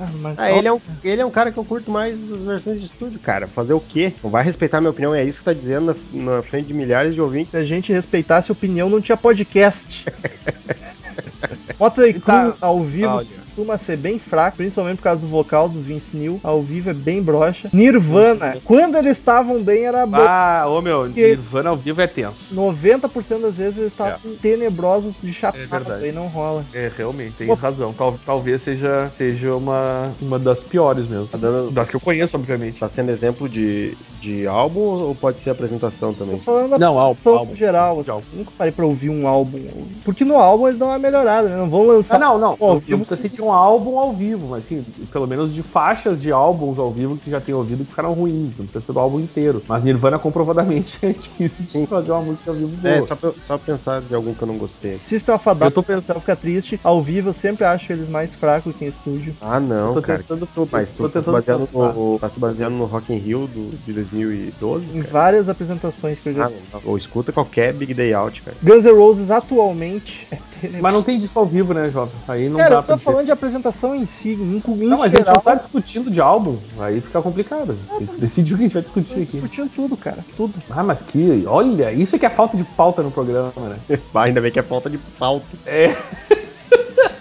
Ah, 0.00 0.08
mas 0.20 0.38
Ah, 0.38 0.50
ele 0.52 0.68
é, 0.68 0.72
um, 0.72 0.80
ele 1.02 1.20
é 1.20 1.26
um 1.26 1.30
cara 1.30 1.50
que 1.52 1.58
eu 1.58 1.64
curto 1.64 1.90
mais 1.90 2.14
as 2.32 2.40
versões 2.40 2.80
de 2.80 2.86
estúdio, 2.86 3.18
cara. 3.20 3.46
Fazer 3.46 3.72
o 3.74 3.80
quê? 3.80 4.12
Não 4.22 4.30
vai 4.30 4.42
respeitar 4.44 4.80
minha 4.80 4.90
opinião, 4.90 5.14
é 5.14 5.24
isso 5.24 5.38
que 5.40 5.44
tá 5.44 5.52
dizendo 5.52 5.96
na, 6.12 6.34
na 6.36 6.42
frente 6.42 6.66
de 6.66 6.74
milhares 6.74 7.14
de 7.14 7.20
ouvintes. 7.20 7.50
Se 7.50 7.56
a 7.56 7.64
gente 7.64 7.92
respeitasse 7.92 8.50
a 8.50 8.54
opinião, 8.54 8.88
não 8.90 9.00
tinha 9.00 9.16
podcast. 9.16 10.04
Motley 11.78 12.12
Crue 12.12 12.22
Tá. 12.24 12.54
ao 12.60 12.80
vivo 12.82 13.08
Olha. 13.08 13.41
Costuma 13.54 13.76
ser 13.76 13.96
bem 13.98 14.18
fraco, 14.18 14.56
principalmente 14.56 14.96
por 14.96 15.02
causa 15.04 15.20
do 15.20 15.26
vocal 15.28 15.68
do 15.68 15.80
Vince 15.80 16.16
Neil. 16.16 16.40
Ao 16.42 16.62
vivo 16.62 16.90
é 16.90 16.94
bem 16.94 17.22
broxa. 17.22 17.68
Nirvana, 17.72 18.56
quando 18.64 18.96
eles 18.96 19.18
estavam 19.18 19.62
bem, 19.62 19.84
era 19.84 20.06
bom. 20.06 20.16
Ah, 20.18 20.64
ô 20.66 20.80
meu, 20.80 21.06
Nirvana 21.06 21.70
ao 21.70 21.76
vivo 21.76 22.00
é 22.00 22.06
tenso. 22.06 22.54
90% 22.54 23.40
das 23.42 23.56
vezes 23.56 23.78
eles 23.78 23.92
estavam 23.92 24.18
tenebrosos 24.40 25.14
de 25.22 25.30
É 25.30 25.32
chapada, 25.32 25.66
verdade. 25.66 26.04
aí 26.06 26.12
não 26.12 26.28
rola. 26.28 26.64
É, 26.72 26.90
realmente, 26.96 27.34
tem 27.36 27.46
Pô. 27.46 27.54
razão. 27.54 27.92
Tal- 27.92 28.18
talvez 28.24 28.62
seja, 28.62 29.10
seja 29.14 29.54
uma, 29.54 30.12
uma 30.20 30.38
das 30.38 30.62
piores 30.64 31.06
mesmo. 31.06 31.26
Tá 31.26 31.38
Das 31.72 31.90
que 31.90 31.96
eu 31.96 32.00
conheço, 32.00 32.36
obviamente. 32.36 32.80
Tá 32.80 32.88
sendo 32.88 33.10
exemplo 33.10 33.48
de, 33.48 33.96
de 34.20 34.46
álbum 34.46 34.80
ou 34.80 35.14
pode 35.14 35.40
ser 35.40 35.50
apresentação 35.50 36.14
também? 36.14 36.38
Tô 36.38 36.44
falando 36.44 36.70
da 36.70 36.78
Não, 36.78 36.98
álbum. 36.98 37.20
álbum. 37.36 37.54
geral, 37.54 38.00
assim. 38.00 38.10
álbum. 38.10 38.26
Nunca 38.32 38.50
parei 38.56 38.72
pra 38.72 38.86
ouvir 38.86 39.10
um 39.10 39.26
álbum. 39.28 39.60
Porque 40.04 40.24
no 40.24 40.38
álbum 40.38 40.68
eles 40.68 40.78
dão 40.78 40.88
uma 40.88 40.98
melhorada, 40.98 41.48
né? 41.48 41.56
Não 41.56 41.68
vão 41.68 41.86
lançar. 41.86 42.16
Ah, 42.16 42.18
não, 42.18 42.38
não. 42.38 42.56
Não, 42.58 42.78
vivo. 42.78 42.90
não 42.92 42.98
precisa 42.98 43.20
um 43.44 43.52
álbum 43.52 43.98
ao 43.98 44.12
vivo, 44.12 44.48
mas 44.48 44.64
assim, 44.64 44.82
pelo 45.10 45.26
menos 45.26 45.52
de 45.54 45.62
faixas 45.62 46.20
de 46.22 46.30
álbuns 46.32 46.78
ao 46.78 46.90
vivo 46.92 47.16
que 47.16 47.30
já 47.30 47.40
tem 47.40 47.54
ouvido 47.54 47.84
que 47.84 47.90
ficaram 47.90 48.12
ruins. 48.12 48.56
Não 48.56 48.64
precisa 48.66 48.80
ser 48.80 48.92
do 48.92 49.00
álbum 49.00 49.20
inteiro. 49.20 49.62
Mas 49.66 49.82
Nirvana, 49.82 50.18
comprovadamente, 50.18 50.98
é 51.04 51.12
difícil 51.12 51.66
de 51.66 51.86
fazer 51.86 52.12
uma 52.12 52.22
música 52.22 52.50
ao 52.50 52.56
vivo 52.56 52.68
boa. 52.76 52.94
É, 52.94 53.02
só 53.02 53.16
pra, 53.16 53.32
só 53.46 53.58
pensar 53.58 54.00
de 54.02 54.14
algum 54.14 54.34
que 54.34 54.42
eu 54.42 54.48
não 54.48 54.58
gostei. 54.58 54.98
System 55.04 55.34
of 55.34 55.48
a 55.48 55.54
Down, 55.54 55.68
Eu 55.68 55.72
tô 55.72 55.82
pensando- 55.82 56.20
fica 56.20 56.36
triste. 56.36 56.80
Ao 56.84 57.02
vivo 57.02 57.30
eu 57.30 57.34
sempre 57.34 57.64
acho 57.64 57.92
eles 57.92 58.08
mais 58.08 58.34
fracos 58.34 58.74
que 58.76 58.84
em 58.84 58.88
estúdio. 58.88 59.34
Ah, 59.40 59.58
não, 59.60 59.94
tô 59.94 60.02
cara. 60.02 60.18
tentando, 60.20 60.46
tô, 60.54 60.68
Mas 60.70 60.90
tô 60.90 61.08
tá 61.08 61.20
se, 61.20 61.26
tentando 61.26 61.32
baseando 61.32 61.66
pensar. 61.66 61.92
no, 61.94 62.18
tá 62.18 62.28
se 62.28 62.40
baseando 62.40 62.76
no 62.76 62.84
Rock 62.86 63.12
in 63.12 63.16
Rio 63.18 63.46
do, 63.46 63.70
de 63.78 63.92
2012, 63.92 64.86
Em 64.96 65.00
cara? 65.02 65.12
várias 65.12 65.48
apresentações 65.48 66.18
que 66.18 66.28
eu 66.28 66.34
já 66.34 66.46
Ah, 66.46 66.50
não. 66.50 66.80
Ou 66.84 66.96
escuta 66.96 67.32
qualquer 67.32 67.72
Big 67.72 67.94
Day 67.94 68.12
Out, 68.14 68.42
cara. 68.42 68.56
Guns 68.62 68.84
N' 68.84 68.92
Roses 68.92 69.30
atualmente 69.30 70.26
é. 70.30 70.38
Mas 70.80 70.92
não 70.94 71.02
tem 71.02 71.18
disco 71.18 71.38
ao 71.38 71.46
vivo, 71.46 71.72
né, 71.74 71.88
Jovem? 71.90 72.14
Aí 72.28 72.48
não 72.48 72.56
Cara, 72.58 72.70
dá 72.70 72.76
eu 72.76 72.82
pra 72.82 72.92
tô 72.94 72.98
dizer. 72.98 73.04
falando 73.04 73.26
de 73.32 73.38
apresentação 73.38 73.94
em 73.94 74.06
si, 74.06 74.30
em, 74.30 74.62
em 74.66 74.86
Não, 74.86 74.98
mas 74.98 75.14
a 75.14 75.16
gente 75.16 75.26
geral, 75.26 75.34
não 75.36 75.42
tá 75.42 75.54
discutindo 75.54 76.10
de 76.10 76.20
álbum, 76.20 76.58
aí 76.78 77.00
fica 77.00 77.20
complicado. 77.22 77.76
Tem 77.98 78.06
que 78.06 78.20
decidir 78.20 78.54
o 78.54 78.56
que 78.56 78.62
a 78.62 78.66
gente 78.66 78.74
vai 78.74 78.82
discutir 78.82 79.14
aqui. 79.14 79.32
discutindo 79.32 79.70
tudo, 79.74 79.96
cara. 79.96 80.24
Tudo. 80.36 80.54
Ah, 80.70 80.82
mas 80.82 81.02
que. 81.02 81.44
Olha, 81.46 81.92
isso 81.92 82.14
é 82.16 82.18
que 82.18 82.26
é 82.26 82.30
falta 82.30 82.56
de 82.56 82.64
pauta 82.64 83.02
no 83.02 83.10
programa, 83.10 83.52
né? 83.56 83.98
Ainda 84.14 84.40
bem 84.40 84.52
que 84.52 84.58
é 84.58 84.62
falta 84.62 84.90
de 84.90 84.98
pauta. 84.98 85.46
É. 85.66 85.96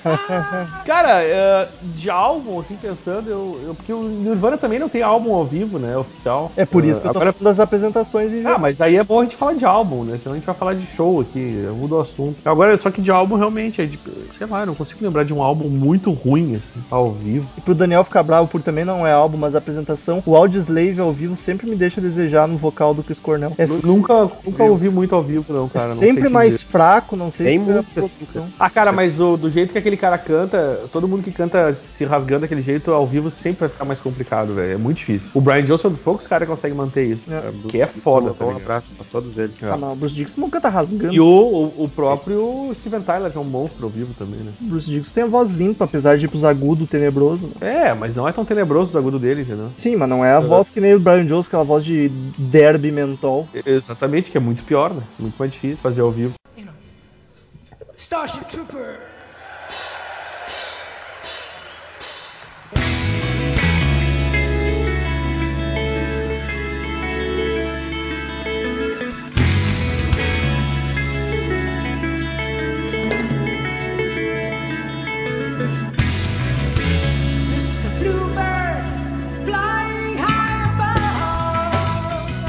Cara, 0.85 1.23
é, 1.23 1.69
de 1.83 2.09
álbum, 2.09 2.59
assim, 2.59 2.75
pensando, 2.75 3.29
eu, 3.29 3.59
eu- 3.67 3.75
porque 3.75 3.93
o 3.93 4.07
Nirvana 4.07 4.57
também 4.57 4.79
não 4.79 4.89
tem 4.89 5.01
álbum 5.01 5.33
ao 5.33 5.45
vivo, 5.45 5.77
né, 5.79 5.95
oficial. 5.97 6.51
É 6.55 6.65
por 6.65 6.83
isso 6.83 7.01
que 7.01 7.07
eu 7.07 7.11
tô 7.13 7.19
Agora, 7.19 7.33
falando 7.33 7.49
das 7.49 7.59
apresentações 7.59 8.33
e 8.33 8.45
Ah, 8.45 8.57
mas 8.57 8.81
aí 8.81 8.95
é 8.95 9.03
bom 9.03 9.19
a 9.19 9.23
gente 9.23 9.35
falar 9.35 9.53
de 9.53 9.65
álbum, 9.65 10.03
né? 10.03 10.17
Senão 10.17 10.33
a 10.33 10.37
gente 10.37 10.45
vai 10.45 10.55
falar 10.55 10.73
de 10.73 10.85
show 10.85 11.21
aqui, 11.21 11.39
eu 11.39 11.75
mudo 11.75 11.95
o 11.95 11.99
assunto. 11.99 12.37
Agora, 12.45 12.75
só 12.77 12.89
que 12.91 13.01
de 13.01 13.11
álbum 13.11 13.35
realmente, 13.35 13.81
é 13.81 13.85
de, 13.85 13.99
sei 14.37 14.47
lá, 14.47 14.61
eu 14.61 14.67
não 14.67 14.75
consigo 14.75 15.03
lembrar 15.03 15.23
de 15.23 15.33
um 15.33 15.41
álbum 15.41 15.69
muito 15.69 16.11
ruim, 16.11 16.55
assim, 16.55 16.83
ao 16.89 17.11
vivo. 17.13 17.47
E 17.57 17.61
pro 17.61 17.75
Daniel 17.75 18.03
ficar 18.03 18.23
bravo 18.23 18.47
por 18.47 18.61
também 18.61 18.85
não 18.85 19.05
é 19.05 19.11
álbum, 19.11 19.37
mas 19.37 19.55
apresentação, 19.55 20.21
o 20.25 20.35
Audioslave 20.35 20.99
ao 20.99 21.11
vivo 21.13 21.35
sempre 21.35 21.69
me 21.69 21.75
deixa 21.75 21.99
a 21.99 22.03
desejar 22.03 22.47
no 22.47 22.57
vocal 22.57 22.93
do 22.93 23.03
Chris 23.03 23.19
Cornell. 23.19 23.53
É 23.57 23.65
Nu- 23.67 23.81
Nunca, 23.83 24.29
nunca 24.45 24.63
ouvi 24.63 24.89
muito 24.89 25.15
ao 25.15 25.23
vivo, 25.23 25.45
não, 25.49 25.67
cara. 25.67 25.85
é 25.85 25.89
não 25.89 25.95
sei 25.95 26.07
sempre 26.11 26.29
mais 26.29 26.59
dizer. 26.59 26.65
fraco, 26.65 27.15
não 27.15 27.31
sei 27.31 27.45
Tem 27.47 27.59
se 27.59 27.65
foi 27.65 27.73
a 27.73 27.77
música 27.77 28.39
assim. 28.39 28.51
Ah, 28.59 28.69
cara, 28.69 28.91
mas 28.91 29.19
o- 29.19 29.37
do 29.37 29.49
jeito 29.49 29.71
que 29.71 29.77
aquele 29.77 29.90
cara 29.97 30.17
canta, 30.17 30.81
todo 30.91 31.07
mundo 31.07 31.23
que 31.23 31.31
canta 31.31 31.73
se 31.73 32.05
rasgando 32.05 32.41
daquele 32.41 32.61
jeito 32.61 32.91
ao 32.91 33.05
vivo 33.05 33.29
sempre 33.29 33.61
vai 33.61 33.69
ficar 33.69 33.85
mais 33.85 33.99
complicado, 33.99 34.53
velho. 34.53 34.73
É 34.73 34.77
muito 34.77 34.97
difícil. 34.97 35.31
O 35.33 35.41
Brian 35.41 35.63
Johnson, 35.63 35.93
poucos 35.93 36.27
caras 36.27 36.47
conseguem 36.47 36.75
manter 36.75 37.03
isso. 37.03 37.31
É. 37.31 37.51
Que 37.67 37.81
é 37.81 37.87
foda, 37.87 38.33
tá 38.33 38.45
Um 38.45 38.55
abraço 38.55 38.91
pra 38.95 39.05
todos 39.11 39.37
eles. 39.37 39.55
Ah, 39.63 39.77
não, 39.77 39.93
o 39.93 39.95
Bruce 39.95 40.15
Dixon 40.15 40.41
nunca 40.41 40.59
tá 40.59 40.69
rasgando. 40.69 41.13
E 41.13 41.19
o, 41.19 41.25
o, 41.25 41.83
o 41.85 41.89
próprio 41.89 42.71
Steven 42.75 43.01
Tyler, 43.01 43.31
que 43.31 43.37
é 43.37 43.41
um 43.41 43.45
monstro 43.45 43.85
ao 43.85 43.89
vivo 43.89 44.13
também, 44.13 44.39
né? 44.39 44.51
O 44.61 44.65
Bruce 44.65 44.89
Dixon 44.89 45.11
tem 45.13 45.23
a 45.23 45.27
voz 45.27 45.49
limpa, 45.49 45.85
apesar 45.85 46.17
de 46.17 46.25
ir 46.25 46.27
pros 46.27 46.43
agudos 46.43 46.89
tenebroso. 46.89 47.47
né? 47.59 47.89
É, 47.89 47.93
mas 47.93 48.15
não 48.15 48.27
é 48.27 48.31
tão 48.31 48.45
tenebroso 48.45 48.89
os 48.91 48.95
agudos 48.95 49.19
dele, 49.21 49.41
entendeu? 49.41 49.69
Sim, 49.77 49.95
mas 49.95 50.09
não 50.09 50.23
é 50.23 50.33
a 50.33 50.39
voz 50.39 50.69
que 50.69 50.81
nem 50.81 50.93
o 50.93 50.99
Brian 50.99 51.25
Jones, 51.25 51.47
aquela 51.47 51.63
voz 51.63 51.83
de 51.83 52.09
derby 52.37 52.91
mentol. 52.91 53.47
Exatamente, 53.65 54.31
que 54.31 54.37
é 54.37 54.41
muito 54.41 54.63
pior, 54.63 54.93
né? 54.93 55.01
Muito 55.19 55.35
mais 55.37 55.51
difícil 55.51 55.77
fazer 55.77 56.01
ao 56.01 56.11
vivo. 56.11 56.33
Starship 57.95 58.45
Trooper. 58.45 58.99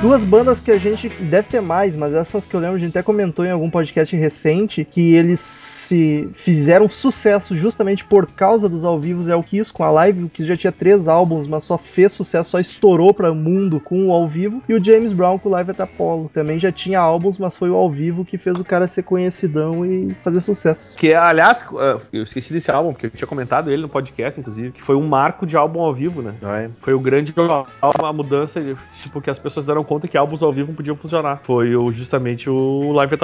Duas 0.03 0.25
bandas 0.25 0.59
que 0.59 0.73
a 0.73 0.79
gente 0.79 1.09
deve 1.09 1.47
ter 1.47 1.63
mais, 1.63 1.95
mas 1.95 2.13
essas 2.13 2.45
que 2.45 2.57
eu 2.57 2.59
lembro, 2.59 2.75
a 2.75 2.79
gente 2.81 2.91
até 2.91 3.05
comentou 3.05 3.47
em 3.47 3.53
algum 3.53 3.71
podcast 3.71 4.17
recente, 4.17 4.85
que 4.85 5.15
eles 5.15 5.39
se 5.39 6.29
fizeram 6.35 6.91
sucesso 6.91 7.55
justamente 7.55 8.05
por 8.05 8.27
causa 8.27 8.69
dos 8.69 8.85
ao 8.85 8.99
vivos 8.99 9.29
é 9.29 9.37
o 9.37 9.43
Kiss 9.45 9.73
com 9.73 9.85
a 9.85 9.91
live, 9.91 10.25
o 10.25 10.29
Kiss 10.29 10.49
já 10.49 10.57
tinha 10.57 10.73
três 10.73 11.07
álbuns, 11.07 11.47
mas 11.47 11.63
só 11.63 11.79
fez 11.79 12.11
sucesso, 12.11 12.51
só 12.51 12.59
estourou 12.59 13.15
para 13.15 13.31
o 13.31 13.35
mundo 13.35 13.79
com 13.79 14.09
o 14.09 14.13
ao 14.13 14.27
vivo, 14.27 14.61
e 14.69 14.75
o 14.75 14.83
James 14.83 15.13
Brown 15.13 15.39
com 15.39 15.49
o 15.49 15.53
Live 15.53 15.71
at 15.71 15.81
Apollo. 15.81 16.31
Também 16.35 16.59
já 16.59 16.73
tinha 16.73 16.99
álbuns, 16.99 17.39
mas 17.39 17.57
foi 17.57 17.71
o 17.71 17.77
ao 17.77 17.89
vivo 17.89 18.25
que 18.25 18.37
fez 18.37 18.59
o 18.59 18.65
cara 18.65 18.89
ser 18.89 19.05
conhecidão 19.05 19.87
e 19.87 20.17
fazer 20.25 20.41
sucesso. 20.41 20.97
Que, 20.97 21.15
aliás, 21.15 21.63
uh, 21.71 22.01
eu 22.13 22.25
esqueci 22.25 22.53
desse 22.53 22.73
álbum, 22.73 22.93
porque 22.93 23.07
eu 23.07 23.11
tinha 23.11 23.29
comentado 23.29 23.71
ele 23.71 23.83
no 23.83 23.89
podcast, 23.89 24.41
inclusive, 24.41 24.73
que 24.73 24.83
foi 24.83 24.97
um 24.97 25.07
marco 25.07 25.47
de 25.47 25.57
álbum 25.57 25.81
ao 25.81 25.95
vivo, 25.95 26.23
né? 26.23 26.35
Ah, 26.43 26.63
é. 26.63 26.71
Foi 26.79 26.93
o 26.93 26.99
grande 26.99 27.33
álbum, 27.81 28.07
a 28.07 28.13
mudança, 28.13 28.61
tipo, 29.01 29.21
que 29.21 29.31
as 29.31 29.39
pessoas 29.39 29.65
deram 29.65 29.85
conta 29.93 30.09
que 30.09 30.17
álbuns 30.17 30.43
ao 30.43 30.53
vivo 30.53 30.73
podiam 30.73 30.97
funcionar. 30.97 31.41
Foi 31.43 31.77
o, 31.77 31.93
justamente 31.93 32.49
o 32.49 32.93
Live 32.93 33.15
at 33.15 33.23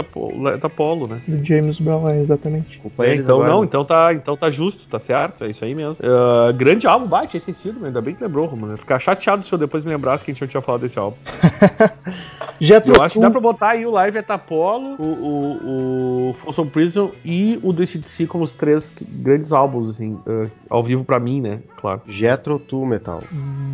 Apollo, 0.64 1.09
né? 1.09 1.21
Do 1.27 1.45
James 1.45 1.81
Brown, 1.81 2.09
é, 2.09 2.21
exatamente. 2.21 2.81
É, 2.99 3.14
então 3.14 3.37
agora. 3.37 3.51
não, 3.51 3.64
então 3.64 3.85
tá, 3.85 4.12
então 4.12 4.37
tá 4.37 4.51
justo, 4.51 4.87
tá 4.87 5.01
certo, 5.01 5.45
é 5.45 5.51
isso 5.51 5.64
aí 5.64 5.75
mesmo. 5.75 5.97
Ah, 6.03 6.53
grande 6.53 6.87
álbum, 6.87 7.07
bate, 7.07 7.29
tinha 7.29 7.39
esquecido, 7.39 7.77
mas 7.79 7.89
ainda 7.89 8.01
bem 8.01 8.14
que 8.14 8.23
lembrou, 8.23 8.51
ia 8.71 8.77
Ficar 8.77 8.99
chateado 8.99 9.45
se 9.45 9.53
eu 9.53 9.59
depois 9.59 9.85
me 9.85 9.91
lembrasse 9.91 10.25
que 10.25 10.31
a 10.31 10.35
gente 10.35 10.41
não 10.43 10.49
tinha 10.49 10.61
falado 10.61 10.83
desse 10.83 10.99
álbum. 10.99 11.16
Jetro 12.61 12.95
Eu 12.95 13.03
acho 13.03 13.14
que 13.14 13.21
dá 13.21 13.31
pra 13.31 13.41
botar 13.41 13.71
aí 13.71 13.87
o 13.87 13.91
Live 13.91 14.19
at 14.19 14.31
Apollo, 14.31 14.97
o, 14.99 15.05
o, 15.05 16.31
o 16.31 16.35
Folsom 16.35 16.66
Prison 16.66 17.12
e 17.25 17.59
o 17.62 17.73
DCDC 17.73 18.27
como 18.27 18.43
os 18.43 18.55
três 18.55 18.93
grandes 19.01 19.53
álbuns, 19.53 19.91
assim, 19.91 20.19
ah, 20.27 20.49
ao 20.69 20.83
vivo 20.83 21.05
pra 21.05 21.21
mim, 21.21 21.41
né? 21.41 21.61
Claro. 21.77 22.03
Jetro 22.07 22.59
Tool 22.59 22.85
Metal. 22.85 23.23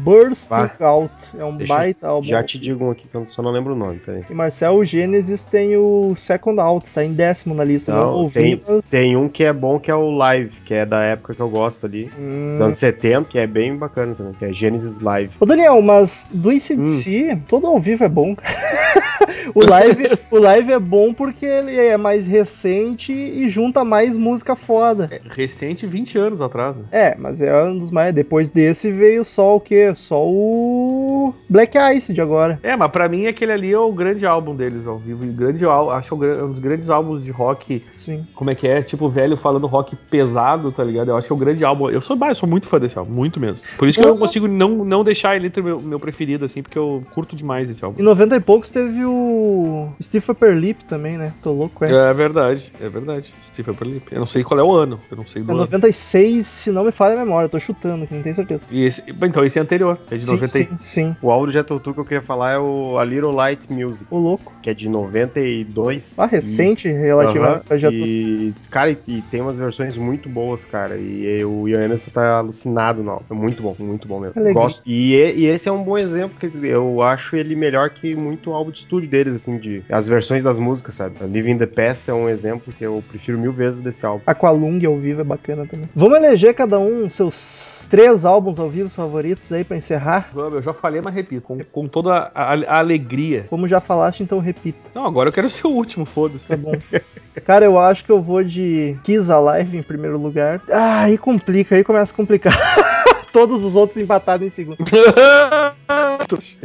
Burst. 0.02 0.50
Out. 0.80 1.12
É 1.38 1.44
um 1.44 1.56
Deixa 1.56 1.74
baita 1.74 2.08
álbum. 2.08 2.26
Já 2.26 2.42
te 2.42 2.58
digo 2.58 2.83
aqui 2.90 3.08
que 3.08 3.14
eu 3.14 3.26
só 3.28 3.42
não 3.42 3.50
lembro 3.50 3.72
o 3.72 3.76
nome, 3.76 3.98
peraí. 3.98 4.24
E 4.28 4.34
Marcel, 4.34 4.74
o 4.74 4.84
Gênesis 4.84 5.44
tem 5.44 5.76
o 5.76 6.14
Second 6.16 6.60
Out, 6.60 6.88
tá 6.90 7.04
em 7.04 7.12
décimo 7.12 7.54
na 7.54 7.64
lista. 7.64 7.92
Não, 7.92 8.06
Não, 8.06 8.12
ouvi, 8.14 8.34
tem, 8.34 8.62
mas... 8.66 8.88
tem 8.88 9.16
um 9.16 9.28
que 9.28 9.44
é 9.44 9.52
bom 9.52 9.78
que 9.78 9.90
é 9.90 9.94
o 9.94 10.10
Live, 10.10 10.56
que 10.64 10.74
é 10.74 10.86
da 10.86 11.02
época 11.02 11.34
que 11.34 11.40
eu 11.40 11.48
gosto 11.48 11.86
ali. 11.86 12.10
Hum. 12.18 12.46
Dos 12.48 12.60
anos 12.60 12.76
70, 12.76 13.28
que 13.28 13.38
é 13.38 13.46
bem 13.46 13.76
bacana 13.76 14.14
também, 14.14 14.32
que 14.34 14.44
é 14.44 14.52
Genesis 14.52 15.00
Live. 15.00 15.34
Ô 15.40 15.46
Daniel, 15.46 15.80
mas 15.82 16.28
do 16.32 16.52
ICDC, 16.52 17.38
todo 17.48 17.66
ao 17.66 17.80
vivo 17.80 18.04
é 18.04 18.08
bom. 18.08 18.36
o, 19.54 19.64
live, 19.68 20.18
o 20.30 20.38
live 20.38 20.72
é 20.72 20.78
bom 20.78 21.12
porque 21.12 21.46
ele 21.46 21.76
é 21.76 21.96
mais 21.96 22.26
recente 22.26 23.12
e 23.12 23.48
junta 23.50 23.84
mais 23.84 24.16
música 24.16 24.56
foda. 24.56 25.08
É 25.10 25.20
recente, 25.28 25.86
20 25.86 26.18
anos 26.18 26.40
atrás, 26.40 26.76
né? 26.76 26.84
É, 26.90 27.14
mas 27.18 27.40
é 27.40 27.62
um 27.62 27.78
dos 27.78 27.90
mais. 27.90 28.14
Depois 28.14 28.48
desse 28.48 28.90
veio 28.90 29.24
só 29.24 29.56
o 29.56 29.60
quê? 29.60 29.92
Só 29.96 30.24
o 30.26 31.34
Black 31.48 31.76
Ice 31.96 32.12
de 32.12 32.20
agora. 32.20 32.58
É, 32.62 32.73
mas 32.76 32.90
pra 32.90 33.08
mim 33.08 33.26
aquele 33.26 33.52
ali 33.52 33.72
é 33.72 33.78
o 33.78 33.92
grande 33.92 34.26
álbum 34.26 34.54
deles 34.54 34.86
ao 34.86 34.98
vivo. 34.98 35.24
Grande, 35.32 35.64
acho 35.66 36.14
é 36.14 36.18
gran- 36.18 36.44
um 36.44 36.50
dos 36.50 36.60
grandes 36.60 36.90
álbuns 36.90 37.24
de 37.24 37.30
rock 37.30 37.82
Sim. 37.96 38.26
como 38.34 38.50
é 38.50 38.54
que 38.54 38.66
é, 38.66 38.82
tipo, 38.82 39.08
velho 39.08 39.36
falando 39.36 39.66
rock 39.66 39.96
pesado, 39.96 40.70
tá 40.72 40.82
ligado? 40.84 41.08
Eu 41.08 41.16
acho 41.16 41.32
é 41.32 41.36
o 41.36 41.38
grande 41.38 41.64
álbum. 41.64 41.88
Eu 41.90 42.00
sou, 42.00 42.16
eu 42.28 42.34
sou 42.34 42.48
muito 42.48 42.66
fã 42.68 42.78
desse 42.78 42.98
álbum, 42.98 43.12
muito 43.12 43.38
mesmo. 43.40 43.58
Por 43.78 43.88
isso 43.88 43.98
que 44.00 44.06
eu 44.06 44.10
não 44.10 44.18
consigo 44.18 44.46
não, 44.48 44.84
não 44.84 45.02
deixar 45.04 45.36
ele 45.36 45.46
entre 45.46 45.60
o 45.60 45.64
meu, 45.64 45.80
meu 45.80 46.00
preferido, 46.00 46.44
assim, 46.44 46.62
porque 46.62 46.78
eu 46.78 47.04
curto 47.12 47.34
demais 47.36 47.70
esse 47.70 47.84
álbum. 47.84 48.00
Em 48.00 48.04
90 48.04 48.36
e 48.36 48.40
poucos 48.40 48.70
teve 48.70 49.04
o 49.04 49.88
Steve 50.02 50.24
Upper 50.30 50.54
Lip 50.54 50.84
também, 50.84 51.16
né? 51.16 51.32
Tô 51.42 51.52
louco, 51.52 51.84
é. 51.84 52.10
É 52.10 52.14
verdade, 52.14 52.72
é 52.80 52.88
verdade. 52.88 53.34
Steve 53.42 53.70
Upper 53.70 53.88
Lip. 53.88 54.06
Eu 54.12 54.18
não 54.18 54.26
sei 54.26 54.42
qual 54.44 54.58
é 54.58 54.62
o 54.62 54.72
ano, 54.72 55.00
eu 55.10 55.16
não 55.16 55.26
sei 55.26 55.42
do 55.42 55.50
É 55.50 55.54
ano. 55.54 55.60
96, 55.62 56.46
se 56.46 56.70
não 56.70 56.84
me 56.84 56.92
falha 56.92 57.14
a 57.14 57.18
memória, 57.24 57.46
eu 57.46 57.50
tô 57.50 57.58
chutando, 57.60 58.06
que 58.06 58.14
não 58.14 58.22
tenho 58.22 58.34
certeza. 58.34 58.66
E 58.70 58.84
esse, 58.84 59.02
então, 59.08 59.44
esse 59.44 59.58
é 59.58 59.62
anterior, 59.62 59.98
é 60.10 60.16
de 60.16 60.24
sim, 60.24 60.32
90 60.32 60.58
e- 60.58 60.64
sim, 60.64 60.78
sim. 60.80 61.16
O 61.22 61.30
álbum 61.30 61.46
do 61.46 61.52
Jetro 61.52 61.78
Tool 61.80 61.94
que 61.94 62.00
eu 62.00 62.04
queria 62.04 62.22
falar 62.22 62.52
é 62.52 62.58
o 62.58 62.63
A 62.98 63.04
Little 63.04 63.32
Light 63.32 63.66
Music, 63.70 64.06
O 64.10 64.18
louco. 64.18 64.52
que 64.62 64.70
é 64.70 64.74
de 64.74 64.88
92. 64.88 66.14
Ah, 66.16 66.26
recente, 66.26 66.88
relativamente. 66.88 67.62
Aham, 67.70 67.78
já 67.78 67.88
tô- 67.88 67.94
e, 67.94 68.54
cara, 68.70 68.90
e, 68.90 68.98
e 69.06 69.22
tem 69.22 69.40
umas 69.40 69.58
versões 69.58 69.96
muito 69.96 70.28
boas, 70.28 70.64
cara. 70.64 70.96
E, 70.98 71.44
o 71.44 71.68
Ian 71.68 71.86
Anderson 71.86 72.10
tá 72.10 72.38
alucinado 72.38 73.02
álbum. 73.08 73.24
É 73.30 73.34
muito 73.34 73.62
bom, 73.62 73.76
muito 73.78 74.08
bom 74.08 74.20
mesmo. 74.20 74.40
É. 74.46 74.52
Gosto. 74.52 74.82
E, 74.86 75.14
e- 75.14 75.40
e 75.40 75.46
esse 75.46 75.68
é 75.68 75.72
um 75.72 75.82
bom 75.82 75.98
exemplo, 75.98 76.38
que 76.38 76.46
eu 76.66 77.00
acho 77.02 77.36
ele 77.36 77.54
melhor 77.54 77.90
que 77.90 78.14
muito 78.14 78.52
álbum 78.52 78.70
de 78.70 78.78
estúdio 78.78 79.08
deles, 79.08 79.34
assim, 79.34 79.58
de 79.58 79.82
as 79.90 80.06
versões 80.08 80.42
das 80.44 80.58
músicas, 80.58 80.94
sabe? 80.96 81.16
Living 81.26 81.58
the 81.58 81.66
Past 81.66 82.10
é 82.10 82.14
um 82.14 82.28
exemplo 82.28 82.72
que 82.72 82.84
eu 82.84 83.02
prefiro 83.08 83.38
mil 83.38 83.52
vezes 83.52 83.80
desse 83.80 84.04
álbum. 84.06 84.22
Aqualung 84.26 84.84
ao 84.86 84.96
vivo 84.98 85.20
é 85.20 85.24
bacana 85.24 85.66
também. 85.66 85.88
Vamos 85.94 86.16
eleger 86.18 86.54
cada 86.54 86.78
um 86.78 87.08
seus 87.10 87.73
três 87.86 88.24
álbuns 88.24 88.58
ao 88.58 88.68
vivo 88.68 88.88
favoritos 88.88 89.52
aí 89.52 89.64
pra 89.64 89.76
encerrar. 89.76 90.30
Vamos, 90.32 90.54
Eu 90.54 90.62
já 90.62 90.72
falei, 90.72 91.00
mas 91.00 91.14
repito, 91.14 91.42
com, 91.42 91.58
com 91.58 91.88
toda 91.88 92.30
a, 92.34 92.54
a 92.54 92.78
alegria. 92.78 93.46
Como 93.48 93.68
já 93.68 93.80
falaste, 93.80 94.22
então 94.22 94.38
repita. 94.38 94.78
Não, 94.94 95.04
agora 95.04 95.28
eu 95.28 95.32
quero 95.32 95.50
ser 95.50 95.66
o 95.66 95.70
último, 95.70 96.04
foda-se. 96.04 96.48
Tá 96.48 96.56
bom. 96.56 96.72
Cara, 97.44 97.64
eu 97.64 97.78
acho 97.78 98.04
que 98.04 98.12
eu 98.12 98.20
vou 98.22 98.42
de 98.44 98.96
Kiss 99.02 99.30
Alive 99.30 99.76
em 99.76 99.82
primeiro 99.82 100.18
lugar. 100.18 100.62
Ah, 100.70 101.02
aí 101.02 101.18
complica, 101.18 101.74
aí 101.74 101.84
começa 101.84 102.12
a 102.12 102.16
complicar. 102.16 102.54
Todos 103.34 103.64
os 103.64 103.74
outros 103.74 103.98
empatados 103.98 104.46
em 104.46 104.50
segundo. 104.50 104.78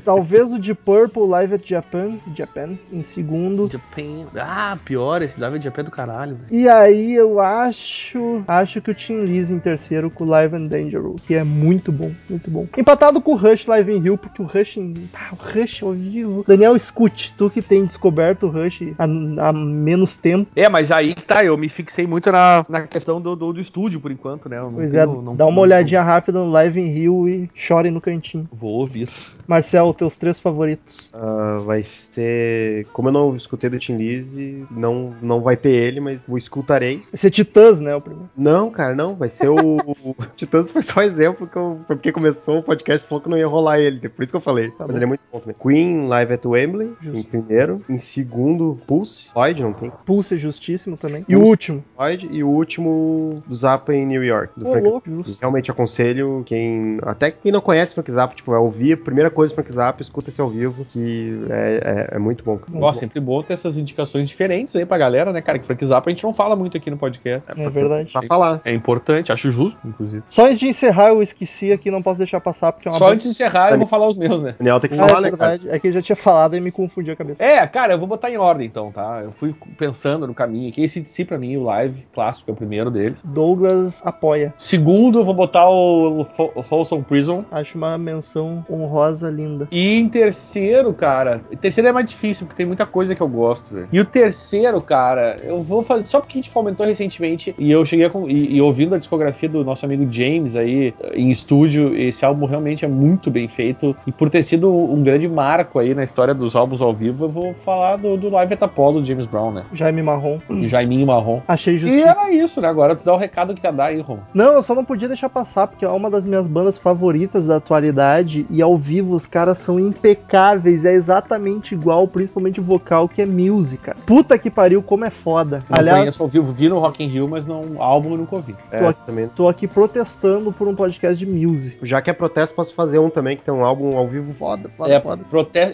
Talvez 0.06 0.54
o 0.54 0.60
de 0.60 0.74
Purple 0.76 1.28
Live 1.28 1.56
at 1.56 1.66
Japan, 1.68 2.12
Japan 2.36 2.78
em 2.94 3.02
segundo. 3.04 3.68
Japan. 3.70 4.28
Ah, 4.38 4.78
pior, 4.86 5.22
esse 5.24 5.40
David 5.40 5.64
Japan 5.64 5.82
é 5.82 5.84
do 5.86 5.92
caralho. 5.92 6.38
E 6.52 6.70
aí 6.70 7.14
eu 7.16 7.40
acho, 7.40 8.42
acho 8.48 8.82
que 8.82 8.92
o 8.92 8.94
Tim 8.94 9.22
Lise 9.26 9.52
em 9.54 9.60
terceiro 9.60 10.10
com 10.12 10.24
o 10.24 10.28
Live 10.28 10.56
and 10.56 10.68
Dangerous, 10.68 11.26
que 11.26 11.34
é 11.34 11.44
muito 11.44 11.92
bom, 11.92 12.12
muito 12.30 12.50
bom. 12.52 12.68
Empatado 12.78 13.20
com 13.20 13.32
o 13.34 13.36
Rush 13.36 13.66
Live 13.66 13.92
in 13.92 14.00
Rio, 14.02 14.18
porque 14.18 14.42
o 14.42 14.46
Rush, 14.46 14.78
ah, 15.16 15.34
o 15.34 15.60
Rush 15.60 15.82
ao 15.84 15.92
vivo. 15.94 16.46
Daniel, 16.48 16.76
escute, 16.76 17.34
tu 17.36 17.50
que 17.50 17.62
tem 17.64 17.84
descoberto 17.84 18.46
o 18.46 18.50
Rush 18.50 18.84
há, 18.98 19.04
há 19.04 19.54
menos 19.54 20.16
tempo. 20.16 20.50
É, 20.56 20.70
mas 20.70 20.92
aí 20.92 21.16
que 21.16 21.26
tá, 21.26 21.44
eu 21.44 21.58
me 21.58 21.68
fixei 21.68 22.06
muito 22.08 22.32
na, 22.32 22.64
na 22.70 22.82
questão 22.88 23.20
do, 23.20 23.36
do, 23.36 23.54
do 23.54 23.60
estúdio 23.60 24.00
por 24.00 24.12
enquanto, 24.12 24.48
né? 24.48 24.58
Pois 24.74 24.94
é, 24.94 25.06
tenho- 25.06 25.22
não- 25.22 25.36
dá 25.36 25.46
uma 25.48 25.62
olhadinha 25.62 26.02
rápida 26.02 26.40
no 26.40 26.52
Live 26.60 26.80
in 26.80 26.88
Rio 26.88 27.30
e 27.30 27.50
chore 27.54 27.90
no 27.90 28.02
cantinho. 28.02 28.48
Vou 28.52 28.72
ouvir. 28.72 29.08
Marcel, 29.48 29.94
teus 29.94 30.16
três 30.16 30.40
favoritos. 30.40 31.10
Ah, 31.14 31.60
vai 31.66 31.84
ser. 31.84 32.86
Como 32.92 33.08
eu 33.08 33.14
não 33.14 33.36
escutei 33.36 33.70
do 33.70 33.80
Tim 33.80 33.96
Lizzy, 33.96 34.66
não, 34.70 35.14
não 35.22 35.42
vai 35.42 35.56
ter 35.56 35.72
ele, 35.72 36.00
mas 36.00 36.26
o 36.28 36.38
escutarei. 36.38 36.98
Vai 36.98 37.18
ser 37.18 37.30
Titãs, 37.32 37.80
né? 37.80 37.96
O 37.96 38.02
primeiro. 38.02 38.30
Não, 38.38 38.70
cara, 38.70 38.94
não. 38.94 39.16
Vai 39.16 39.30
ser 39.30 39.48
o. 39.50 39.58
Titãs 40.36 40.70
foi 40.70 40.84
só 40.84 41.02
exemplo 41.02 41.48
que 41.48 41.56
eu, 41.56 41.80
porque 41.88 42.12
começou 42.12 42.60
o 42.60 42.64
podcast 42.64 43.08
falou 43.08 43.22
que 43.22 43.30
não 43.30 43.38
ia 43.38 43.48
rolar 43.48 43.80
ele. 43.80 44.10
Por 44.10 44.24
isso 44.24 44.34
que 44.34 44.38
eu 44.38 44.42
falei. 44.42 44.72
mas 44.78 44.90
bom. 44.90 44.96
ele 44.96 45.04
é 45.04 45.08
muito 45.08 45.22
bom 45.32 45.40
também. 45.40 45.56
Queen, 45.60 46.08
Live 46.08 46.34
at 46.34 46.46
Wembley, 46.46 46.92
Justo. 47.02 47.18
em 47.18 47.24
primeiro. 47.24 47.82
Em 47.90 48.00
segundo, 48.00 48.78
Pulse. 48.86 49.30
Floyd, 49.32 49.62
não 49.62 49.74
tem. 49.74 49.92
Pulse 50.06 50.36
é 50.36 50.38
justíssimo 50.38 50.98
também. 50.98 51.26
E 51.28 51.36
o 51.36 51.42
último. 51.42 51.84
Floyd. 51.96 52.28
E 52.30 52.44
o 52.44 52.50
último, 52.50 53.42
do 53.48 53.56
Zappa 53.56 53.94
em 53.94 54.06
New 54.06 54.24
York. 54.24 54.60
Do 54.60 54.68
Ô, 54.68 54.72
Frank 54.74 54.90
louco. 54.90 55.10
Realmente 55.40 55.72
aconselho 55.72 56.44
quem. 56.50 56.98
Até 57.04 57.30
quem 57.32 57.52
não 57.52 57.62
conhece 57.62 57.94
Frank 57.94 58.12
Zappa, 58.12 58.34
tipo, 58.36 58.50
vai 58.52 58.60
ouvir 58.60 58.94
a 58.94 58.98
primeira 58.98 59.30
coisa 59.30 59.54
Frank 59.54 59.72
Zappa, 59.72 60.02
escuta 60.02 60.30
esse 60.30 60.42
ao 60.42 60.50
vivo, 60.50 60.84
que 60.86 61.40
é, 61.50 62.08
é, 62.12 62.16
é 62.16 62.20
muito 62.20 62.44
bom. 62.44 62.58
cara. 62.58 62.78
Ó, 62.84 62.92
sempre 62.92 63.20
bom 63.20 63.42
ter 63.44 63.54
essas 63.54 63.78
indicações 63.78 64.28
diferentes 64.28 64.76
aí 64.76 64.86
pra 64.86 64.98
galera, 64.98 65.32
né, 65.32 65.42
cara? 65.42 65.60
Que 65.60 65.66
Frank 65.66 65.86
Zappa 65.86 66.10
a 66.10 66.14
gente 66.14 66.24
não 66.24 66.34
fala 66.34 66.56
muito 66.56 66.76
aqui 66.76 66.90
no 66.90 66.98
podcast. 66.98 67.50
É 67.56 67.70
verdade. 67.70 68.12
Só 68.12 68.22
falar. 68.24 68.62
É 68.66 68.74
importante, 68.74 69.32
acho 69.32 69.52
justo, 69.52 69.80
inclusive. 69.86 70.24
Só 70.28 70.48
antes 70.48 70.60
de 70.60 70.68
encerrar, 70.68 71.10
eu 71.10 71.22
esqueci 71.22 71.72
aqui, 71.72 71.92
não 71.92 72.02
posso 72.02 72.18
deixar 72.18 72.42
passar, 72.42 72.72
porque 72.72 72.88
é 72.88 72.92
uma 72.92 72.98
Só 72.98 73.06
banda- 73.06 73.14
antes 73.14 73.26
de 73.26 73.32
encerrar, 73.32 73.72
eu 73.72 73.78
vou 73.78 73.88
falar 73.88 74.08
os 74.08 74.18
meus, 74.18 74.42
né? 74.42 74.56
Daniel 74.58 74.80
tem 74.80 74.90
que 74.90 74.96
Ah, 75.00 75.08
falar, 75.08 75.20
é 75.20 75.32
né, 75.32 75.38
cara? 75.38 75.50
verdade. 75.52 75.70
É 75.76 75.80
que 75.80 75.88
eu 75.88 75.92
já 75.92 76.02
tinha 76.02 76.16
falado 76.16 76.56
e 76.58 76.60
me 76.60 76.72
confundi 76.72 77.12
a 77.12 77.16
cabeça. 77.16 77.44
É, 77.44 77.66
cara, 77.68 77.94
eu 77.94 78.00
vou 78.00 78.08
botar 78.08 78.32
em 78.32 78.38
ordem 78.38 78.66
então, 78.66 78.92
tá? 78.92 79.22
Eu 79.24 79.32
fui 79.32 79.54
pensando 79.78 80.26
no 80.26 80.34
caminho 80.34 80.70
aqui. 80.70 80.82
Esse 80.84 81.00
DC 81.00 81.26
pra 81.26 81.38
mim, 81.38 81.56
o 81.58 81.64
live 81.64 82.08
clássico 82.14 82.50
é 82.50 82.54
o 82.54 82.56
primeiro 82.56 82.90
deles. 82.90 83.22
Douglas 83.24 84.02
apoia. 84.04 84.54
Segundo, 84.58 85.20
eu 85.20 85.26
vou 85.26 85.34
botar 85.34 85.70
o, 85.70 86.26
Folsom 86.64 87.02
Prison. 87.02 87.44
Acho 87.52 87.78
uma 87.78 87.98
menção 87.98 88.66
honrosa 88.70 89.30
linda. 89.30 89.68
E 89.72 89.96
em 90.00 90.08
terceiro, 90.08 90.94
cara, 90.94 91.42
terceiro 91.60 91.90
é 91.90 91.92
mais 91.92 92.06
difícil, 92.06 92.46
porque 92.46 92.58
tem 92.58 92.66
muita 92.66 92.86
coisa 92.86 93.14
que 93.16 93.22
eu 93.22 93.28
gosto, 93.28 93.74
velho. 93.74 93.90
E 93.92 94.00
o 94.00 94.06
terceiro, 94.06 94.82
cara, 94.82 95.38
eu 95.44 95.62
vou 95.62 95.84
fazer. 95.84 96.06
Só 96.06 96.20
porque 96.20 96.38
a 96.38 96.42
gente 96.42 96.50
fomentou 96.52 96.86
recentemente 96.86 97.54
e 97.58 97.72
eu 97.72 97.86
cheguei 97.86 98.10
com. 98.10 98.30
E, 98.30 98.56
e 98.56 98.62
ouvindo 98.62 98.96
a 98.96 98.98
discografia 98.98 99.50
do 99.50 99.64
nosso 99.64 99.86
amigo 99.86 100.08
James 100.12 100.56
aí 100.56 100.94
em 101.14 101.30
estúdio, 101.32 101.96
esse 101.98 102.24
álbum 102.26 102.46
realmente 102.46 102.86
é 102.86 102.88
muito 102.88 103.30
bem 103.32 103.48
feito. 103.48 103.96
E 104.06 104.12
por 104.12 104.30
ter 104.30 104.44
sido 104.44 104.70
um 104.74 105.04
grande 105.04 105.28
marco 105.28 105.80
aí 105.80 105.94
na 105.94 106.04
história 106.04 106.34
dos 106.34 106.56
álbuns 106.56 106.82
ao 106.82 106.94
vivo, 106.94 107.26
eu 107.26 107.30
vou 107.30 107.54
falar 107.54 107.98
do, 107.98 108.18
do 108.18 108.30
Live 108.30 108.54
at 108.54 108.62
Apollo 108.64 109.02
do 109.02 109.06
James 109.06 109.26
Brown, 109.26 109.52
né? 109.52 109.66
Jaime 109.74 110.02
Marrom. 110.02 110.40
E 110.50 110.68
Jaiminho 110.68 111.06
Marrom. 111.08 111.42
Achei 111.48 111.76
E 111.76 111.78
justiça. 111.78 112.10
era 112.10 112.32
isso, 112.32 112.62
né? 112.62 112.68
Agora 112.68 112.96
tu 112.96 113.04
dá 113.04 113.14
o 113.14 113.18
recado 113.18 113.54
que 113.54 113.66
ia 113.66 113.72
dar 113.72 113.86
aí, 113.86 114.00
Rom. 114.02 114.20
Não, 114.34 114.54
eu 114.54 114.64
só 114.64 114.76
não 114.76 114.84
podia 114.86 115.08
deixar 115.08 115.30
passar, 115.30 115.68
porque 115.68 115.86
é 115.86 115.90
uma 115.90 116.10
das 116.10 116.19
minhas 116.26 116.48
bandas 116.48 116.78
favoritas 116.78 117.46
da 117.48 117.58
atualidade. 117.58 118.46
E 118.50 118.62
ao 118.62 118.78
vivo 118.78 119.14
os 119.16 119.26
caras 119.26 119.58
são 119.60 119.80
impecáveis. 119.80 120.86
É 120.86 120.94
exatamente 120.94 121.74
igual, 121.74 122.08
principalmente 122.08 122.60
o 122.60 122.64
vocal, 122.64 123.08
que 123.08 123.22
é 123.22 123.26
música. 123.26 123.96
Puta 124.06 124.38
que 124.38 124.50
pariu, 124.50 124.82
como 124.82 125.06
é 125.06 125.10
foda. 125.10 125.64
Não 125.70 125.78
Aliás, 125.78 126.00
conheço 126.00 126.28
vivo, 126.28 126.52
vi 126.52 126.70
no 126.70 126.80
Rock 126.80 127.04
in 127.04 127.08
Rio, 127.08 127.28
mas 127.28 127.46
não, 127.48 127.82
álbum 127.82 128.12
eu 128.12 128.18
nunca 128.18 128.36
ouvi. 128.36 128.56
É, 128.72 128.80
Tô 128.80 128.88
aqui. 128.88 129.06
também. 129.06 129.28
tô 129.28 129.48
aqui 129.48 129.68
protestando 129.68 130.52
por 130.52 130.68
um 130.68 130.76
podcast 130.76 131.18
de 131.18 131.30
music. 131.30 131.78
Já 131.82 132.02
que 132.02 132.10
é 132.10 132.14
protesto, 132.14 132.56
posso 132.56 132.74
fazer 132.74 133.00
um 133.00 133.10
também, 133.10 133.38
que 133.38 133.44
tem 133.44 133.54
um 133.54 133.64
álbum 133.64 133.98
ao 133.98 134.08
vivo 134.08 134.34
foda, 134.34 134.70
foda, 134.78 134.94
É, 134.94 135.00
foda. 135.00 135.24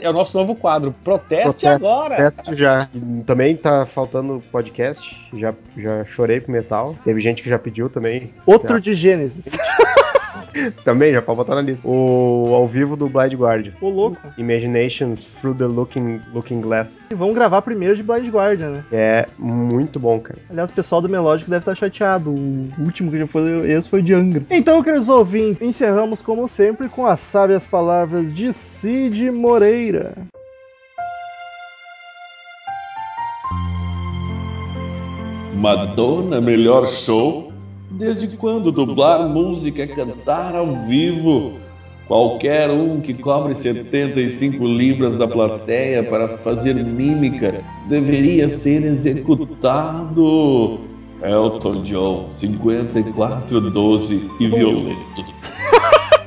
é 0.01 0.09
o 0.09 0.13
nosso 0.13 0.37
novo 0.37 0.55
quadro. 0.55 0.93
Proteste 1.03 1.43
Proteste. 1.43 1.67
agora! 1.67 2.15
Teste 2.17 2.55
já. 2.55 2.89
E 2.93 3.23
também 3.23 3.55
tá 3.55 3.85
faltando 3.85 4.41
podcast. 4.51 5.15
Já, 5.33 5.53
já 5.77 6.03
chorei 6.05 6.39
pro 6.39 6.51
metal. 6.51 6.95
Teve 7.03 7.19
gente 7.19 7.43
que 7.43 7.49
já 7.49 7.59
pediu 7.59 7.89
também. 7.89 8.33
Outro 8.45 8.75
Já. 8.75 8.79
de 8.79 8.93
Gênesis. 8.93 9.45
Também, 10.83 11.13
já 11.13 11.21
pode 11.21 11.37
botar 11.37 11.55
na 11.55 11.61
lista. 11.61 11.87
O 11.87 12.53
ao 12.53 12.67
vivo 12.67 12.95
do 12.95 13.09
Blind 13.09 13.33
Guardian. 13.33 13.73
Ô, 13.81 13.89
louco. 13.89 14.17
Imagination 14.37 15.15
Through 15.15 15.55
the 15.57 15.65
Looking, 15.65 16.21
looking 16.33 16.61
Glass. 16.61 17.09
E 17.11 17.15
vamos 17.15 17.35
gravar 17.35 17.61
primeiro 17.61 17.95
de 17.95 18.03
Blind 18.03 18.27
Guardian, 18.29 18.69
né? 18.69 18.83
É 18.91 19.27
muito 19.37 19.99
bom, 19.99 20.19
cara. 20.19 20.39
Aliás, 20.49 20.69
o 20.69 20.73
pessoal 20.73 21.01
do 21.01 21.09
Melódico 21.09 21.49
deve 21.49 21.61
estar 21.61 21.75
chateado. 21.75 22.31
O 22.31 22.69
último 22.79 23.11
que 23.11 23.19
já 23.19 23.27
foi, 23.27 23.71
esse 23.71 23.89
foi 23.89 24.01
de 24.01 24.13
Angra. 24.13 24.43
Então, 24.49 24.81
queridos 24.83 25.09
ouvintes, 25.09 25.61
encerramos 25.61 26.21
como 26.21 26.47
sempre 26.47 26.87
com 26.89 27.05
as 27.05 27.19
sábias 27.19 27.65
palavras 27.65 28.33
de 28.33 28.53
Cid 28.53 29.31
Moreira. 29.31 30.13
Madonna 35.55 36.39
Melhor 36.39 36.85
Show? 36.85 37.54
Desde 37.97 38.35
quando 38.35 38.71
dublar 38.73 39.27
música 39.29 39.83
é 39.83 39.87
cantar 39.87 40.53
ao 40.53 40.81
vivo? 40.85 41.59
Qualquer 42.09 42.69
um 42.69 42.99
que 42.99 43.13
cobre 43.13 43.55
75 43.55 44.65
libras 44.67 45.15
da 45.15 45.25
plateia 45.25 46.03
para 46.03 46.27
fazer 46.37 46.75
mímica 46.75 47.63
deveria 47.87 48.49
ser 48.49 48.83
executado. 48.85 50.81
Elton 51.23 51.83
John, 51.83 52.31
5412 52.33 54.29
e 54.41 54.47
violento. 54.47 55.25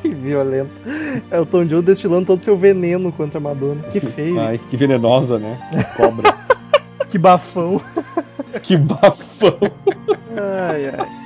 Que 0.00 0.08
violento. 0.16 0.70
Tom 1.50 1.66
John 1.66 1.82
destilando 1.82 2.24
todo 2.26 2.38
o 2.38 2.42
seu 2.42 2.56
veneno 2.56 3.12
contra 3.12 3.36
a 3.36 3.42
Madonna. 3.42 3.82
Que 3.92 4.00
feio. 4.16 4.40
Ai, 4.40 4.58
que 4.58 4.74
venenosa, 4.76 5.38
né? 5.38 5.58
Cobra. 5.96 6.34
Que 7.10 7.16
bafão. 7.16 7.80
que 8.62 8.76
bafão. 8.76 9.56
Ai, 10.36 10.90
ai. 10.90 11.17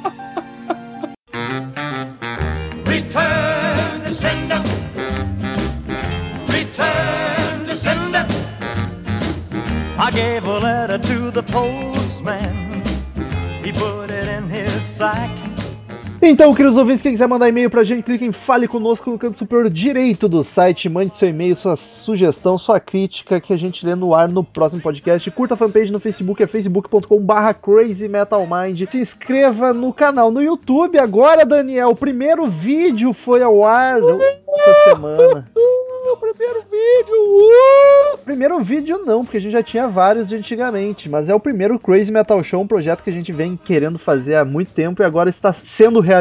To 11.53 12.02
Então, 16.25 16.55
queridos 16.55 16.79
ouvintes, 16.79 17.03
quem 17.03 17.11
quiser 17.11 17.27
mandar 17.27 17.49
e-mail 17.49 17.68
pra 17.68 17.83
gente, 17.83 18.05
clique 18.05 18.25
em 18.25 18.31
Fale 18.31 18.68
Conosco 18.68 19.11
no 19.11 19.18
canto 19.18 19.37
superior 19.37 19.68
direito 19.68 20.29
do 20.29 20.45
site. 20.45 20.89
Mande 20.89 21.12
seu 21.16 21.29
e-mail, 21.29 21.57
sua 21.57 21.77
sugestão, 21.77 22.57
sua 22.57 22.79
crítica, 22.79 23.41
que 23.41 23.53
a 23.53 23.57
gente 23.57 23.85
lê 23.85 23.97
no 23.97 24.14
ar 24.14 24.29
no 24.29 24.45
próximo 24.45 24.81
podcast. 24.81 25.29
Curta 25.33 25.55
a 25.55 25.57
fanpage 25.57 25.91
no 25.91 25.99
Facebook, 25.99 26.41
é 26.41 26.47
facebook.com.br 26.47 27.55
crazymetalmind. 27.61 28.89
Se 28.89 28.99
inscreva 28.99 29.75
no 29.75 29.93
canal 29.93 30.31
no 30.31 30.41
YouTube 30.41 30.97
agora, 30.97 31.45
Daniel. 31.45 31.89
O 31.89 31.97
primeiro 31.97 32.47
vídeo 32.47 33.12
foi 33.12 33.43
ao 33.43 33.64
ar 33.64 33.99
essa 34.01 34.91
semana. 34.91 35.45
o 35.57 36.16
primeiro 36.16 36.62
vídeo! 36.62 37.16
Uh! 37.16 38.18
Primeiro 38.25 38.62
vídeo 38.62 38.99
não, 39.05 39.25
porque 39.25 39.39
a 39.39 39.41
gente 39.41 39.53
já 39.53 39.62
tinha 39.62 39.89
vários 39.89 40.29
de 40.29 40.37
antigamente, 40.37 41.09
mas 41.09 41.29
é 41.29 41.35
o 41.35 41.41
primeiro 41.41 41.79
Crazy 41.79 42.12
Metal 42.12 42.43
Show, 42.45 42.62
um 42.62 42.66
projeto 42.66 43.03
que 43.03 43.11
a 43.11 43.12
gente 43.12 43.33
vem 43.33 43.57
querendo 43.57 43.99
fazer 43.99 44.37
há 44.37 44.45
muito 44.45 44.73
tempo 44.73 45.03
e 45.03 45.05
agora 45.05 45.29
está 45.29 45.53
sendo 45.53 45.99
realizado. 45.99 46.12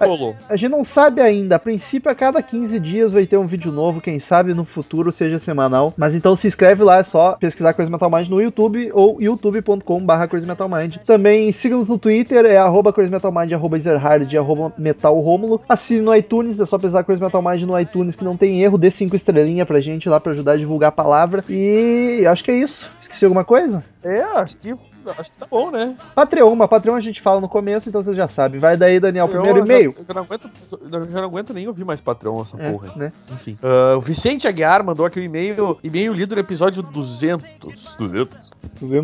Rolou. 0.00 0.34
A 0.48 0.56
gente 0.56 0.70
não 0.70 0.84
sabe 0.84 1.20
ainda, 1.20 1.56
a 1.56 1.58
princípio 1.58 2.10
a 2.10 2.14
cada 2.14 2.42
15 2.42 2.78
dias 2.80 3.12
vai 3.12 3.26
ter 3.26 3.36
um 3.36 3.44
vídeo 3.44 3.72
novo, 3.72 4.00
quem 4.00 4.18
sabe 4.18 4.54
no 4.54 4.64
futuro 4.64 5.12
seja 5.12 5.38
semanal. 5.38 5.94
Mas 5.96 6.14
então 6.14 6.34
se 6.36 6.46
inscreve 6.46 6.82
lá, 6.82 6.98
é 6.98 7.02
só 7.02 7.32
pesquisar 7.32 7.72
Crazy 7.74 7.90
Metal 7.90 8.10
Mind 8.10 8.28
no 8.28 8.40
YouTube 8.40 8.90
ou 8.92 9.20
youtube.com.br 9.20 10.26
Crazy 10.28 10.46
Metal 10.46 10.68
Mind. 10.68 10.96
Também 11.04 11.50
siga-nos 11.52 11.88
no 11.88 11.98
Twitter, 11.98 12.44
é 12.44 12.56
arroba 12.56 12.92
Crazy 12.92 13.10
Metal 13.10 13.32
Mind, 13.32 13.52
arroba 13.52 13.76
Ezerhard, 13.76 14.36
arroba 14.36 14.72
Metal 14.78 15.18
Rômulo. 15.18 15.60
Assine 15.68 16.00
no 16.00 16.14
iTunes, 16.14 16.60
é 16.60 16.64
só 16.64 16.78
pesquisar 16.78 17.04
Crazy 17.04 17.22
Metal 17.22 17.42
Mind 17.42 17.62
no 17.62 17.78
iTunes 17.78 18.16
que 18.16 18.24
não 18.24 18.36
tem 18.36 18.60
erro, 18.62 18.78
dê 18.78 18.90
5 18.90 19.14
estrelinhas 19.14 19.66
pra 19.66 19.80
gente 19.80 20.08
lá 20.08 20.20
pra 20.20 20.32
ajudar 20.32 20.52
a 20.52 20.56
divulgar 20.56 20.88
a 20.88 20.92
palavra. 20.92 21.44
E 21.48 22.24
acho 22.26 22.44
que 22.44 22.50
é 22.50 22.56
isso. 22.56 22.90
Esqueci 23.00 23.24
alguma 23.24 23.44
coisa? 23.44 23.84
É, 24.04 24.22
acho 24.22 24.56
que, 24.58 24.70
acho 24.70 25.30
que 25.30 25.38
tá 25.38 25.46
bom, 25.50 25.70
né? 25.70 25.96
Patreon, 26.14 26.54
mas 26.54 26.68
Patreon 26.68 26.94
a 26.96 27.00
gente 27.00 27.20
fala 27.20 27.40
no 27.40 27.48
começo, 27.48 27.88
então 27.88 28.02
vocês 28.02 28.16
já 28.16 28.28
sabem. 28.28 28.60
Vai 28.60 28.76
daí, 28.76 29.00
Daniel, 29.00 29.26
primeiro 29.28 29.58
Eu 29.60 29.66
já- 29.66 29.74
e-mail. 29.74 29.94
Eu 29.98 30.04
já, 30.04 30.14
não 30.14 30.22
aguento, 30.22 30.50
eu 30.70 31.10
já 31.10 31.18
não 31.20 31.24
aguento 31.28 31.54
nem 31.54 31.66
ouvir 31.66 31.84
mais 31.84 32.00
patrão 32.00 32.40
essa 32.42 32.60
É, 32.60 32.70
porra. 32.70 32.92
né? 32.96 33.12
Enfim. 33.32 33.58
Ah, 33.62 33.96
o 33.96 34.00
Vicente 34.00 34.46
Aguiar 34.46 34.84
mandou 34.84 35.06
aqui 35.06 35.18
o 35.18 35.22
e-mail, 35.22 35.78
e-mail 35.82 36.12
lido 36.12 36.34
no 36.34 36.40
episódio 36.40 36.82
200. 36.82 37.96
200? 37.96 38.50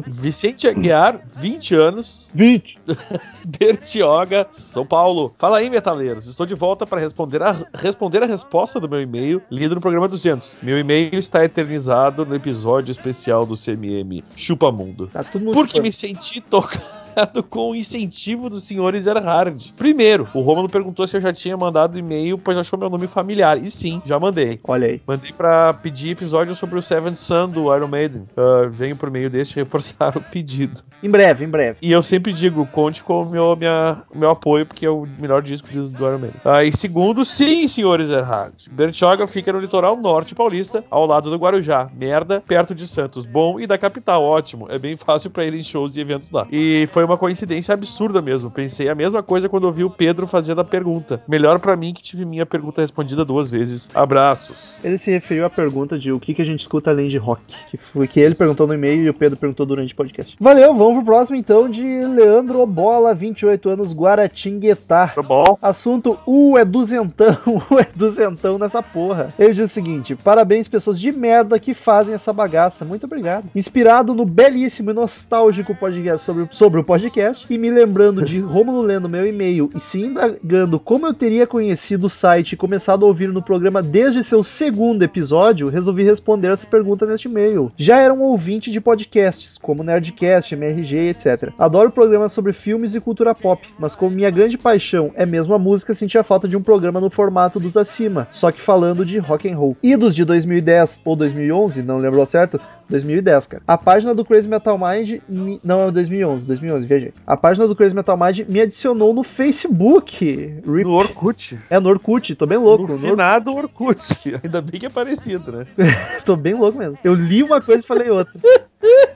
Vicente 0.06 0.68
Aguiar, 0.68 1.20
20 1.26 1.74
anos, 1.74 2.30
20. 2.34 2.78
Bertioga, 3.46 4.46
São 4.50 4.84
Paulo. 4.86 5.32
Fala 5.36 5.58
aí, 5.58 5.70
metaleiros. 5.70 6.26
Estou 6.26 6.46
de 6.46 6.54
volta 6.54 6.86
para 6.86 7.00
responder 7.00 7.42
a, 7.42 7.56
responder 7.74 8.22
a 8.22 8.26
resposta 8.26 8.78
do 8.80 8.88
meu 8.88 9.00
e-mail 9.00 9.40
lido 9.50 9.74
no 9.74 9.80
programa 9.80 10.08
200. 10.08 10.58
Meu 10.62 10.78
e-mail 10.78 11.14
está 11.14 11.44
eternizado 11.44 12.24
no 12.26 12.34
episódio 12.34 12.90
especial 12.90 13.46
do 13.46 13.54
CMM 13.56 14.22
Chupa 14.36 14.70
Mundo. 14.70 14.89
Tá 15.12 15.24
tudo 15.24 15.46
no 15.46 15.52
Porque 15.52 15.80
me 15.80 15.92
senti 15.92 16.40
tocado. 16.40 16.84
Enviado 17.10 17.42
com 17.42 17.70
o 17.70 17.74
incentivo 17.74 18.48
do 18.48 18.60
senhor 18.60 18.94
Ezerhard. 18.94 19.72
Primeiro, 19.76 20.28
o 20.34 20.40
Romulo 20.40 20.68
perguntou 20.68 21.06
se 21.06 21.16
eu 21.16 21.20
já 21.20 21.32
tinha 21.32 21.56
mandado 21.56 21.98
e-mail, 21.98 22.38
pois 22.38 22.56
achou 22.56 22.78
meu 22.78 22.88
nome 22.88 23.06
familiar. 23.06 23.58
E 23.58 23.70
sim, 23.70 24.00
já 24.04 24.18
mandei. 24.18 24.60
Olha 24.64 24.88
aí. 24.88 25.02
Mandei 25.06 25.32
pra 25.32 25.72
pedir 25.74 26.10
episódio 26.10 26.54
sobre 26.54 26.78
o 26.78 26.82
Seventh 26.82 27.16
Son 27.16 27.48
do 27.48 27.74
Iron 27.74 27.88
Maiden. 27.88 28.22
Uh, 28.36 28.70
venho 28.70 28.96
por 28.96 29.10
meio 29.10 29.28
deste 29.28 29.56
reforçar 29.56 30.16
o 30.18 30.20
pedido. 30.20 30.82
Em 31.02 31.10
breve, 31.10 31.44
em 31.44 31.48
breve. 31.48 31.78
E 31.82 31.90
eu 31.90 32.02
sempre 32.02 32.32
digo, 32.32 32.66
conte 32.66 33.02
com 33.02 33.22
o 33.22 33.28
meu, 33.28 33.56
minha, 33.56 34.02
meu 34.14 34.30
apoio, 34.30 34.66
porque 34.66 34.86
é 34.86 34.90
o 34.90 35.06
melhor 35.18 35.42
disco 35.42 35.68
do, 35.68 35.88
do 35.88 36.06
Iron 36.06 36.18
Maiden. 36.18 36.40
Ah, 36.44 36.64
e 36.64 36.76
segundo, 36.76 37.24
sim, 37.24 37.66
senhores 37.66 38.10
Erhard. 38.10 38.54
Bertioga 38.70 39.26
fica 39.26 39.52
no 39.52 39.60
litoral 39.60 39.96
norte 39.96 40.34
paulista, 40.34 40.84
ao 40.90 41.06
lado 41.06 41.30
do 41.30 41.36
Guarujá. 41.36 41.88
Merda, 41.94 42.42
perto 42.46 42.74
de 42.74 42.86
Santos. 42.86 43.26
Bom 43.26 43.58
e 43.58 43.66
da 43.66 43.78
capital, 43.78 44.22
ótimo. 44.22 44.66
É 44.68 44.78
bem 44.78 44.96
fácil 44.96 45.30
pra 45.30 45.44
ir 45.44 45.54
em 45.54 45.62
shows 45.62 45.96
e 45.96 46.00
eventos 46.00 46.30
lá. 46.30 46.46
E 46.50 46.86
foi 46.88 46.99
uma 47.04 47.16
coincidência 47.16 47.74
absurda 47.74 48.20
mesmo. 48.22 48.50
Pensei 48.50 48.88
a 48.88 48.94
mesma 48.94 49.22
coisa 49.22 49.48
quando 49.48 49.64
ouvi 49.64 49.84
o 49.84 49.90
Pedro 49.90 50.26
fazendo 50.26 50.60
a 50.60 50.64
pergunta. 50.64 51.22
Melhor 51.26 51.58
pra 51.58 51.76
mim 51.76 51.92
que 51.92 52.02
tive 52.02 52.24
minha 52.24 52.46
pergunta 52.46 52.80
respondida 52.80 53.24
duas 53.24 53.50
vezes. 53.50 53.90
Abraços. 53.94 54.78
Ele 54.82 54.98
se 54.98 55.10
referiu 55.10 55.44
à 55.44 55.50
pergunta 55.50 55.98
de 55.98 56.12
o 56.12 56.20
que, 56.20 56.34
que 56.34 56.42
a 56.42 56.44
gente 56.44 56.60
escuta 56.60 56.90
além 56.90 57.08
de 57.08 57.16
rock. 57.16 57.42
Que 57.70 57.76
foi 57.76 58.06
que 58.06 58.20
ele 58.20 58.34
perguntou 58.34 58.66
no 58.66 58.74
e-mail 58.74 59.02
e 59.02 59.10
o 59.10 59.14
Pedro 59.14 59.38
perguntou 59.38 59.66
durante 59.66 59.92
o 59.92 59.96
podcast. 59.96 60.36
Valeu, 60.40 60.74
vamos 60.74 60.96
pro 60.96 61.04
próximo 61.04 61.36
então 61.36 61.68
de 61.68 61.82
Leandro 61.82 62.64
Bola, 62.66 63.14
28 63.14 63.70
anos, 63.70 63.92
Guaratinguetá. 63.94 65.08
Tá 65.08 65.22
bom? 65.22 65.58
Assunto 65.62 66.18
U 66.26 66.56
é 66.58 66.64
duzentão, 66.64 67.36
U 67.70 67.78
é 67.78 67.86
duzentão 67.94 68.58
nessa 68.58 68.82
porra. 68.82 69.32
Ele 69.38 69.54
diz 69.54 69.70
o 69.70 69.74
seguinte: 69.74 70.14
parabéns, 70.14 70.68
pessoas 70.68 70.98
de 70.98 71.12
merda 71.12 71.58
que 71.58 71.74
fazem 71.74 72.14
essa 72.14 72.32
bagaça. 72.32 72.84
Muito 72.84 73.06
obrigado. 73.06 73.46
Inspirado 73.54 74.14
no 74.14 74.24
belíssimo 74.24 74.90
e 74.90 74.94
nostálgico 74.94 75.74
podcast 75.74 76.24
sobre, 76.24 76.48
sobre 76.50 76.80
o 76.80 76.84
podcast 76.90 77.46
e 77.48 77.56
me 77.56 77.70
lembrando 77.70 78.24
de 78.24 78.40
Romulo 78.40 78.82
lendo 78.82 79.08
meu 79.08 79.24
e-mail 79.24 79.70
e 79.76 79.78
se 79.78 80.00
indagando 80.00 80.80
como 80.80 81.06
eu 81.06 81.14
teria 81.14 81.46
conhecido 81.46 82.08
o 82.08 82.10
site 82.10 82.54
e 82.54 82.56
começado 82.56 83.04
a 83.04 83.08
ouvir 83.08 83.28
no 83.28 83.40
programa 83.40 83.80
desde 83.80 84.24
seu 84.24 84.42
segundo 84.42 85.04
episódio, 85.04 85.68
resolvi 85.68 86.02
responder 86.02 86.50
essa 86.50 86.66
pergunta 86.66 87.06
neste 87.06 87.28
e-mail. 87.28 87.70
Já 87.76 88.00
era 88.00 88.12
um 88.12 88.22
ouvinte 88.22 88.72
de 88.72 88.80
podcasts, 88.80 89.56
como 89.56 89.84
Nerdcast, 89.84 90.52
MRG, 90.52 91.10
etc. 91.10 91.52
Adoro 91.56 91.92
programas 91.92 92.32
sobre 92.32 92.52
filmes 92.52 92.92
e 92.96 93.00
cultura 93.00 93.36
pop, 93.36 93.64
mas 93.78 93.94
como 93.94 94.16
minha 94.16 94.28
grande 94.28 94.58
paixão 94.58 95.12
é 95.14 95.24
mesmo 95.24 95.54
a 95.54 95.60
música, 95.60 95.94
sentia 95.94 96.24
falta 96.24 96.48
de 96.48 96.56
um 96.56 96.62
programa 96.62 97.00
no 97.00 97.08
formato 97.08 97.60
dos 97.60 97.76
acima, 97.76 98.26
só 98.32 98.50
que 98.50 98.60
falando 98.60 99.06
de 99.06 99.16
rock 99.18 99.48
and 99.48 99.56
roll. 99.56 99.76
E 99.80 99.94
dos 99.94 100.12
de 100.12 100.24
2010 100.24 101.02
ou 101.04 101.14
2011, 101.14 101.84
não 101.84 101.98
lembro 101.98 102.26
certo, 102.26 102.60
2010, 102.90 103.46
cara. 103.46 103.62
A 103.66 103.78
página 103.78 104.14
do 104.14 104.24
Crazy 104.24 104.48
Metal 104.48 104.78
Mind. 104.78 105.20
Me... 105.28 105.60
Não, 105.64 105.88
é 105.88 105.90
2011, 105.90 106.46
2011, 106.46 106.86
viajei. 106.86 107.14
A 107.26 107.36
página 107.36 107.66
do 107.66 107.74
Crazy 107.74 107.94
Metal 107.94 108.16
Mind 108.16 108.40
me 108.48 108.60
adicionou 108.60 109.14
no 109.14 109.22
Facebook. 109.22 110.24
Rip. 110.24 110.84
No 110.84 110.92
Orkut. 110.92 111.58
É, 111.70 111.78
no 111.78 111.88
Orkut, 111.88 112.34
tô 112.34 112.46
bem 112.46 112.58
louco. 112.58 112.86
No 112.86 112.98
finado 112.98 113.52
Orkut. 113.52 114.34
Ainda 114.42 114.60
bem 114.60 114.80
que 114.80 114.86
é 114.86 114.90
parecido, 114.90 115.52
né? 115.52 115.66
tô 116.24 116.36
bem 116.36 116.54
louco 116.54 116.78
mesmo. 116.78 116.98
Eu 117.04 117.14
li 117.14 117.42
uma 117.42 117.60
coisa 117.60 117.82
e 117.82 117.86
falei 117.86 118.10
outra. 118.10 118.32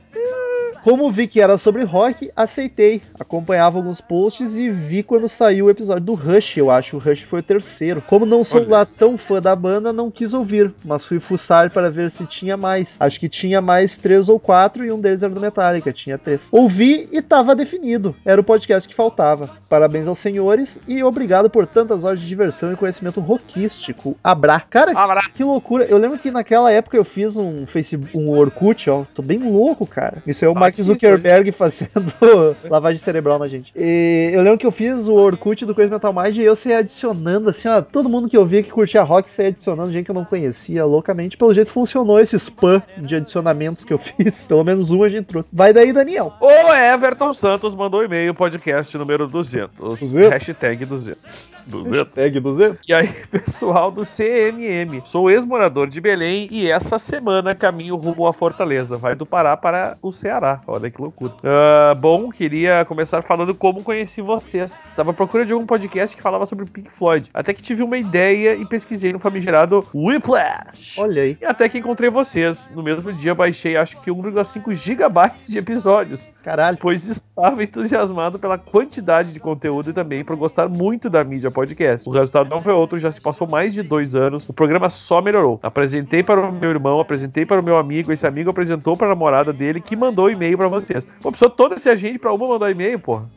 Como 0.84 1.10
vi 1.10 1.26
que 1.26 1.40
era 1.40 1.56
sobre 1.56 1.82
rock, 1.82 2.30
aceitei. 2.36 3.00
Acompanhava 3.18 3.78
alguns 3.78 4.02
posts 4.02 4.54
e 4.54 4.68
vi 4.68 5.02
quando 5.02 5.26
saiu 5.30 5.64
o 5.64 5.70
episódio 5.70 6.04
do 6.04 6.12
Rush, 6.12 6.58
eu 6.58 6.70
acho. 6.70 6.96
O 6.96 6.98
Rush 6.98 7.22
foi 7.22 7.40
o 7.40 7.42
terceiro. 7.42 8.02
Como 8.06 8.26
não 8.26 8.44
sou 8.44 8.60
Olha. 8.60 8.68
lá 8.70 8.84
tão 8.84 9.16
fã 9.16 9.40
da 9.40 9.56
banda, 9.56 9.94
não 9.94 10.10
quis 10.10 10.34
ouvir, 10.34 10.70
mas 10.84 11.02
fui 11.02 11.18
fuçar 11.18 11.70
para 11.70 11.88
ver 11.88 12.10
se 12.10 12.26
tinha 12.26 12.54
mais. 12.54 12.96
Acho 13.00 13.18
que 13.18 13.30
tinha 13.30 13.62
mais 13.62 13.96
três 13.96 14.28
ou 14.28 14.38
quatro 14.38 14.84
e 14.84 14.92
um 14.92 15.00
deles 15.00 15.22
era 15.22 15.32
do 15.32 15.40
Metallica, 15.40 15.90
tinha 15.90 16.18
três. 16.18 16.48
Ouvi 16.52 17.08
e 17.10 17.22
tava 17.22 17.56
definido. 17.56 18.14
Era 18.22 18.38
o 18.38 18.44
podcast 18.44 18.86
que 18.86 18.94
faltava. 18.94 19.48
Parabéns 19.70 20.06
aos 20.06 20.18
senhores 20.18 20.78
e 20.86 21.02
obrigado 21.02 21.48
por 21.48 21.66
tantas 21.66 22.04
horas 22.04 22.20
de 22.20 22.28
diversão 22.28 22.70
e 22.70 22.76
conhecimento 22.76 23.22
rockístico. 23.22 24.18
Abra. 24.22 24.60
Cara, 24.68 24.92
Abra. 24.94 25.22
que 25.34 25.42
loucura. 25.42 25.86
Eu 25.86 25.96
lembro 25.96 26.18
que 26.18 26.30
naquela 26.30 26.70
época 26.70 26.94
eu 26.94 27.06
fiz 27.06 27.38
um 27.38 27.66
Facebook, 27.66 28.14
um 28.14 28.28
Orkut, 28.36 28.90
ó. 28.90 29.04
Tô 29.14 29.22
bem 29.22 29.38
louco, 29.38 29.86
cara. 29.86 30.22
Isso 30.26 30.44
é 30.44 30.48
o 30.48 30.52
Ah, 30.52 30.73
Mark 30.74 30.80
Zuckerberg 30.80 31.52
fazendo 31.52 32.12
lavagem 32.68 32.98
cerebral 32.98 33.38
na 33.38 33.48
gente. 33.48 33.72
E 33.76 34.30
eu 34.32 34.42
lembro 34.42 34.58
que 34.58 34.66
eu 34.66 34.70
fiz 34.70 35.06
o 35.06 35.14
Orkut 35.14 35.64
do 35.64 35.74
Crazy 35.74 35.90
Metal 35.90 36.12
Mind 36.12 36.36
e 36.36 36.42
eu 36.42 36.56
saí 36.56 36.74
adicionando, 36.74 37.50
assim, 37.50 37.68
ó, 37.68 37.80
todo 37.80 38.08
mundo 38.08 38.28
que 38.28 38.36
eu 38.36 38.44
via 38.46 38.62
que 38.62 38.70
curtia 38.70 39.02
rock 39.02 39.30
saía 39.30 39.48
adicionando 39.48 39.92
gente 39.92 40.04
que 40.04 40.10
eu 40.10 40.14
não 40.14 40.24
conhecia 40.24 40.84
loucamente. 40.84 41.36
Pelo 41.36 41.54
jeito 41.54 41.70
funcionou 41.70 42.18
esse 42.18 42.36
spam 42.36 42.82
de 42.98 43.16
adicionamentos 43.16 43.84
que 43.84 43.92
eu 43.92 43.98
fiz. 43.98 44.46
Pelo 44.46 44.64
menos 44.64 44.90
um 44.90 45.02
a 45.02 45.08
gente 45.08 45.26
trouxe. 45.26 45.48
Vai 45.52 45.72
daí, 45.72 45.92
Daniel. 45.92 46.32
O 46.40 46.72
Everton 46.72 47.32
Santos 47.32 47.74
mandou 47.74 48.00
um 48.00 48.04
e-mail, 48.04 48.34
podcast 48.34 48.96
número 48.98 49.26
200. 49.26 49.76
200. 49.76 50.30
Hashtag 50.30 50.84
200. 50.84 51.22
200. 51.66 51.98
Hashtag 51.98 52.40
200. 52.40 52.78
E 52.86 52.94
aí, 52.94 53.08
pessoal 53.30 53.90
do 53.90 54.02
CMM. 54.02 55.00
Sou 55.04 55.30
ex-morador 55.30 55.88
de 55.88 56.00
Belém 56.00 56.48
e 56.50 56.70
essa 56.70 56.98
semana 56.98 57.54
caminho 57.54 57.96
rumo 57.96 58.26
à 58.26 58.32
Fortaleza. 58.32 58.96
Vai 58.96 59.14
do 59.14 59.26
Pará 59.26 59.56
para 59.56 59.96
o 60.02 60.12
Ceará. 60.12 60.60
Olha 60.66 60.90
que 60.90 61.00
loucura. 61.00 61.34
Ah, 61.42 61.94
bom, 61.94 62.30
queria 62.30 62.84
começar 62.84 63.22
falando 63.22 63.54
como 63.54 63.82
conheci 63.82 64.20
vocês. 64.20 64.84
Estava 64.88 65.10
à 65.10 65.14
procura 65.14 65.44
de 65.44 65.52
algum 65.52 65.66
podcast 65.66 66.16
que 66.16 66.22
falava 66.22 66.46
sobre 66.46 66.64
Pink 66.66 66.90
Floyd. 66.90 67.30
Até 67.34 67.52
que 67.52 67.62
tive 67.62 67.82
uma 67.82 67.96
ideia 67.96 68.54
e 68.54 68.64
pesquisei 68.66 69.12
no 69.12 69.18
famigerado 69.18 69.86
Whiplash. 69.94 70.98
Olha 70.98 71.22
aí. 71.22 71.38
E 71.40 71.44
até 71.44 71.68
que 71.68 71.78
encontrei 71.78 72.10
vocês. 72.10 72.70
No 72.74 72.82
mesmo 72.82 73.12
dia 73.12 73.34
baixei 73.34 73.76
acho 73.76 74.00
que 74.00 74.10
1,5 74.10 74.74
gigabytes 74.74 75.48
de 75.48 75.58
episódios 75.58 76.30
Caralho. 76.42 76.78
pois 76.80 77.06
estava 77.08 77.62
entusiasmado 77.62 78.38
pela 78.38 78.56
quantidade 78.56 79.32
de 79.32 79.40
conteúdo 79.40 79.90
e 79.90 79.92
também 79.92 80.24
por 80.24 80.36
gostar 80.36 80.68
muito 80.68 81.10
da 81.10 81.24
mídia 81.24 81.50
podcast. 81.50 82.08
O 82.08 82.12
resultado 82.12 82.48
não 82.48 82.62
foi 82.62 82.72
outro, 82.72 82.98
já 82.98 83.10
se 83.10 83.20
passou 83.20 83.46
mais 83.46 83.74
de 83.74 83.82
dois 83.82 84.14
anos, 84.14 84.48
o 84.48 84.52
programa 84.52 84.88
só 84.88 85.20
melhorou. 85.20 85.58
Apresentei 85.62 86.22
para 86.22 86.40
o 86.40 86.52
meu 86.52 86.70
irmão, 86.70 87.00
apresentei 87.00 87.44
para 87.44 87.60
o 87.60 87.64
meu 87.64 87.76
amigo, 87.76 88.12
esse 88.12 88.26
amigo 88.26 88.50
apresentou 88.50 88.96
para 88.96 89.08
a 89.08 89.10
namorada 89.10 89.52
dele 89.52 89.80
que 89.80 89.96
mandou 89.96 90.30
e-mail 90.30 90.53
para 90.56 90.68
vocês. 90.68 91.06
Pô, 91.20 91.30
precisou 91.30 91.50
todo 91.50 91.74
esse 91.74 91.88
agente 91.88 92.18
para 92.18 92.32
uma 92.32 92.46
mandar 92.46 92.70
e-mail, 92.70 92.98
porra. 92.98 93.28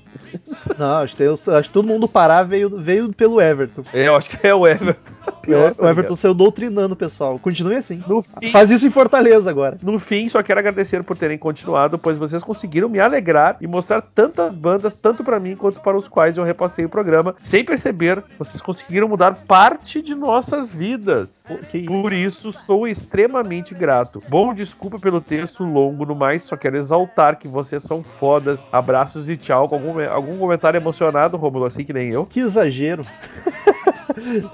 Não, 0.78 0.97
acho 0.97 1.15
que, 1.15 1.24
eu- 1.24 1.34
acho 1.34 1.70
que 1.70 1.74
todo 1.74 1.88
mundo 1.88 2.07
parar 2.07 2.43
veio, 2.43 2.70
veio 2.78 3.13
pelo 3.13 3.39
Everton. 3.41 3.84
É, 3.93 4.07
eu 4.07 4.15
acho 4.15 4.30
que 4.30 4.45
é 4.47 4.53
o 4.53 4.65
Everton. 4.68 5.13
Pior, 5.41 5.74
o 5.78 5.88
Everton 5.88 6.15
saiu 6.15 6.34
doutrinando 6.34 6.93
o 6.93 6.97
pessoal. 6.97 7.39
Continue 7.39 7.76
assim. 7.78 8.03
No 8.07 8.22
fim, 8.22 8.49
Faz 8.51 8.70
isso 8.70 8.86
em 8.86 8.89
Fortaleza 8.89 9.49
agora. 9.49 9.78
No 9.82 9.97
fim, 9.97 10.28
só 10.28 10.43
quero 10.43 10.59
agradecer 10.59 11.01
por 11.03 11.18
terem 11.18 11.38
continuado, 11.38 11.97
pois 11.97 12.18
vocês 12.18 12.43
conseguiram 12.43 12.89
me 12.89 12.99
alegrar 12.99 13.55
e 13.61 13.68
mostrar 13.68 14.01
tantas 14.01 14.55
bandas, 14.55 14.95
tanto 14.95 15.24
para 15.24 15.39
mim 15.39 15.55
quanto 15.55 15.80
para 15.82 15.97
os 15.97 16.07
quais 16.07 16.38
eu 16.38 16.43
repassei 16.43 16.84
o 16.84 16.89
programa. 16.89 17.34
Sem 17.39 17.63
perceber, 17.63 18.22
vocês 18.38 18.61
conseguiram 18.61 19.07
mudar 19.07 19.36
parte 19.47 20.01
de 20.01 20.13
nossas 20.15 20.74
vidas. 20.74 21.45
Isso. 21.74 21.86
Por 21.88 22.11
isso, 22.11 22.51
sou 22.51 22.86
extremamente 22.88 23.74
grato. 23.74 24.22
Bom, 24.28 24.53
desculpa 24.53 24.99
pelo 24.99 25.22
texto 25.22 25.63
longo, 25.63 26.05
no 26.05 26.15
mais, 26.15 26.43
só 26.43 26.57
quero 26.57 26.76
exaltar 26.76 27.38
que 27.39 27.47
vocês 27.47 27.84
são 27.84 28.03
fodas. 28.03 28.68
Abraços 28.72 29.30
e 29.30 29.38
tchau. 29.38 29.70
Com 29.70 29.76
algum, 29.76 29.99
algum 30.08 30.38
comentário 30.38 30.78
emocionado, 30.78 31.38
Romulo, 31.38 31.66
assim 31.66 31.84
que 31.84 31.93
nem 31.93 32.10
eu. 32.10 32.26
Que 32.26 32.39
exagero. 32.39 33.05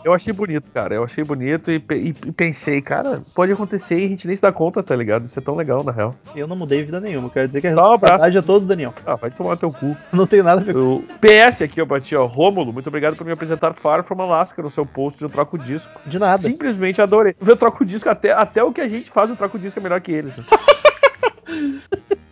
Eu 0.03 0.13
achei 0.13 0.33
bonito, 0.33 0.69
cara. 0.73 0.93
Eu 0.95 1.03
achei 1.05 1.23
bonito 1.23 1.71
e, 1.71 1.75
e- 1.91 2.07
e 2.25 2.31
pensei, 2.33 2.81
cara, 2.81 3.21
pode 3.33 3.51
acontecer 3.53 3.97
e 3.97 4.05
a 4.05 4.09
gente 4.09 4.27
nem 4.27 4.35
se 4.35 4.41
dá 4.41 4.51
conta, 4.51 4.83
tá 4.83 4.93
ligado? 4.93 5.25
Isso 5.25 5.39
é 5.39 5.41
tão 5.41 5.55
legal, 5.55 5.83
na 5.85 5.91
real. 5.91 6.15
Eu 6.35 6.47
não 6.47 6.55
mudei 6.55 6.83
vida 6.83 6.99
nenhuma. 6.99 7.29
Quero 7.29 7.47
dizer 7.47 7.61
que 7.61 7.67
a 7.67 7.69
um 7.71 7.93
é 7.95 8.41
todo 8.41 8.61
do 8.61 8.65
Daniel. 8.67 8.93
Ah, 9.05 9.15
vai 9.15 9.31
tomar 9.31 9.55
teu 9.55 9.71
cu. 9.71 9.95
Não 10.11 10.27
tenho 10.27 10.43
nada 10.43 10.59
a 10.59 10.63
ver 10.63 10.73
com 10.73 10.95
O 10.95 11.03
PS 11.21 11.61
aqui, 11.61 11.79
eu 11.79 11.85
bati, 11.85 12.13
ó. 12.15 12.25
Rômulo, 12.25 12.73
muito 12.73 12.87
obrigado 12.87 13.15
por 13.15 13.25
me 13.25 13.31
apresentar 13.31 13.73
Far 13.73 14.03
From 14.03 14.21
Alaska 14.21 14.61
no 14.61 14.69
seu 14.69 14.85
post 14.85 15.19
de 15.19 15.25
Eu 15.25 15.29
Troco 15.29 15.57
Disco. 15.57 15.91
de 16.05 16.19
nada. 16.19 16.37
Simplesmente 16.39 17.01
adorei. 17.01 17.33
Eu 17.39 17.55
troco 17.55 17.85
disco, 17.85 18.09
até, 18.09 18.33
até 18.33 18.61
o 18.63 18.71
que 18.73 18.81
a 18.81 18.87
gente 18.89 19.09
faz, 19.09 19.29
eu 19.29 19.35
troco 19.35 19.57
disco 19.57 19.79
é 19.79 19.83
melhor 19.83 20.01
que 20.01 20.11
eles. 20.11 20.35
né? 20.35 20.43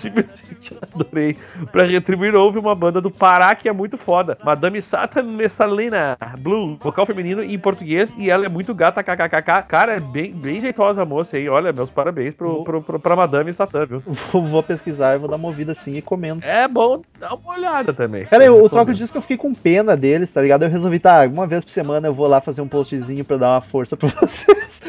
Simplesmente 0.00 0.76
adorei. 0.94 1.36
Pra 1.70 1.84
retribuir, 1.84 2.34
houve 2.34 2.58
uma 2.58 2.74
banda 2.74 3.00
do 3.00 3.10
Pará 3.10 3.54
que 3.54 3.68
é 3.68 3.72
muito 3.72 3.96
foda. 3.96 4.36
Madame 4.44 4.80
Satan 4.80 5.22
Messalina 5.22 6.16
Blue, 6.38 6.76
vocal 6.80 7.04
feminino 7.06 7.42
em 7.42 7.58
português, 7.58 8.14
e 8.18 8.30
ela 8.30 8.46
é 8.46 8.48
muito 8.48 8.74
gata, 8.74 9.02
kkkk. 9.02 9.62
Cara, 9.68 9.92
é 9.96 10.00
bem, 10.00 10.32
bem 10.32 10.60
jeitosa 10.60 11.02
a 11.02 11.04
moça 11.04 11.36
aí. 11.36 11.48
Olha, 11.48 11.72
meus 11.72 11.90
parabéns 11.90 12.34
pro, 12.34 12.64
pro, 12.64 12.82
pro, 12.82 12.98
pra 13.00 13.16
Madame 13.16 13.52
Satan, 13.52 13.86
viu? 13.86 14.02
Vou, 14.32 14.62
pesquisar 14.62 15.14
e 15.14 15.18
vou 15.18 15.28
dar 15.28 15.36
uma 15.36 15.48
ouvida 15.48 15.72
assim 15.72 15.94
e 15.96 16.02
comendo. 16.02 16.44
É 16.44 16.66
bom 16.68 17.02
dar 17.18 17.34
uma 17.34 17.52
olhada 17.54 17.92
também. 17.92 18.24
Cara, 18.24 18.44
eu, 18.44 18.62
o 18.62 18.68
troco 18.68 18.92
disso 18.94 19.12
que 19.12 19.18
eu 19.18 19.22
fiquei 19.22 19.36
com 19.36 19.52
pena 19.54 19.96
deles, 19.96 20.30
tá 20.32 20.40
ligado? 20.40 20.62
Eu 20.64 20.70
resolvi, 20.70 20.98
tá, 20.98 21.26
uma 21.26 21.46
vez 21.46 21.64
por 21.64 21.70
semana 21.70 22.08
eu 22.08 22.12
vou 22.12 22.26
lá 22.26 22.40
fazer 22.40 22.60
um 22.60 22.68
postzinho 22.68 23.24
pra 23.24 23.36
dar 23.36 23.54
uma 23.54 23.60
força 23.60 23.96
pra 23.96 24.08
vocês. 24.20 24.80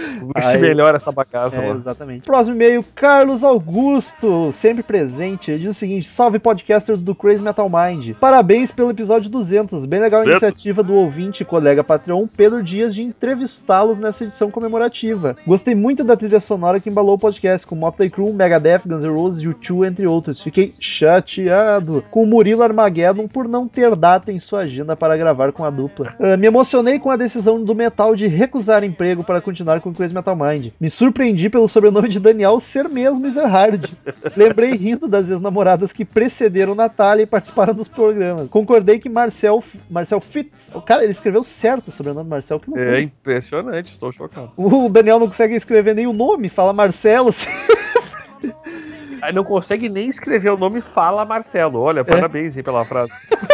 Se 0.41 0.55
Aí- 0.55 0.62
melhora 0.62 0.97
essa 0.97 1.12
bagaça 1.12 1.62
É, 1.62 1.70
lá. 1.70 1.76
exatamente. 1.76 2.26
Próximo 2.26 2.55
e-mail, 2.55 2.84
Carlos 2.95 3.43
Augusto, 3.43 4.51
sempre 4.53 4.84
presente 4.84 5.01
presente. 5.02 5.49
Ele 5.49 5.62
diz 5.62 5.76
o 5.76 5.80
seguinte: 5.80 6.08
Salve 6.08 6.38
podcasters 6.38 7.02
do 7.02 7.16
Crazy 7.16 7.41
Metal 7.41 7.70
Mind. 7.70 8.14
Parabéns 8.20 8.72
pelo 8.72 8.91
episódio 8.91 9.32
200. 9.32 9.86
Bem 9.86 9.99
legal 9.99 10.22
a 10.22 10.26
iniciativa 10.26 10.84
do 10.84 10.93
ouvinte 10.93 11.41
e 11.41 11.45
colega 11.45 11.84
Patreon 11.84 12.28
Pedro 12.28 12.62
Dias 12.62 12.93
de 12.93 13.02
entrevistá-los 13.02 13.97
nessa 13.97 14.24
edição 14.24 14.52
comemorativa. 14.52 15.36
Gostei 15.45 15.74
muito 15.74 16.04
da 16.04 16.16
trilha 16.16 16.39
sonora 16.39 16.80
que 16.80 16.89
embalou 16.89 17.16
o 17.16 17.20
podcast, 17.20 17.66
com 17.66 17.76
Motley 17.76 18.12
Crue, 18.12 18.32
Megadeth, 18.32 18.82
Guns 18.86 19.04
N' 19.04 19.10
Roses, 19.10 19.43
U2, 19.43 19.88
entre 19.88 20.06
outros. 20.06 20.39
Fiquei 20.39 20.74
chateado 20.80 22.04
com 22.12 22.24
o 22.24 22.28
Murilo 22.28 22.62
Armageddon 22.62 23.28
por 23.28 23.47
não 23.47 23.68
ter 23.68 23.95
data 23.95 24.32
em 24.32 24.38
sua 24.38 24.62
agenda 24.62 24.95
para 24.95 25.18
gravar 25.18 25.52
com 25.52 25.66
a 25.66 25.72
dupla. 25.72 26.14
Ah, 26.20 26.38
me 26.38 26.45
emocionei 26.45 26.99
com 26.99 27.10
a 27.10 27.18
decisão 27.18 27.64
do 27.64 27.74
Metal 27.74 28.16
de 28.16 28.28
recusar 28.28 28.84
emprego 28.84 29.24
para 29.24 29.41
continuar 29.41 29.82
com 29.82 29.89
o 29.89 29.93
Crazy 29.93 30.14
Metal 30.14 30.36
Mind. 30.36 30.68
Me 30.80 30.89
surpreendi 30.89 31.49
pelo 31.49 31.68
sobrenome 31.68 32.08
de 32.08 32.20
Daniel 32.20 32.60
ser 32.60 32.88
mesmo 32.88 33.26
Ezerhard. 33.26 33.91
Lembrei 34.38 34.76
rindo 34.91 35.07
das 35.07 35.29
ex-namoradas 35.29 35.93
que 35.93 36.03
precederam 36.03 36.75
Natália 36.75 37.23
e 37.23 37.25
participaram 37.25 37.73
dos 37.73 37.87
programas. 37.87 38.49
Concordei 38.49 38.99
que 38.99 39.09
Marcel, 39.09 39.63
Marcel 39.89 40.19
Fitz, 40.19 40.71
o 40.73 40.81
cara, 40.81 41.03
ele 41.03 41.11
escreveu 41.11 41.43
certo 41.43 41.87
o 41.87 41.91
sobrenome 41.91 42.29
Marcel, 42.29 42.59
que 42.59 42.69
loucura. 42.69 42.99
É 42.99 43.01
impressionante, 43.01 43.91
estou 43.91 44.11
chocado. 44.11 44.51
O 44.57 44.89
Daniel 44.89 45.19
não 45.19 45.27
consegue 45.27 45.55
escrever 45.55 45.95
nem 45.95 46.07
o 46.07 46.13
nome, 46.13 46.49
fala 46.49 46.73
Marcelo. 46.73 47.29
assim. 47.29 47.47
Aí 49.21 49.31
não 49.31 49.43
consegue 49.43 49.87
nem 49.87 50.09
escrever 50.09 50.49
o 50.49 50.57
nome 50.57 50.81
Fala 50.81 51.23
Marcelo. 51.23 51.79
Olha, 51.79 52.03
parabéns 52.03 52.57
aí 52.57 52.63
pela 52.63 52.83
frase. 52.83 53.11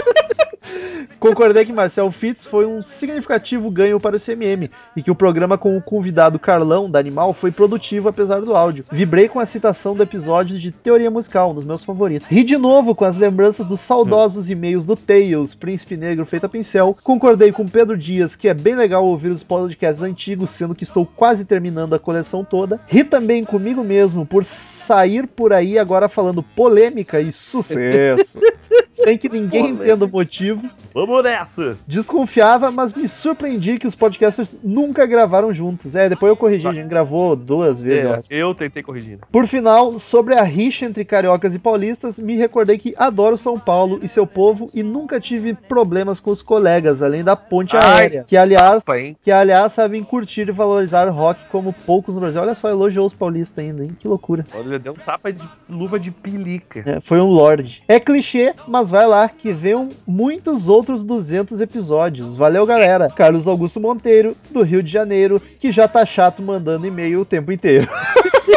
Concordei 1.20 1.66
que 1.66 1.74
Marcel 1.74 2.12
Fitz 2.12 2.46
foi 2.46 2.66
um 2.66 2.84
significativo 2.84 3.72
ganho 3.72 4.00
para 4.00 4.18
o 4.18 4.20
CMM 4.20 4.70
e 4.96 5.02
que 5.02 5.10
o 5.10 5.16
programa 5.16 5.58
com 5.58 5.76
o 5.76 5.82
convidado 5.82 6.38
Carlão 6.38 6.90
da 6.90 7.00
Animal 7.00 7.34
foi 7.34 7.52
produtivo 7.52 8.08
apesar 8.08 8.42
do 8.42 8.56
áudio. 8.56 8.86
Vibrei 8.92 9.28
com 9.28 9.40
a 9.40 9.46
citação 9.46 9.96
do 9.96 10.04
episódio 10.04 10.60
de 10.60 10.72
Teoria 10.72 11.10
Musical, 11.10 11.52
um 11.52 11.56
dos 11.56 11.64
meus 11.64 11.84
favoritos. 11.84 12.28
Ri 12.30 12.44
de 12.44 12.58
novo 12.58 12.94
com 12.94 13.04
as 13.04 13.18
lembranças 13.18 13.66
dos 13.66 13.80
saudosos 13.80 14.50
e-mails 14.50 14.86
do 14.86 14.96
Tails, 14.96 15.56
Príncipe 15.56 15.98
Negro 15.98 16.26
feito 16.26 16.46
a 16.46 16.50
pincel. 16.50 16.96
Concordei 17.04 17.52
com 17.52 17.68
Pedro 17.68 17.98
Dias 17.98 18.36
que 18.36 18.48
é 18.48 18.54
bem 18.54 18.76
legal 18.76 19.06
ouvir 19.06 19.32
os 19.32 19.44
podcasts 19.44 20.04
antigos, 20.04 20.52
sendo 20.52 20.76
que 20.76 20.84
estou 20.84 21.06
quase 21.06 21.46
terminando 21.46 21.96
a 21.96 22.00
coleção 22.00 22.44
toda. 22.44 22.80
Ri 22.88 23.04
também 23.04 23.44
comigo 23.44 23.84
mesmo 23.84 24.26
por 24.26 24.46
sair 24.46 25.26
por 25.28 25.52
aí 25.52 25.80
agora 25.80 26.08
falando 26.08 26.44
polêmica 26.44 27.20
e 27.20 27.32
sucesso. 27.32 28.40
sem 28.94 29.18
que 29.18 29.30
ninguém 29.30 29.62
Polêmica. 29.62 29.84
entenda 29.86 30.06
o 30.06 30.10
motivo. 30.10 30.70
Vamos 30.94 31.24
nessa! 31.24 31.78
Desconfiava, 31.88 32.72
mas 32.72 32.94
me 32.94 33.08
surpreendi 33.08 33.78
que 33.78 33.86
os 33.88 33.94
podcasters 33.96 34.56
nunca 34.64 35.06
gravaram 35.06 35.54
juntos. 35.54 35.96
É, 35.96 36.10
depois 36.10 36.30
eu 36.30 36.38
corrigi, 36.38 36.68
a 36.68 36.74
gente 36.74 36.88
gravou 36.88 37.36
duas 37.36 37.82
vezes. 37.82 38.04
eu 38.06 38.12
É, 38.12 38.16
acho. 38.18 38.26
eu 38.30 38.56
tentei 38.56 38.82
corrigir. 38.82 39.20
Por 39.32 39.46
final, 39.46 40.00
sobre 40.00 40.34
a 40.36 40.44
rixa 40.44 40.86
entre 40.86 41.06
cariocas 41.06 41.54
e 41.54 41.60
paulistas, 41.60 42.18
me 42.18 42.36
recordei 42.36 42.78
que 42.78 42.94
adoro 42.98 43.38
São 43.38 43.60
Paulo 43.60 44.00
e 44.02 44.08
seu 44.08 44.26
povo 44.26 44.70
e 44.74 44.82
nunca 44.84 45.20
tive 45.20 45.54
problemas 45.54 46.20
com 46.20 46.32
os 46.32 46.42
colegas, 46.42 47.02
além 47.04 47.24
da 47.24 47.36
ponte 47.36 47.76
Ai, 47.76 47.84
aérea, 48.02 48.24
que 48.28 48.36
aliás, 48.38 48.84
opa, 48.84 48.94
que 49.22 49.32
aliás 49.32 49.74
sabem 49.74 50.04
curtir 50.04 50.48
e 50.50 50.52
valorizar 50.52 51.08
rock 51.10 51.40
como 51.52 51.72
poucos 51.74 52.16
no 52.16 52.22
Brasil. 52.22 52.42
Olha 52.42 52.56
só, 52.56 52.70
elogiou 52.70 53.06
os 53.06 53.14
paulistas 53.14 53.64
ainda, 53.64 53.84
hein? 53.84 53.92
Que 54.00 54.08
loucura. 54.08 54.46
Olha, 54.56 54.80
deu 54.80 54.94
um 54.94 54.96
tapa 54.96 55.32
de 55.32 55.48
luva 55.70 56.00
de 56.00 56.12
pelica. 56.12 56.84
É, 56.86 57.00
foi 57.02 57.20
um 57.22 57.28
lorde. 57.30 57.84
É 57.88 58.00
clichê, 58.00 58.54
mas 58.68 58.90
vai 58.90 59.08
lá 59.08 59.28
que 59.30 59.54
venham 59.54 59.90
muitos 60.06 60.68
outros 60.68 61.04
200 61.04 61.62
episódios. 61.62 62.36
Valeu, 62.36 62.66
galera. 62.66 63.10
Carlos 63.10 63.48
Augusto 63.48 63.80
Monteiro, 63.80 64.36
do 64.52 64.62
Rio 64.62 64.84
de 64.84 64.92
Janeiro, 64.92 65.42
que 65.60 65.72
já 65.72 65.88
tá 65.88 66.06
chato 66.06 66.42
mandando 66.42 66.88
e-mail 66.88 67.22
o 67.22 67.26
tempo 67.26 67.52
inteiro. 67.52 67.88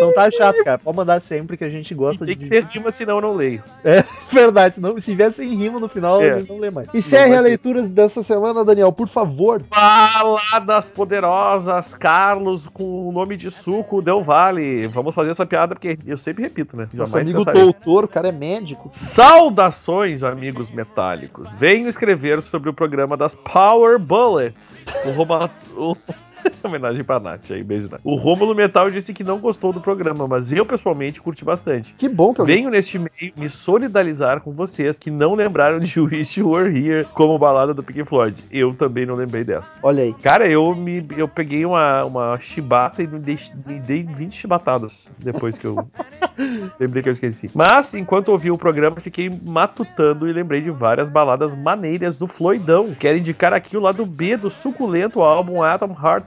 Não 0.00 0.12
tá 0.14 0.30
chato, 0.30 0.62
cara. 0.64 0.78
Pode 0.78 0.96
mandar 0.96 1.20
sempre 1.20 1.56
que 1.56 1.64
a 1.64 1.68
gente 1.70 1.90
E 1.90 1.94
gosta 1.94 2.24
tem 2.26 2.36
de. 2.36 2.44
que 2.44 2.50
ter 2.50 2.64
rima, 2.64 2.90
senão 2.90 3.16
eu 3.16 3.20
não 3.20 3.34
leio. 3.34 3.62
É 3.84 4.04
verdade, 4.32 4.76
senão, 4.76 4.98
se 4.98 5.10
tiver 5.10 5.30
sem 5.32 5.48
rima 5.54 5.78
no 5.80 5.88
final, 5.88 6.20
É. 6.22 6.32
a 6.32 6.38
gente 6.38 6.50
não 6.50 6.58
lê 6.58 6.70
mais. 6.70 6.88
Encerre 6.94 7.30
vai 7.30 7.38
a 7.38 7.40
leitura 7.40 7.82
dessa 7.88 8.22
semana, 8.22 8.64
Daniel, 8.64 8.92
por 8.92 9.08
favor. 9.08 9.62
Baladas 9.70 10.88
poderosas, 10.88 11.94
Carlos 11.94 12.68
com 12.68 13.08
o 13.08 13.12
nome 13.12 13.36
de 13.36 13.50
suco 13.50 14.00
Del 14.02 14.22
Vale. 14.22 14.86
Vamos 14.88 15.14
fazer 15.14 15.30
essa 15.30 15.46
piada 15.46 15.74
porque 15.74 15.98
eu 16.06 16.18
sempre 16.18 16.42
repito, 16.42 16.76
né? 16.76 16.88
Nosso 16.92 17.10
Jamais 17.10 17.26
amigo 17.28 17.44
cansarei. 17.44 17.62
doutor, 17.62 18.04
o 18.04 18.08
cara 18.08 18.28
é 18.28 18.32
médico. 18.32 18.88
Saudações, 18.92 20.22
amigos 20.22 20.70
metálicos. 20.70 21.48
Venho 21.58 21.88
escrever 21.88 22.40
sobre 22.42 22.68
o 22.70 22.72
programa 22.72 23.16
das 23.16 23.34
Power 23.34 23.98
Bullets. 23.98 24.80
O 25.06 25.10
Roma... 25.12 25.50
o- 25.76 25.96
Homenagem 26.62 27.04
pra 27.04 27.20
Nath 27.20 27.50
aí, 27.50 27.62
beijo, 27.62 27.88
Nath. 27.90 28.00
O 28.04 28.16
Rômulo 28.16 28.54
Metal 28.54 28.90
disse 28.90 29.12
que 29.12 29.24
não 29.24 29.38
gostou 29.38 29.72
do 29.72 29.80
programa, 29.80 30.26
mas 30.26 30.52
eu 30.52 30.64
pessoalmente 30.64 31.20
curti 31.20 31.44
bastante. 31.44 31.94
Que 31.94 32.08
bom 32.08 32.34
que 32.34 32.40
eu 32.40 32.46
Venho 32.46 32.70
neste 32.70 32.98
meio 32.98 33.32
me 33.36 33.48
solidarizar 33.48 34.40
com 34.40 34.52
vocês 34.52 34.98
que 34.98 35.10
não 35.10 35.34
lembraram 35.34 35.78
de 35.78 35.98
Wish 36.00 36.40
You 36.40 36.50
Were 36.50 36.76
Here 36.76 37.06
como 37.14 37.38
balada 37.38 37.74
do 37.74 37.82
Pink 37.82 38.04
Floyd. 38.04 38.42
Eu 38.50 38.74
também 38.74 39.06
não 39.06 39.14
lembrei 39.14 39.44
dessa. 39.44 39.80
Olha 39.82 40.02
aí. 40.02 40.14
Cara, 40.14 40.48
eu 40.48 40.74
me 40.74 41.06
eu 41.16 41.28
peguei 41.28 41.64
uma, 41.64 42.04
uma 42.04 42.38
chibata 42.38 43.02
e 43.02 43.06
me 43.06 43.18
dei, 43.18 43.38
me 43.66 43.80
dei 43.80 44.02
20 44.02 44.32
chibatadas 44.34 45.10
depois 45.18 45.58
que 45.58 45.66
eu 45.66 45.88
lembrei 46.78 47.02
que 47.02 47.08
eu 47.08 47.12
esqueci. 47.12 47.50
Mas, 47.54 47.94
enquanto 47.94 48.28
ouvi 48.28 48.50
o 48.50 48.58
programa, 48.58 49.00
fiquei 49.00 49.30
matutando 49.46 50.28
e 50.28 50.32
lembrei 50.32 50.60
de 50.60 50.70
várias 50.70 51.10
baladas 51.10 51.54
maneiras 51.54 52.18
do 52.18 52.26
Floydão. 52.26 52.94
Quero 52.98 53.18
indicar 53.18 53.52
aqui 53.52 53.76
o 53.76 53.80
lado 53.80 54.04
B 54.06 54.36
do 54.36 54.50
suculento 54.50 55.22
álbum 55.22 55.62
Atom 55.62 55.96
Heart 56.00 56.26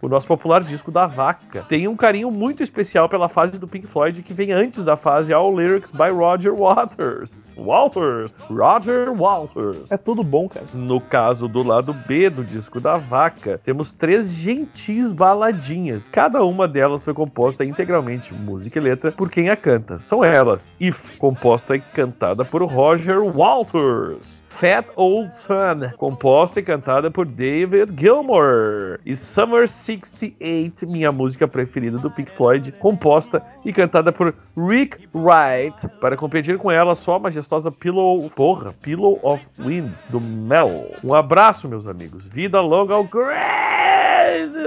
O 0.00 0.08
nosso 0.08 0.26
popular 0.26 0.62
disco 0.62 0.90
da 0.92 1.06
vaca. 1.06 1.64
Tem 1.68 1.88
um 1.88 1.96
carinho 1.96 2.30
muito 2.30 2.62
especial 2.62 3.08
pela 3.08 3.28
fase 3.28 3.58
do 3.58 3.66
Pink 3.66 3.86
Floyd 3.88 4.22
que 4.22 4.32
vem 4.32 4.52
antes 4.52 4.84
da 4.84 4.96
fase 4.96 5.32
All 5.32 5.54
Lyrics 5.54 5.90
by 5.90 6.10
Roger 6.10 6.54
Waters. 6.54 7.54
Walters! 7.58 8.32
Roger 8.48 9.10
Walters. 9.10 9.90
É 9.90 9.96
tudo 9.96 10.22
bom, 10.22 10.48
cara. 10.48 10.66
No 10.72 11.00
caso 11.00 11.48
do 11.48 11.62
lado 11.62 11.92
B 11.92 12.30
do 12.30 12.44
disco 12.44 12.80
da 12.80 12.96
vaca, 12.96 13.60
temos 13.64 13.92
três 13.92 14.32
gentis 14.32 15.10
baladinhas. 15.10 16.08
Cada 16.08 16.44
uma 16.44 16.68
delas 16.68 17.04
foi 17.04 17.12
composta 17.14 17.64
integralmente, 17.64 18.32
música 18.32 18.78
e 18.78 18.82
letra, 18.82 19.10
por 19.10 19.28
quem 19.28 19.50
a 19.50 19.56
canta. 19.56 19.98
São 19.98 20.24
elas: 20.24 20.74
If, 20.80 21.16
composta 21.18 21.74
e 21.74 21.80
cantada 21.80 22.44
por 22.44 22.62
Roger 22.62 23.20
Walters. 23.20 24.42
Fat 24.48 24.86
Old 24.96 25.34
Sun, 25.34 25.90
composta 25.96 26.60
e 26.60 26.62
cantada 26.62 27.10
por 27.10 27.26
David 27.26 27.92
Gilmour. 27.98 29.00
E 29.04 29.16
Summer 29.32 29.66
68, 29.66 30.86
minha 30.86 31.10
música 31.10 31.48
preferida 31.48 31.96
do 31.96 32.10
Pink 32.10 32.30
Floyd, 32.30 32.70
composta 32.72 33.42
e 33.64 33.72
cantada 33.72 34.12
por 34.12 34.34
Rick 34.54 35.08
Wright. 35.14 35.88
Para 36.02 36.18
competir 36.18 36.58
com 36.58 36.70
ela, 36.70 36.94
só 36.94 37.14
a 37.14 37.18
majestosa 37.18 37.72
Pillow, 37.72 38.28
porra, 38.36 38.74
Pillow 38.74 39.18
of 39.22 39.42
Winds, 39.58 40.06
do 40.10 40.20
Mel. 40.20 40.92
Um 41.02 41.14
abraço, 41.14 41.66
meus 41.66 41.86
amigos. 41.86 42.26
Vida 42.26 42.60
longa 42.60 42.92
ao 42.92 43.08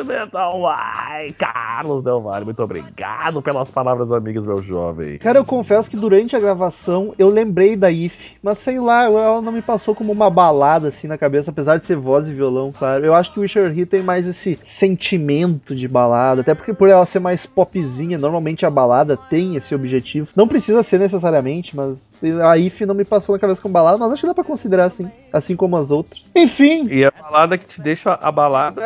Metal 0.06 0.68
Ai, 0.68 1.34
Carlos 1.38 2.04
Del 2.04 2.22
Valle, 2.22 2.46
muito 2.46 2.62
obrigado 2.62 3.42
pelas 3.42 3.72
palavras 3.72 4.12
amigas, 4.12 4.46
meu 4.46 4.62
jovem. 4.62 5.18
Cara, 5.18 5.40
eu 5.40 5.46
confesso 5.46 5.90
que 5.90 5.98
durante 5.98 6.36
a 6.36 6.40
gravação 6.40 7.14
eu 7.18 7.30
lembrei 7.30 7.76
da 7.76 7.92
If, 7.92 8.34
mas 8.42 8.60
sei 8.60 8.80
lá, 8.80 9.06
ela 9.06 9.42
não 9.42 9.52
me 9.52 9.62
passou 9.62 9.96
como 9.96 10.12
uma 10.12 10.30
balada 10.30 10.90
assim 10.90 11.08
na 11.08 11.18
cabeça, 11.18 11.52
apesar 11.52 11.78
de 11.78 11.88
ser 11.88 11.96
voz 11.96 12.28
e 12.28 12.34
violão, 12.34 12.72
claro. 12.72 13.06
Eu 13.06 13.14
acho 13.14 13.34
que 13.34 13.40
o 13.40 13.42
Wisher 13.42 13.78
He 13.78 13.86
tem 13.86 14.02
mais 14.02 14.28
esse 14.28 14.60
sentimento 14.64 15.76
de 15.76 15.88
balada, 15.88 16.42
até 16.42 16.54
porque 16.54 16.74
por 16.74 16.90
ela 16.90 17.06
ser 17.06 17.20
mais 17.20 17.46
popzinha, 17.46 18.18
normalmente 18.18 18.66
a 18.66 18.70
balada 18.70 19.18
tem 19.18 19.56
esse 19.56 19.74
objetivo. 19.74 20.28
Não 20.36 20.48
precisa 20.48 20.84
ser 20.84 21.00
necessariamente, 21.00 21.76
mas 21.76 22.14
a 22.44 22.58
If 22.58 22.82
não 22.82 22.96
me 22.96 23.06
passou 23.06 23.34
na 23.34 23.40
cabeça 23.40 23.62
como 23.62 23.74
balada, 23.74 23.98
mas 23.98 24.14
acho 24.14 24.22
que 24.22 24.28
dá 24.28 24.34
pra 24.34 24.44
considerar 24.44 24.86
assim, 24.86 25.10
assim 25.32 25.56
como 25.56 25.78
as 25.78 25.92
outras. 25.92 26.32
Enfim, 26.36 26.88
E 26.90 27.06
a 27.06 27.12
balada 27.12 27.58
que 27.58 27.66
te 27.66 27.82
deixa 27.82 28.14
abalada. 28.14 28.82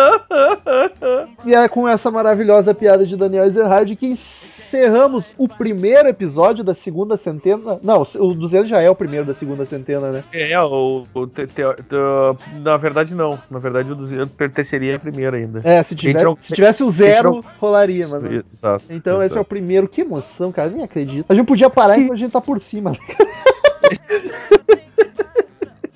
E 1.44 1.54
é 1.54 1.68
com 1.68 1.88
essa 1.88 2.10
maravilhosa 2.10 2.74
piada 2.74 3.06
de 3.06 3.16
Daniel 3.16 3.44
Ezerhard 3.44 3.94
que 3.96 4.06
encerramos 4.06 5.32
o 5.38 5.48
primeiro 5.48 6.08
episódio 6.08 6.62
da 6.62 6.74
segunda 6.74 7.16
centena. 7.16 7.78
Não, 7.82 8.02
o 8.18 8.34
200 8.34 8.68
já 8.68 8.80
é 8.80 8.90
o 8.90 8.94
primeiro 8.94 9.24
da 9.26 9.32
segunda 9.34 9.64
centena, 9.64 10.10
né? 10.12 10.24
É, 10.32 10.58
o, 10.60 11.04
o 11.14 11.26
te- 11.26 11.46
te- 11.46 11.62
te- 11.62 12.60
na 12.62 12.76
verdade 12.76 13.14
não. 13.14 13.38
Na 13.50 13.58
verdade 13.58 13.90
o 13.90 13.94
200 13.94 14.28
pertenceria 14.34 14.96
à 14.96 14.98
primeira 14.98 15.36
ainda. 15.36 15.60
É, 15.64 15.82
se, 15.82 15.94
tiver, 15.96 16.22
não- 16.22 16.36
se 16.40 16.52
tivesse 16.52 16.82
o 16.84 16.90
zero, 16.90 17.36
não- 17.36 17.44
rolaria, 17.58 18.06
mas. 18.08 18.22
não. 18.22 18.42
Exato. 18.52 18.84
Então 18.90 19.22
esse 19.22 19.32
é 19.32 19.36
o 19.36 19.40
exato. 19.40 19.48
primeiro. 19.48 19.88
Que 19.88 20.02
emoção, 20.02 20.52
cara, 20.52 20.68
nem 20.68 20.84
acredito. 20.84 21.26
A 21.28 21.34
gente 21.34 21.46
podia 21.46 21.70
parar 21.70 21.98
enquanto 21.98 22.12
a 22.12 22.16
gente 22.16 22.32
tá 22.32 22.40
por 22.40 22.60
cima. 22.60 22.92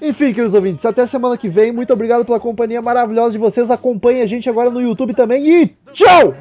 Enfim, 0.07 0.35
queridos 0.35 0.53
ouvintes, 0.53 0.85
até 0.85 1.07
semana 1.07 1.39
que 1.39 1.49
vem. 1.49 1.73
Muito 1.73 1.91
obrigado 1.91 2.27
pela 2.27 2.39
companhia 2.39 2.83
maravilhosa 2.83 3.33
de 3.33 3.39
vocês. 3.39 3.71
Acompanhe 3.71 4.21
a 4.21 4.27
gente 4.27 4.51
agora 4.51 4.69
no 4.69 4.83
YouTube 4.83 5.15
também 5.15 5.49
e 5.49 5.67
tchau! 5.95 6.35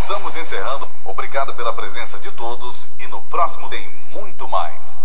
Estamos 0.00 0.34
encerrando. 0.34 0.88
Obrigado 1.04 1.54
pela 1.56 1.74
presença 1.74 2.18
de 2.20 2.30
todos 2.32 2.88
e 2.98 3.06
no 3.08 3.20
próximo 3.24 3.68
tem 3.68 3.86
muito 4.14 4.48
mais. 4.48 4.96